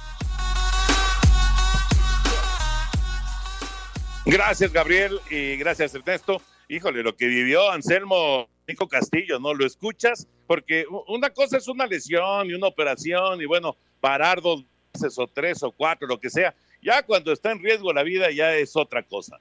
Gracias, 4.31 4.75
Gabriel, 4.75 5.21
y 5.31 5.57
gracias, 5.57 5.95
Ernesto. 5.95 6.43
Híjole, 6.69 7.03
lo 7.03 7.17
que 7.17 7.27
vivió 7.27 7.71
Anselmo 7.71 8.47
Nico 8.69 8.87
Castillo, 8.87 9.39
¿no? 9.39 9.55
Lo 9.55 9.65
escuchas, 9.65 10.29
porque 10.47 10.85
una 11.07 11.31
cosa 11.31 11.57
es 11.57 11.67
una 11.67 11.87
lesión 11.87 12.47
y 12.47 12.53
una 12.53 12.67
operación, 12.67 13.41
y 13.41 13.47
bueno, 13.47 13.75
parar 14.03 14.43
dos 14.43 14.67
veces 14.93 15.19
o 15.19 15.27
tres 15.29 15.63
o 15.63 15.73
cuatro, 15.73 16.07
lo 16.07 16.21
que 16.21 16.29
sea. 16.29 16.55
Ya 16.83 17.03
cuando 17.05 17.33
está 17.33 17.53
en 17.53 17.63
riesgo 17.63 17.91
la 17.95 18.03
vida, 18.03 18.31
ya 18.31 18.55
es 18.55 18.77
otra 18.77 19.03
cosa. 19.03 19.41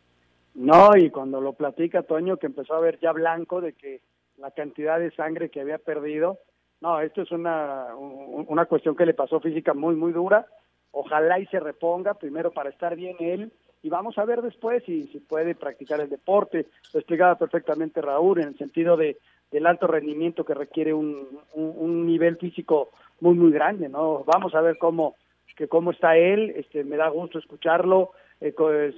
No, 0.55 0.95
y 0.95 1.09
cuando 1.09 1.41
lo 1.41 1.51
platica 1.51 2.03
Toño, 2.03 2.37
que 2.37 2.47
empezó 2.47 2.73
a 2.75 2.79
ver 2.79 2.97
ya 3.01 3.11
blanco 3.11 3.59
de 3.59 3.73
que 3.73 3.99
la 4.37 4.51
cantidad 4.51 4.99
de 4.99 5.11
sangre 5.11 5.49
que 5.49 5.59
había 5.59 5.79
perdido, 5.79 6.39
no, 6.79 7.01
esto 7.01 7.23
es 7.23 7.31
una, 7.31 7.93
una 7.93 8.65
cuestión 8.67 8.95
que 8.95 9.05
le 9.05 9.13
pasó 9.13 9.41
física 9.41 9.73
muy, 9.73 9.95
muy 9.95 10.13
dura. 10.13 10.47
Ojalá 10.91 11.39
y 11.39 11.45
se 11.47 11.59
reponga, 11.59 12.13
primero 12.13 12.51
para 12.51 12.69
estar 12.69 12.95
bien 12.95 13.17
él 13.19 13.51
y 13.87 13.89
vamos 13.89 14.17
a 14.17 14.25
ver 14.25 14.41
después 14.41 14.83
si, 14.83 15.07
si 15.07 15.19
puede 15.21 15.55
practicar 15.55 16.01
el 16.01 16.09
deporte. 16.09 16.65
Lo 16.93 16.99
explicaba 16.99 17.35
perfectamente 17.37 18.01
Raúl 18.01 18.41
en 18.41 18.49
el 18.49 18.57
sentido 18.57 18.97
de 18.97 19.15
del 19.49 19.65
alto 19.65 19.87
rendimiento 19.87 20.43
que 20.43 20.53
requiere 20.53 20.93
un, 20.93 21.39
un, 21.53 22.05
nivel 22.05 22.35
físico 22.35 22.89
muy 23.21 23.33
muy 23.35 23.49
grande, 23.49 23.87
¿no? 23.87 24.25
Vamos 24.25 24.53
a 24.55 24.59
ver 24.59 24.77
cómo 24.77 25.15
que 25.55 25.69
cómo 25.69 25.91
está 25.91 26.17
él, 26.17 26.53
este 26.57 26.83
me 26.83 26.97
da 26.97 27.07
gusto 27.07 27.39
escucharlo, 27.39 28.11
eh, 28.41 28.53
pues, 28.55 28.93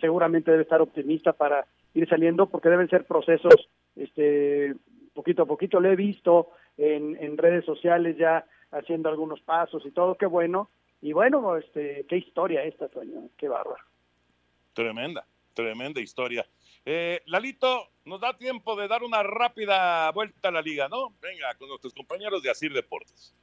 seguramente 0.00 0.50
debe 0.50 0.62
estar 0.62 0.80
optimista 0.80 1.34
para 1.34 1.66
ir 1.92 2.08
saliendo 2.08 2.46
porque 2.46 2.70
deben 2.70 2.88
ser 2.88 3.04
procesos 3.04 3.68
este 3.94 4.74
poquito 5.12 5.42
a 5.42 5.46
poquito 5.46 5.80
lo 5.80 5.90
he 5.90 5.96
visto 5.96 6.48
en, 6.78 7.14
en 7.20 7.36
redes 7.36 7.66
sociales 7.66 8.16
ya 8.16 8.46
haciendo 8.70 9.10
algunos 9.10 9.42
pasos 9.42 9.84
y 9.84 9.90
todo, 9.90 10.14
qué 10.14 10.24
bueno. 10.24 10.70
Y 11.02 11.12
bueno, 11.12 11.56
este, 11.56 12.06
qué 12.08 12.16
historia 12.16 12.62
esta, 12.62 12.88
Toño, 12.88 13.28
qué 13.36 13.48
bárbaro. 13.48 13.89
Tremenda, 14.80 15.26
tremenda 15.52 16.00
historia. 16.00 16.46
Eh, 16.86 17.20
Lalito, 17.26 17.90
nos 18.06 18.18
da 18.18 18.32
tiempo 18.38 18.74
de 18.76 18.88
dar 18.88 19.02
una 19.02 19.22
rápida 19.22 20.10
vuelta 20.12 20.48
a 20.48 20.52
la 20.52 20.62
liga, 20.62 20.88
¿no? 20.88 21.14
Venga, 21.20 21.54
con 21.58 21.68
nuestros 21.68 21.92
compañeros 21.92 22.42
de 22.42 22.50
Asir 22.50 22.72
Deportes. 22.72 23.34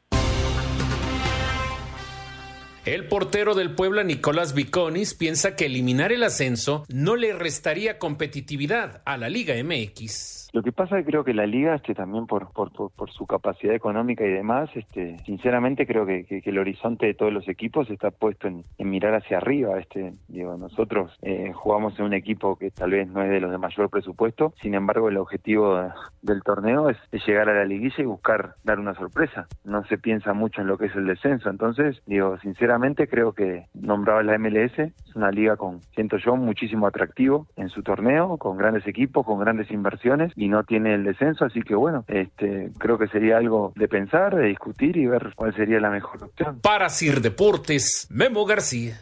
El 2.88 3.10
portero 3.10 3.54
del 3.54 3.76
Puebla, 3.76 4.06
Nicolás 4.06 4.54
Viconis, 4.54 5.14
piensa 5.14 5.58
que 5.58 5.66
eliminar 5.66 6.14
el 6.14 6.24
ascenso 6.24 6.86
no 6.88 7.18
le 7.18 7.34
restaría 7.34 8.00
competitividad 8.00 9.02
a 9.04 9.18
la 9.18 9.28
Liga 9.28 9.56
MX. 9.62 10.38
Lo 10.54 10.64
que 10.64 10.72
pasa 10.72 10.98
es 10.98 11.06
que 11.06 11.12
creo 11.12 11.24
que 11.26 11.34
la 11.34 11.46
liga, 11.46 11.76
este, 11.76 11.94
también 11.94 12.26
por, 12.26 12.52
por, 12.52 12.72
por, 12.72 13.12
su 13.12 13.28
capacidad 13.28 13.76
económica 13.76 14.26
y 14.26 14.32
demás, 14.32 14.70
este, 14.76 15.18
sinceramente 15.26 15.86
creo 15.86 16.06
que, 16.06 16.24
que, 16.24 16.42
el 16.46 16.58
horizonte 16.58 17.06
de 17.06 17.14
todos 17.14 17.34
los 17.34 17.48
equipos 17.50 17.90
está 17.90 18.12
puesto 18.12 18.48
en, 18.48 18.64
mirar 18.80 19.14
hacia 19.14 19.38
arriba. 19.38 19.78
Este, 19.78 20.14
digo, 20.30 20.56
nosotros 20.58 21.12
eh, 21.22 21.52
jugamos 21.54 22.00
en 22.00 22.06
un 22.06 22.14
equipo 22.14 22.56
que 22.56 22.72
tal 22.72 22.92
vez 22.92 23.08
no 23.10 23.22
es 23.22 23.30
de 23.30 23.42
los 23.42 23.52
de 23.52 23.58
mayor 23.58 23.90
presupuesto, 23.90 24.54
sin 24.62 24.74
embargo 24.74 25.10
el 25.10 25.18
objetivo 25.18 25.80
del 26.22 26.42
torneo 26.44 26.90
es, 26.90 26.98
llegar 27.26 27.50
a 27.50 27.54
la 27.54 27.66
liguilla 27.66 27.96
y 28.00 28.06
buscar 28.06 28.56
dar 28.64 28.80
una 28.80 28.96
sorpresa. 28.96 29.48
No 29.66 29.84
se 29.86 29.98
piensa 29.98 30.34
mucho 30.34 30.62
en 30.62 30.68
lo 30.68 30.78
que 30.78 30.86
es 30.86 30.96
el 30.96 31.08
descenso, 31.08 31.50
entonces, 31.50 32.02
digo, 32.06 32.38
sinceramente 32.40 32.77
creo 33.08 33.34
que 33.34 33.68
nombraba 33.74 34.24
la 34.24 34.38
MLS, 34.38 34.80
es 34.80 35.16
una 35.16 35.32
liga 35.32 35.58
con, 35.58 35.82
siento 35.94 36.18
yo, 36.18 36.36
muchísimo 36.36 36.88
atractivo 36.88 37.48
en 37.56 37.70
su 37.70 37.84
torneo, 37.84 38.38
con 38.38 38.58
grandes 38.58 38.88
equipos, 38.88 39.26
con 39.26 39.40
grandes 39.40 39.70
inversiones 39.72 40.32
y 40.36 40.48
no 40.48 40.64
tiene 40.64 40.94
el 40.94 41.04
descenso, 41.04 41.46
así 41.46 41.62
que 41.62 41.76
bueno, 41.76 42.06
este, 42.08 42.72
creo 42.78 42.98
que 42.98 43.08
sería 43.08 43.38
algo 43.38 43.74
de 43.76 43.88
pensar, 43.88 44.36
de 44.36 44.48
discutir 44.48 44.98
y 44.98 45.08
ver 45.08 45.34
cuál 45.36 45.56
sería 45.56 45.80
la 45.80 45.90
mejor 45.90 46.24
opción. 46.24 46.60
Para 46.62 46.90
Sir 46.90 47.22
Deportes, 47.22 48.08
Memo 48.10 48.46
García. 48.46 48.98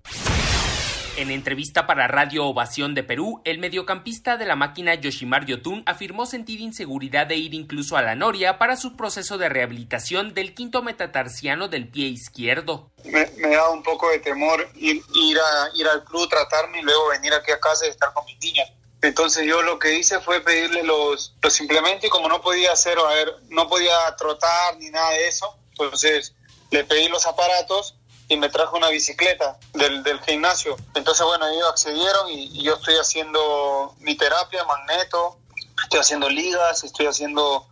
En 1.17 1.31
entrevista 1.31 1.87
para 1.87 2.07
Radio 2.07 2.45
Ovación 2.45 2.93
de 2.93 3.01
Perú, 3.01 3.41
el 3.45 3.57
mediocampista 3.57 4.35
de 4.35 4.45
la 4.45 4.57
máquina 4.57 4.95
Yoshimar 4.95 5.45
Yotun 5.45 5.81
afirmó 5.85 6.25
sentir 6.25 6.59
inseguridad 6.59 7.25
de 7.25 7.37
ir 7.37 7.53
incluso 7.53 7.95
a 7.95 8.01
la 8.01 8.15
Noria 8.15 8.57
para 8.57 8.75
su 8.75 8.97
proceso 8.97 9.37
de 9.37 9.47
rehabilitación 9.47 10.33
del 10.33 10.53
quinto 10.53 10.83
metatarsiano 10.83 11.69
del 11.69 11.87
pie 11.87 12.07
izquierdo. 12.07 12.91
Me, 13.05 13.25
da 13.49 13.69
un 13.69 13.81
poco 13.81 14.09
de 14.09 14.19
temor 14.19 14.67
ir, 14.75 15.01
ir 15.15 15.87
al 15.87 16.03
club, 16.03 16.27
tratarme 16.27 16.79
y 16.79 16.81
luego 16.81 17.07
venir 17.07 17.33
aquí 17.33 17.51
a 17.51 17.59
casa 17.61 17.87
y 17.87 17.91
estar 17.91 18.11
con 18.13 18.25
mis 18.25 18.37
niñas 18.39 18.69
entonces 19.01 19.45
yo 19.45 19.61
lo 19.61 19.77
que 19.77 19.93
hice 19.93 20.19
fue 20.19 20.41
pedirle 20.41 20.83
los, 20.83 21.35
los 21.41 21.59
implementos 21.61 22.05
y 22.05 22.09
como 22.09 22.27
no 22.27 22.41
podía 22.41 22.71
hacer, 22.71 22.97
a 22.97 23.13
ver, 23.13 23.35
no 23.49 23.67
podía 23.67 23.93
trotar 24.17 24.77
ni 24.77 24.89
nada 24.89 25.11
de 25.11 25.27
eso, 25.27 25.57
entonces 25.69 26.33
le 26.71 26.83
pedí 26.83 27.07
los 27.07 27.25
aparatos 27.27 27.94
y 28.27 28.37
me 28.37 28.49
trajo 28.49 28.77
una 28.77 28.89
bicicleta 28.89 29.57
del, 29.73 30.03
del 30.03 30.19
gimnasio. 30.21 30.75
Entonces, 30.95 31.25
bueno, 31.25 31.47
ellos 31.47 31.69
accedieron 31.69 32.29
y, 32.29 32.63
yo 32.63 32.75
estoy 32.75 32.95
haciendo 32.95 33.95
mi 33.99 34.15
terapia, 34.15 34.63
magneto, 34.65 35.37
estoy 35.83 35.99
haciendo 35.99 36.29
ligas, 36.29 36.83
estoy 36.83 37.07
haciendo 37.07 37.67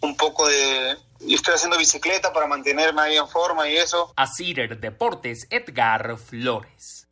un 0.00 0.16
poco 0.16 0.48
de... 0.48 0.96
Y 1.24 1.34
estoy 1.34 1.54
haciendo 1.54 1.78
bicicleta 1.78 2.32
para 2.32 2.48
mantenerme 2.48 3.00
ahí 3.00 3.16
en 3.16 3.28
forma 3.28 3.68
y 3.68 3.76
eso. 3.76 4.12
A 4.16 4.26
Deportes, 4.80 5.46
Edgar 5.50 6.18
Flores. 6.18 7.06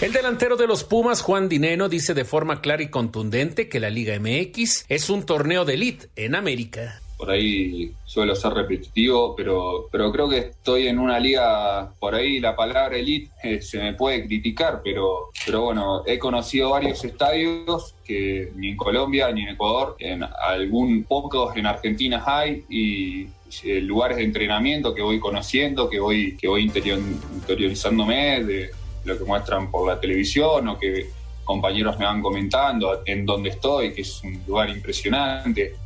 El 0.00 0.12
delantero 0.12 0.56
de 0.56 0.68
los 0.68 0.84
Pumas, 0.84 1.20
Juan 1.20 1.48
Dineno, 1.48 1.88
dice 1.88 2.14
de 2.14 2.24
forma 2.24 2.60
clara 2.60 2.82
y 2.82 2.90
contundente 2.90 3.68
que 3.68 3.80
la 3.80 3.90
Liga 3.90 4.16
MX 4.20 4.84
es 4.88 5.10
un 5.10 5.26
torneo 5.26 5.64
de 5.64 5.74
elite 5.74 6.10
en 6.14 6.36
América 6.36 7.02
por 7.22 7.30
ahí 7.30 7.92
suelo 8.04 8.34
ser 8.34 8.52
repetitivo, 8.52 9.36
pero, 9.36 9.86
pero 9.92 10.10
creo 10.10 10.28
que 10.28 10.38
estoy 10.38 10.88
en 10.88 10.98
una 10.98 11.20
liga, 11.20 11.94
por 12.00 12.16
ahí 12.16 12.40
la 12.40 12.56
palabra 12.56 12.96
elite 12.96 13.30
eh, 13.44 13.62
se 13.62 13.78
me 13.78 13.92
puede 13.94 14.26
criticar, 14.26 14.80
pero, 14.82 15.30
pero 15.46 15.60
bueno, 15.62 16.02
he 16.04 16.18
conocido 16.18 16.70
varios 16.70 17.04
estadios 17.04 17.94
que 18.04 18.50
ni 18.56 18.70
en 18.70 18.76
Colombia 18.76 19.30
ni 19.30 19.42
en 19.42 19.50
Ecuador, 19.50 19.94
en 20.00 20.24
algún 20.24 21.04
pocos 21.04 21.56
en 21.56 21.66
Argentina 21.66 22.24
hay 22.26 22.64
y 22.68 23.28
eh, 23.62 23.80
lugares 23.80 24.16
de 24.16 24.24
entrenamiento 24.24 24.92
que 24.92 25.02
voy 25.02 25.20
conociendo, 25.20 25.88
que 25.88 26.00
voy, 26.00 26.36
que 26.36 26.48
voy 26.48 26.62
interiorizándome 26.64 28.42
de, 28.42 28.70
lo 29.04 29.16
que 29.16 29.22
muestran 29.22 29.70
por 29.70 29.86
la 29.86 30.00
televisión 30.00 30.66
o 30.66 30.76
que 30.76 31.06
compañeros 31.44 31.96
me 32.00 32.04
van 32.04 32.20
comentando 32.20 33.02
en 33.06 33.24
dónde 33.24 33.50
estoy, 33.50 33.94
que 33.94 34.00
es 34.00 34.24
un 34.24 34.42
lugar 34.44 34.70
impresionante. 34.70 35.82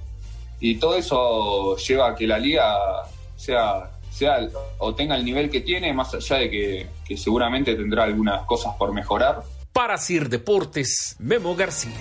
Y 0.61 0.77
todo 0.77 0.97
eso 0.97 1.77
lleva 1.77 2.11
a 2.11 2.15
que 2.15 2.27
la 2.27 2.39
liga 2.39 2.75
sea, 3.37 3.91
sea 4.11 4.49
o 4.79 4.95
tenga 4.95 5.17
el 5.17 5.25
nivel 5.25 5.51
que 5.51 5.61
tiene, 5.61 5.93
más 5.93 6.15
allá 6.15 6.37
de 6.37 6.51
que, 6.51 6.87
que 7.07 7.17
seguramente 7.17 7.75
tendrá 7.75 8.05
algunas 8.05 8.45
cosas 8.47 8.75
por 8.77 8.93
mejorar. 8.93 9.43
Para 9.73 9.99
Sir 9.99 10.29
Deportes, 10.29 11.17
Memo 11.19 11.55
García. 11.55 12.01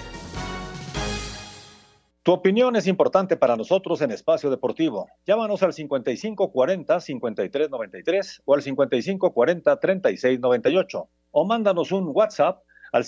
Tu 2.25 2.31
opinión 2.31 2.75
es 2.75 2.87
importante 2.87 3.37
para 3.37 3.55
nosotros 3.55 4.01
en 4.01 4.09
Espacio 4.09 4.49
Deportivo. 4.49 5.07
Llámanos 5.27 5.61
al 5.61 5.73
5540-5393 5.73 8.41
o 8.45 8.55
al 8.55 8.63
5540-3698 8.63 11.07
o 11.29 11.45
mándanos 11.45 11.91
un 11.91 12.09
WhatsApp 12.11 12.63
al 12.91 13.03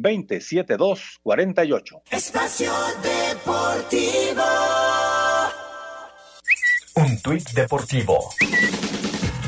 5565-27248. 0.00 2.02
Espacio 2.10 2.72
Deportivo. 3.02 4.42
Un 6.94 7.20
tuit 7.22 7.50
deportivo 7.52 8.30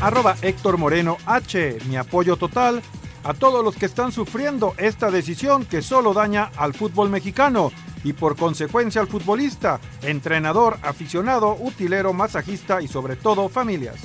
arroba 0.01 0.37
Héctor 0.41 0.79
Moreno 0.79 1.19
H. 1.27 1.79
Mi 1.87 1.97
apoyo 1.97 2.37
total 2.37 2.83
a 3.23 3.35
todos 3.35 3.63
los 3.63 3.77
que 3.77 3.87
están 3.87 4.13
sufriendo 4.13 4.75
esta 4.79 5.11
decisión 5.11 5.67
que 5.67 5.83
solo 5.83 6.15
daña 6.15 6.51
al 6.57 6.75
fútbol 6.75 7.11
mexicano 7.11 7.71
y 8.03 8.15
por 8.15 8.37
consecuencia 8.37 9.03
al 9.03 9.09
futbolista, 9.09 9.79
entrenador, 10.03 10.79
aficionado, 10.83 11.55
utilero, 11.61 12.15
masajista 12.15 12.81
y 12.81 12.89
sobre 12.89 13.17
todo 13.17 13.51
familias. 13.51 13.97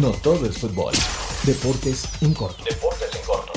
No 0.00 0.12
todo 0.12 0.46
es 0.46 0.58
fútbol. 0.58 0.94
Deportes 1.44 2.08
en 2.22 2.34
corto. 2.34 2.64
Deportes 2.64 3.14
en 3.14 3.26
corto. 3.26 3.52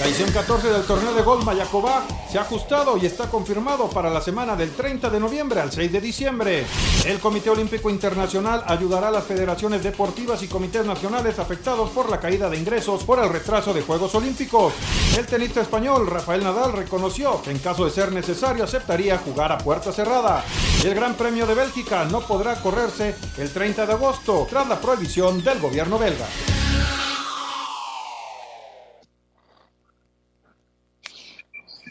La 0.00 0.06
edición 0.06 0.32
14 0.32 0.68
del 0.68 0.82
torneo 0.84 1.12
de 1.12 1.20
gol 1.20 1.44
Mayacoba 1.44 2.06
se 2.32 2.38
ha 2.38 2.40
ajustado 2.40 2.96
y 2.96 3.04
está 3.04 3.28
confirmado 3.28 3.90
para 3.90 4.08
la 4.08 4.22
semana 4.22 4.56
del 4.56 4.70
30 4.70 5.10
de 5.10 5.20
noviembre 5.20 5.60
al 5.60 5.70
6 5.70 5.92
de 5.92 6.00
diciembre. 6.00 6.64
El 7.04 7.18
Comité 7.18 7.50
Olímpico 7.50 7.90
Internacional 7.90 8.64
ayudará 8.66 9.08
a 9.08 9.10
las 9.10 9.24
federaciones 9.24 9.82
deportivas 9.82 10.42
y 10.42 10.48
comités 10.48 10.86
nacionales 10.86 11.38
afectados 11.38 11.90
por 11.90 12.08
la 12.08 12.18
caída 12.18 12.48
de 12.48 12.56
ingresos 12.56 13.04
por 13.04 13.18
el 13.18 13.28
retraso 13.28 13.74
de 13.74 13.82
Juegos 13.82 14.14
Olímpicos. 14.14 14.72
El 15.18 15.26
tenista 15.26 15.60
español 15.60 16.06
Rafael 16.06 16.42
Nadal 16.42 16.72
reconoció 16.72 17.42
que 17.42 17.50
en 17.50 17.58
caso 17.58 17.84
de 17.84 17.90
ser 17.90 18.10
necesario 18.10 18.64
aceptaría 18.64 19.18
jugar 19.18 19.52
a 19.52 19.58
puerta 19.58 19.92
cerrada. 19.92 20.42
El 20.82 20.94
Gran 20.94 21.14
Premio 21.14 21.46
de 21.46 21.54
Bélgica 21.54 22.06
no 22.06 22.20
podrá 22.20 22.54
correrse 22.62 23.14
el 23.36 23.52
30 23.52 23.84
de 23.84 23.92
agosto 23.92 24.46
tras 24.48 24.66
la 24.66 24.80
prohibición 24.80 25.44
del 25.44 25.60
gobierno 25.60 25.98
belga. 25.98 26.26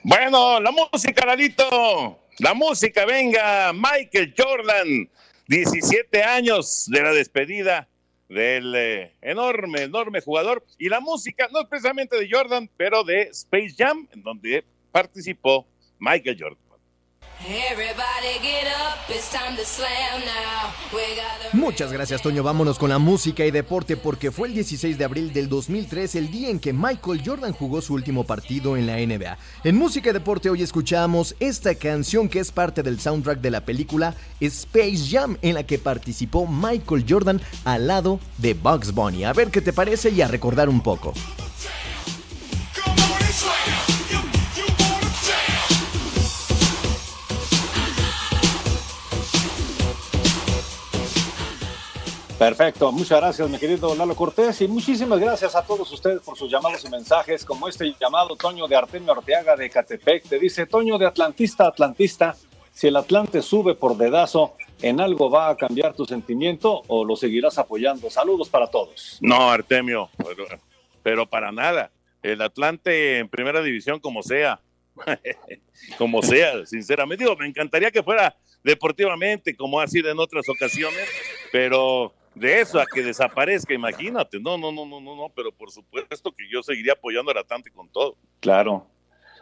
Bueno, 0.03 0.61
la 0.61 0.71
música, 0.71 1.25
Lalito. 1.25 2.19
La 2.39 2.53
música, 2.53 3.05
venga. 3.05 3.73
Michael 3.73 4.33
Jordan, 4.37 5.09
17 5.47 6.23
años 6.23 6.85
de 6.87 7.01
la 7.01 7.11
despedida 7.11 7.89
del 8.29 8.73
eh, 8.75 9.15
enorme, 9.21 9.83
enorme 9.83 10.21
jugador. 10.21 10.65
Y 10.77 10.87
la 10.87 11.01
música, 11.01 11.49
no 11.51 11.67
precisamente 11.67 12.17
de 12.17 12.29
Jordan, 12.31 12.69
pero 12.77 13.03
de 13.03 13.23
Space 13.23 13.75
Jam, 13.77 14.07
en 14.13 14.23
donde 14.23 14.63
participó 14.91 15.67
Michael 15.99 16.37
Jordan. 16.39 16.68
Muchas 21.53 21.91
gracias 21.91 22.21
Toño, 22.21 22.43
vámonos 22.43 22.77
con 22.77 22.89
la 22.89 22.99
música 22.99 23.45
y 23.45 23.51
deporte 23.51 23.95
porque 23.95 24.31
fue 24.31 24.49
el 24.49 24.53
16 24.53 24.97
de 24.97 25.05
abril 25.05 25.31
del 25.31 25.47
2003 25.47 26.15
el 26.15 26.31
día 26.31 26.49
en 26.49 26.59
que 26.59 26.73
Michael 26.73 27.21
Jordan 27.25 27.53
jugó 27.53 27.81
su 27.81 27.93
último 27.93 28.25
partido 28.25 28.75
en 28.75 28.87
la 28.87 28.97
NBA. 28.97 29.37
En 29.63 29.77
música 29.77 30.09
y 30.09 30.13
deporte 30.13 30.49
hoy 30.49 30.63
escuchamos 30.63 31.33
esta 31.39 31.73
canción 31.75 32.27
que 32.27 32.39
es 32.39 32.51
parte 32.51 32.83
del 32.83 32.99
soundtrack 32.99 33.39
de 33.39 33.51
la 33.51 33.61
película 33.61 34.15
Space 34.41 35.05
Jam 35.09 35.37
en 35.41 35.55
la 35.55 35.63
que 35.63 35.79
participó 35.79 36.45
Michael 36.45 37.05
Jordan 37.07 37.41
al 37.63 37.87
lado 37.87 38.19
de 38.37 38.53
Bugs 38.53 38.93
Bunny. 38.93 39.23
A 39.23 39.31
ver 39.31 39.49
qué 39.49 39.61
te 39.61 39.71
parece 39.71 40.09
y 40.09 40.21
a 40.21 40.27
recordar 40.27 40.67
un 40.67 40.81
poco. 40.81 41.13
Perfecto, 52.39 52.89
muchas 52.93 53.19
gracias 53.19 53.49
mi 53.49 53.57
querido 53.57 53.93
Lalo 53.95 54.15
Cortés 54.15 54.61
y 54.61 54.67
muchísimas 54.69 55.19
gracias 55.19 55.57
a 55.57 55.61
todos 55.61 55.91
ustedes 55.91 56.21
por 56.21 56.37
sus 56.37 56.49
llamados 56.49 56.85
y 56.85 56.89
mensajes, 56.89 57.43
como 57.43 57.67
este 57.67 57.93
llamado 57.99 58.37
Toño 58.37 58.65
de 58.65 58.77
Artemio 58.77 59.11
Arteaga 59.11 59.57
de 59.57 59.69
Catepec, 59.69 60.23
te 60.23 60.39
dice 60.39 60.65
Toño 60.65 60.97
de 60.97 61.05
Atlantista, 61.05 61.67
Atlantista, 61.67 62.37
si 62.71 62.87
el 62.87 62.95
Atlante 62.95 63.41
sube 63.41 63.75
por 63.75 63.97
dedazo, 63.97 64.55
¿en 64.81 65.01
algo 65.01 65.29
va 65.29 65.49
a 65.49 65.57
cambiar 65.57 65.93
tu 65.93 66.05
sentimiento 66.05 66.81
o 66.87 67.03
lo 67.03 67.17
seguirás 67.17 67.57
apoyando? 67.57 68.09
Saludos 68.09 68.47
para 68.47 68.67
todos. 68.67 69.17
No, 69.19 69.51
Artemio, 69.51 70.09
pero, 70.17 70.45
pero 71.03 71.25
para 71.29 71.51
nada. 71.51 71.91
El 72.23 72.41
Atlante 72.41 73.19
en 73.19 73.27
primera 73.27 73.61
división 73.61 73.99
como 73.99 74.23
sea, 74.23 74.61
como 75.97 76.21
sea, 76.21 76.65
sinceramente. 76.65 77.25
Digo, 77.25 77.35
me 77.35 77.47
encantaría 77.47 77.91
que 77.91 78.01
fuera 78.01 78.33
deportivamente, 78.63 79.57
como 79.57 79.81
ha 79.81 79.87
sido 79.87 80.09
en 80.09 80.19
otras 80.19 80.47
ocasiones, 80.47 81.05
pero 81.51 82.13
de 82.35 82.61
eso 82.61 82.79
a 82.79 82.85
que 82.85 83.01
desaparezca, 83.01 83.73
imagínate. 83.73 84.39
No, 84.39 84.57
no, 84.57 84.71
no, 84.71 84.85
no, 84.85 85.01
no, 85.01 85.15
no, 85.15 85.29
pero 85.35 85.51
por 85.51 85.71
supuesto 85.71 86.31
que 86.31 86.49
yo 86.49 86.63
seguiría 86.63 86.93
apoyando 86.93 87.31
al 87.31 87.37
Atlante 87.37 87.71
con 87.71 87.89
todo. 87.89 88.15
Claro. 88.39 88.85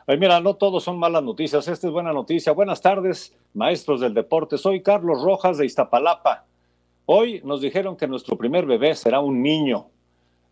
Ay, 0.06 0.18
mira, 0.18 0.40
no 0.40 0.56
todos 0.56 0.86
son 0.86 0.98
malas 0.98 1.22
noticias, 1.22 1.68
esta 1.68 1.88
es 1.88 1.92
buena 1.92 2.14
noticia. 2.14 2.54
Buenas 2.54 2.82
tardes, 2.82 3.36
maestros 3.54 4.00
del 4.00 4.14
deporte. 4.14 4.58
Soy 4.58 4.82
Carlos 4.82 5.22
Rojas 5.22 5.58
de 5.58 5.66
Iztapalapa. 5.66 6.46
Hoy 7.06 7.42
nos 7.44 7.60
dijeron 7.60 7.98
que 7.98 8.08
nuestro 8.08 8.38
primer 8.38 8.66
bebé 8.66 8.96
será 8.96 9.20
un 9.20 9.42
niño. 9.42 9.90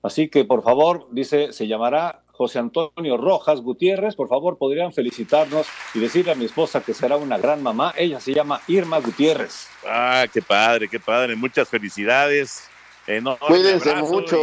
Así 0.03 0.27
que, 0.27 0.43
por 0.43 0.61
favor, 0.61 1.07
dice, 1.11 1.53
se 1.53 1.67
llamará 1.67 2.24
José 2.35 2.59
Antonio 2.59 3.17
Rojas 3.17 3.61
Gutiérrez. 3.61 4.15
Por 4.15 4.27
favor, 4.27 4.57
podrían 4.57 4.93
felicitarnos 4.93 5.67
y 5.93 5.99
decirle 5.99 6.33
a 6.33 6.35
mi 6.35 6.45
esposa 6.45 6.81
que 6.83 6.93
será 6.93 7.17
una 7.17 7.37
gran 7.37 7.63
mamá. 7.63 7.93
Ella 7.97 8.19
se 8.19 8.33
llama 8.33 8.61
Irma 8.67 8.99
Gutiérrez. 8.99 9.69
Ah, 9.87 10.25
qué 10.31 10.41
padre, 10.41 10.87
qué 10.89 10.99
padre. 10.99 11.35
Muchas 11.35 11.69
felicidades. 11.69 12.69
Enorme 13.07 13.45
Cuídense 13.47 13.95
mucho. 13.95 14.37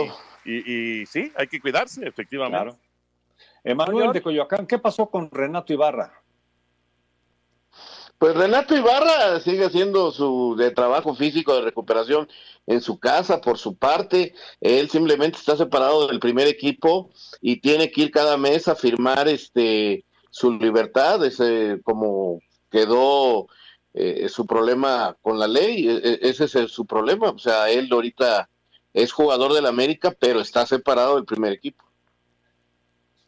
Y, 0.44 0.52
y- 0.54 1.00
y 1.02 1.06
sí, 1.06 1.32
hay 1.36 1.46
que 1.46 1.60
cuidarse, 1.60 2.06
efectivamente. 2.06 2.56
Claro. 2.56 2.78
Emanuel 3.64 4.12
de 4.12 4.22
Coyoacán, 4.22 4.66
¿qué 4.66 4.78
pasó 4.78 5.06
con 5.08 5.30
Renato 5.30 5.72
Ibarra? 5.72 6.21
Pues 8.22 8.36
Renato 8.36 8.76
Ibarra 8.76 9.40
sigue 9.40 9.64
haciendo 9.64 10.12
su 10.12 10.54
de 10.56 10.70
trabajo 10.70 11.12
físico 11.12 11.56
de 11.56 11.62
recuperación 11.62 12.28
en 12.68 12.80
su 12.80 13.00
casa 13.00 13.40
por 13.40 13.58
su 13.58 13.74
parte. 13.74 14.32
Él 14.60 14.88
simplemente 14.88 15.38
está 15.38 15.56
separado 15.56 16.06
del 16.06 16.20
primer 16.20 16.46
equipo 16.46 17.10
y 17.40 17.56
tiene 17.56 17.90
que 17.90 18.02
ir 18.02 18.10
cada 18.12 18.36
mes 18.36 18.68
a 18.68 18.76
firmar 18.76 19.26
este 19.26 20.04
su 20.30 20.52
libertad, 20.52 21.24
ese 21.24 21.80
como 21.82 22.38
quedó 22.70 23.48
eh, 23.92 24.28
su 24.28 24.46
problema 24.46 25.16
con 25.20 25.40
la 25.40 25.48
ley, 25.48 25.88
e- 25.88 25.96
e- 26.04 26.18
ese 26.22 26.44
es 26.44 26.70
su 26.70 26.86
problema. 26.86 27.30
O 27.30 27.40
sea, 27.40 27.70
él 27.70 27.88
ahorita 27.90 28.48
es 28.92 29.10
jugador 29.10 29.52
del 29.52 29.66
América, 29.66 30.14
pero 30.16 30.40
está 30.40 30.64
separado 30.64 31.16
del 31.16 31.24
primer 31.24 31.52
equipo. 31.52 31.82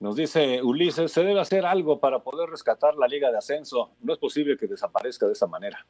Nos 0.04 0.16
dice 0.16 0.62
Ulises, 0.62 1.10
se 1.10 1.24
debe 1.24 1.40
hacer 1.40 1.64
algo 1.64 1.98
para 1.98 2.22
poder 2.22 2.50
rescatar 2.50 2.94
la 2.94 3.08
liga 3.08 3.30
de 3.30 3.38
ascenso. 3.38 3.92
No 4.02 4.12
es 4.12 4.18
posible 4.18 4.58
que 4.58 4.66
desaparezca 4.66 5.24
de 5.24 5.32
esa 5.32 5.46
manera. 5.46 5.86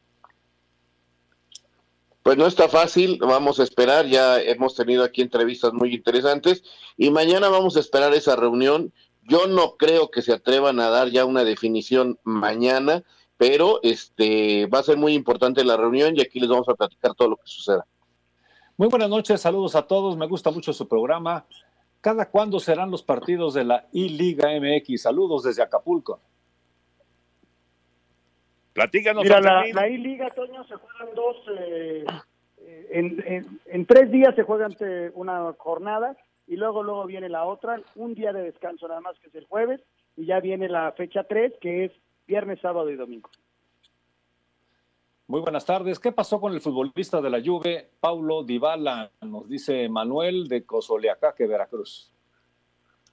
Pues 2.23 2.37
no 2.37 2.47
está 2.47 2.69
fácil, 2.69 3.19
vamos 3.19 3.59
a 3.59 3.65
esperar, 3.65 4.07
ya 4.07 4.41
hemos 4.41 4.77
tenido 4.77 5.03
aquí 5.03 5.21
entrevistas 5.21 5.73
muy 5.73 5.93
interesantes 5.93 6.63
y 6.97 7.11
mañana 7.11 7.49
vamos 7.49 7.77
a 7.77 7.81
esperar 7.81 8.15
esa 8.15 8.37
reunión. 8.37 8.93
Yo 9.25 9.49
no 9.49 9.77
creo 9.77 10.13
que 10.13 10.23
se 10.23 10.33
atrevan 10.33 10.79
a 10.79 10.91
dar 10.91 11.09
ya 11.09 11.25
una 11.25 11.43
definición 11.43 12.21
mañana, 12.23 13.03
pero 13.37 13.81
este 13.83 14.67
va 14.67 14.79
a 14.79 14.85
ser 14.85 14.97
muy 14.97 15.15
importante 15.15 15.65
la 15.65 15.77
reunión 15.77 16.15
y 16.17 16.21
aquí 16.21 16.39
les 16.39 16.49
vamos 16.49 16.69
a 16.69 16.75
platicar 16.75 17.17
todo 17.17 17.31
lo 17.31 17.37
que 17.37 17.47
suceda. 17.47 17.85
Muy 18.77 18.87
buenas 18.87 19.11
noches, 19.11 19.41
saludos 19.41 19.75
a 19.75 19.83
todos. 19.83 20.17
Me 20.17 20.29
gusta 20.29 20.53
mucho 20.53 20.73
su 20.73 20.87
programa. 20.87 21.47
¿Cada 22.05 22.29
cuándo 22.29 22.61
serán 22.61 22.91
los 22.91 23.03
partidos 23.03 23.55
de 23.55 23.65
la 23.65 23.87
I-Liga 23.93 24.51
MX? 24.61 25.01
Saludos 25.01 25.43
desde 25.45 25.63
Acapulco. 25.63 26.21
Platícanos, 28.75 29.23
Mira, 29.25 29.41
la, 29.41 29.65
la 29.73 29.89
I-Liga, 29.89 30.29
Toño, 30.35 30.65
se 30.65 30.75
juegan 30.75 31.15
dos, 31.15 31.37
eh, 31.59 32.05
en, 32.91 33.25
en- 33.27 33.61
en 33.65 33.87
tres 33.87 34.11
días 34.11 34.35
se 34.35 34.43
juegan 34.43 34.77
eh, 34.81 35.13
una 35.15 35.51
jornada 35.57 36.15
y 36.47 36.57
luego 36.57 36.83
luego 36.83 37.07
viene 37.07 37.31
la 37.31 37.45
otra, 37.47 37.81
un 37.95 38.13
día 38.15 38.35
de 38.35 38.43
descanso 38.43 38.87
nada 38.87 39.01
más 39.01 39.19
que 39.21 39.29
es 39.29 39.35
el 39.37 39.47
jueves 39.47 39.81
y 40.15 40.27
ya 40.27 40.41
viene 40.41 40.69
la 40.69 40.93
fecha 40.93 41.25
tres 41.25 41.55
que 41.59 41.87
es 41.87 41.93
viernes, 42.27 42.61
sábado 42.61 42.91
y 42.91 42.97
domingo. 42.97 43.31
Muy 45.27 45.41
buenas 45.41 45.65
tardes. 45.65 45.99
¿Qué 45.99 46.13
pasó 46.13 46.39
con 46.39 46.53
el 46.53 46.61
futbolista 46.61 47.23
de 47.23 47.31
la 47.31 47.41
Juve, 47.43 47.89
Paulo 47.99 48.45
Dybala? 48.45 49.11
Nos 49.23 49.49
dice 49.49 49.89
Manuel 49.89 50.49
de 50.49 50.67
Cozoleacaque, 50.67 51.47
Veracruz. 51.47 52.13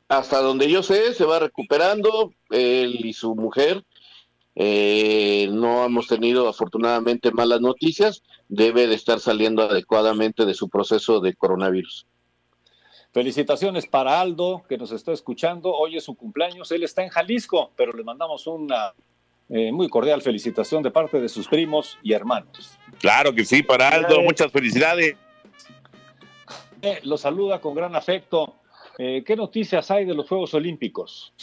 Hasta 0.09 0.41
donde 0.41 0.69
yo 0.69 0.83
sé, 0.83 1.13
se 1.13 1.23
va 1.23 1.39
recuperando 1.39 2.33
él 2.49 3.05
y 3.05 3.13
su 3.13 3.33
mujer. 3.33 3.85
Eh, 4.55 5.47
no 5.53 5.85
hemos 5.85 6.07
tenido 6.07 6.49
afortunadamente 6.49 7.31
malas 7.31 7.61
noticias. 7.61 8.23
Debe 8.49 8.87
de 8.87 8.95
estar 8.95 9.21
saliendo 9.21 9.63
adecuadamente 9.63 10.45
de 10.45 10.53
su 10.53 10.67
proceso 10.67 11.21
de 11.21 11.33
coronavirus. 11.33 12.07
Felicitaciones 13.13 13.87
para 13.87 14.19
Aldo, 14.19 14.63
que 14.67 14.77
nos 14.77 14.91
está 14.91 15.13
escuchando. 15.13 15.73
Hoy 15.73 15.95
es 15.95 16.03
su 16.03 16.15
cumpleaños. 16.15 16.73
Él 16.73 16.83
está 16.83 17.03
en 17.03 17.09
Jalisco, 17.09 17.71
pero 17.77 17.93
le 17.93 18.03
mandamos 18.03 18.47
una 18.47 18.93
eh, 19.51 19.71
muy 19.71 19.89
cordial 19.89 20.21
felicitación 20.21 20.81
de 20.81 20.91
parte 20.91 21.19
de 21.19 21.27
sus 21.27 21.47
primos 21.47 21.99
y 22.01 22.13
hermanos. 22.13 22.77
Claro 22.99 23.33
que 23.33 23.43
sí, 23.43 23.61
para 23.63 23.89
Aldo, 23.89 24.21
muchas 24.21 24.51
felicidades. 24.51 25.15
Eh, 26.81 26.99
lo 27.03 27.17
saluda 27.17 27.59
con 27.59 27.75
gran 27.75 27.95
afecto. 27.95 28.55
Eh, 28.97 29.23
¿Qué 29.25 29.35
noticias 29.35 29.91
hay 29.91 30.05
de 30.05 30.13
los 30.13 30.27
Juegos 30.27 30.53
Olímpicos? 30.53 31.33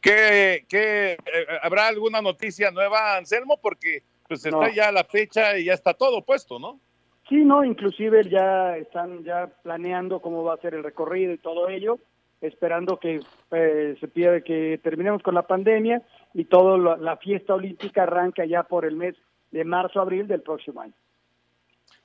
¿Qué, 0.00 0.64
qué, 0.68 1.12
eh, 1.12 1.18
¿Habrá 1.62 1.88
alguna 1.88 2.20
noticia 2.22 2.70
nueva, 2.70 3.16
Anselmo? 3.16 3.58
Porque 3.60 4.02
pues 4.28 4.44
está 4.44 4.68
No. 4.68 4.68
ya 4.72 4.90
la 4.90 5.04
fecha 5.04 5.58
y 5.58 5.64
ya 5.64 5.74
está 5.74 5.94
todo 5.94 6.22
puesto, 6.22 6.58
¿no? 6.58 6.80
Sí, 7.28 7.36
no, 7.36 7.64
inclusive 7.64 8.28
ya 8.28 8.76
están 8.76 9.24
ya 9.24 9.48
planeando 9.62 10.20
cómo 10.20 10.42
va 10.42 10.54
a 10.54 10.58
ser 10.58 10.74
el 10.74 10.82
recorrido 10.82 11.32
y 11.32 11.38
todo 11.38 11.68
ello, 11.68 11.98
esperando 12.40 12.98
que 12.98 13.20
eh, 13.52 13.96
se 14.00 14.08
pide 14.08 14.42
que 14.42 14.80
terminemos 14.82 15.22
con 15.22 15.34
la 15.34 15.42
pandemia 15.46 16.02
y 16.34 16.44
todo 16.44 16.78
lo- 16.78 16.96
la 16.96 17.16
fiesta 17.16 17.54
olímpica 17.54 18.04
arranca 18.04 18.44
ya 18.44 18.62
por 18.62 18.84
el 18.84 18.96
mes 18.96 19.14
de 19.50 19.64
marzo 19.64 20.00
abril 20.00 20.26
del 20.26 20.42
próximo 20.42 20.80
año. 20.80 20.94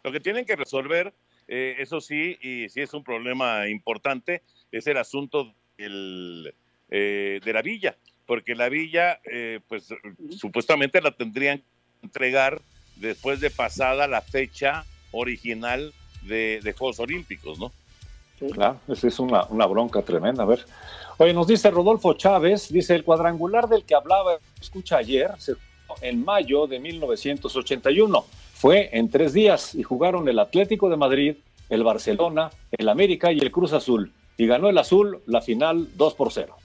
Lo 0.03 0.11
que 0.11 0.19
tienen 0.19 0.45
que 0.45 0.55
resolver, 0.55 1.13
eh, 1.47 1.75
eso 1.79 2.01
sí, 2.01 2.37
y 2.41 2.69
sí 2.69 2.81
es 2.81 2.93
un 2.93 3.03
problema 3.03 3.67
importante, 3.69 4.41
es 4.71 4.87
el 4.87 4.97
asunto 4.97 5.53
del, 5.77 6.53
eh, 6.89 7.39
de 7.43 7.53
la 7.53 7.61
villa, 7.61 7.97
porque 8.25 8.55
la 8.55 8.69
villa, 8.69 9.19
eh, 9.31 9.59
pues 9.67 9.89
supuestamente 10.31 11.01
la 11.01 11.11
tendrían 11.11 11.59
que 11.59 11.65
entregar 12.03 12.61
después 12.95 13.39
de 13.39 13.49
pasada 13.51 14.07
la 14.07 14.21
fecha 14.21 14.87
original 15.11 15.93
de, 16.21 16.61
de 16.63 16.73
Juegos 16.73 16.99
Olímpicos, 16.99 17.59
¿no? 17.59 17.73
Claro, 18.53 18.77
esa 18.87 19.07
es 19.07 19.19
una, 19.19 19.45
una 19.45 19.65
bronca 19.65 20.01
tremenda. 20.01 20.43
A 20.43 20.45
ver. 20.45 20.59
Oye, 21.17 21.33
nos 21.33 21.47
dice 21.47 21.71
Rodolfo 21.71 22.13
Chávez, 22.13 22.69
dice 22.71 22.93
el 22.93 23.03
cuadrangular 23.03 23.67
del 23.67 23.83
que 23.83 23.95
hablaba, 23.95 24.37
escucha 24.61 24.97
ayer, 24.97 25.31
se 25.39 25.53
jugó 25.53 25.99
en 26.01 26.23
mayo 26.23 26.67
de 26.67 26.79
1981. 26.79 28.25
Fue 28.53 28.89
en 28.91 29.09
tres 29.09 29.33
días 29.33 29.73
y 29.75 29.83
jugaron 29.83 30.27
el 30.29 30.37
Atlético 30.39 30.89
de 30.89 30.97
Madrid, 30.97 31.35
el 31.69 31.83
Barcelona, 31.83 32.49
el 32.71 32.89
América 32.89 33.31
y 33.31 33.39
el 33.39 33.51
Cruz 33.51 33.73
Azul. 33.73 34.11
Y 34.37 34.45
ganó 34.45 34.69
el 34.69 34.77
Azul 34.77 35.19
la 35.25 35.41
final 35.41 35.89
2 35.95 36.13
por 36.13 36.31
0. 36.31 36.55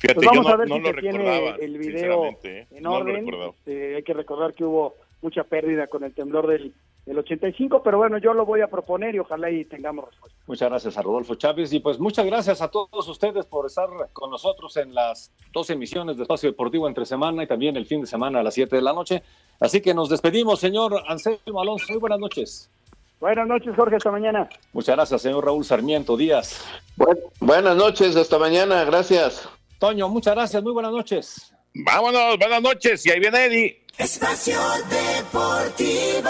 Fíjate, 0.00 0.14
Pues 0.14 0.26
vamos 0.26 0.44
yo 0.44 0.48
no, 0.48 0.54
a 0.54 0.56
ver 0.56 0.68
no 0.68 0.76
si 0.76 0.80
lo 0.82 0.92
recordaba, 0.92 1.56
el 1.60 1.78
video 1.78 2.24
¿eh? 2.42 2.66
en 2.72 2.82
No 2.82 2.90
lo 2.90 2.96
orden. 2.96 3.26
recordaba. 3.26 3.52
Este, 3.52 3.96
hay 3.96 4.02
que 4.02 4.12
recordar 4.12 4.54
que 4.54 4.64
hubo 4.64 4.94
mucha 5.22 5.44
pérdida 5.44 5.86
con 5.86 6.02
el 6.04 6.12
temblor 6.12 6.48
del, 6.48 6.74
del 7.06 7.18
85, 7.18 7.82
pero 7.82 7.98
bueno, 7.98 8.18
yo 8.18 8.32
lo 8.32 8.46
voy 8.46 8.62
a 8.62 8.68
proponer 8.68 9.14
y 9.14 9.18
ojalá 9.18 9.50
y 9.50 9.64
tengamos 9.64 10.06
respuesta. 10.06 10.38
Muchas 10.46 10.70
gracias 10.70 10.96
a 10.96 11.02
Rodolfo 11.02 11.34
Chávez 11.34 11.72
y 11.72 11.80
pues 11.80 11.98
muchas 11.98 12.24
gracias 12.24 12.62
a 12.62 12.68
todos 12.68 13.08
ustedes 13.08 13.44
por 13.44 13.66
estar 13.66 13.88
con 14.12 14.30
nosotros 14.30 14.76
en 14.76 14.94
las 14.94 15.30
dos 15.52 15.68
emisiones 15.70 16.16
de 16.16 16.22
Espacio 16.22 16.50
Deportivo 16.50 16.88
entre 16.88 17.04
semana 17.04 17.42
y 17.42 17.46
también 17.46 17.76
el 17.76 17.86
fin 17.86 18.00
de 18.00 18.06
semana 18.06 18.40
a 18.40 18.42
las 18.42 18.54
7 18.54 18.76
de 18.76 18.82
la 18.82 18.92
noche. 18.92 19.22
Así 19.60 19.80
que 19.80 19.92
nos 19.92 20.08
despedimos, 20.08 20.60
señor 20.60 21.02
Anselmo 21.06 21.60
Alonso. 21.60 21.86
Muy 21.90 22.00
buenas 22.00 22.18
noches. 22.18 22.70
Buenas 23.20 23.46
noches, 23.46 23.74
Jorge, 23.76 23.96
hasta 23.96 24.10
mañana. 24.10 24.48
Muchas 24.72 24.96
gracias, 24.96 25.22
señor 25.22 25.44
Raúl 25.44 25.64
Sarmiento 25.64 26.16
Díaz. 26.16 26.62
buenas 27.40 27.76
noches, 27.76 28.16
hasta 28.16 28.38
mañana, 28.38 28.84
gracias. 28.84 29.48
Toño, 29.78 30.08
muchas 30.08 30.34
gracias, 30.34 30.62
muy 30.62 30.72
buenas 30.72 30.92
noches. 30.92 31.54
Vámonos, 31.74 32.38
buenas 32.38 32.62
noches, 32.62 33.06
y 33.06 33.10
ahí 33.10 33.20
viene 33.20 33.46
Eddie. 33.46 33.84
Espacio 33.96 34.58
Deportivo. 34.90 36.28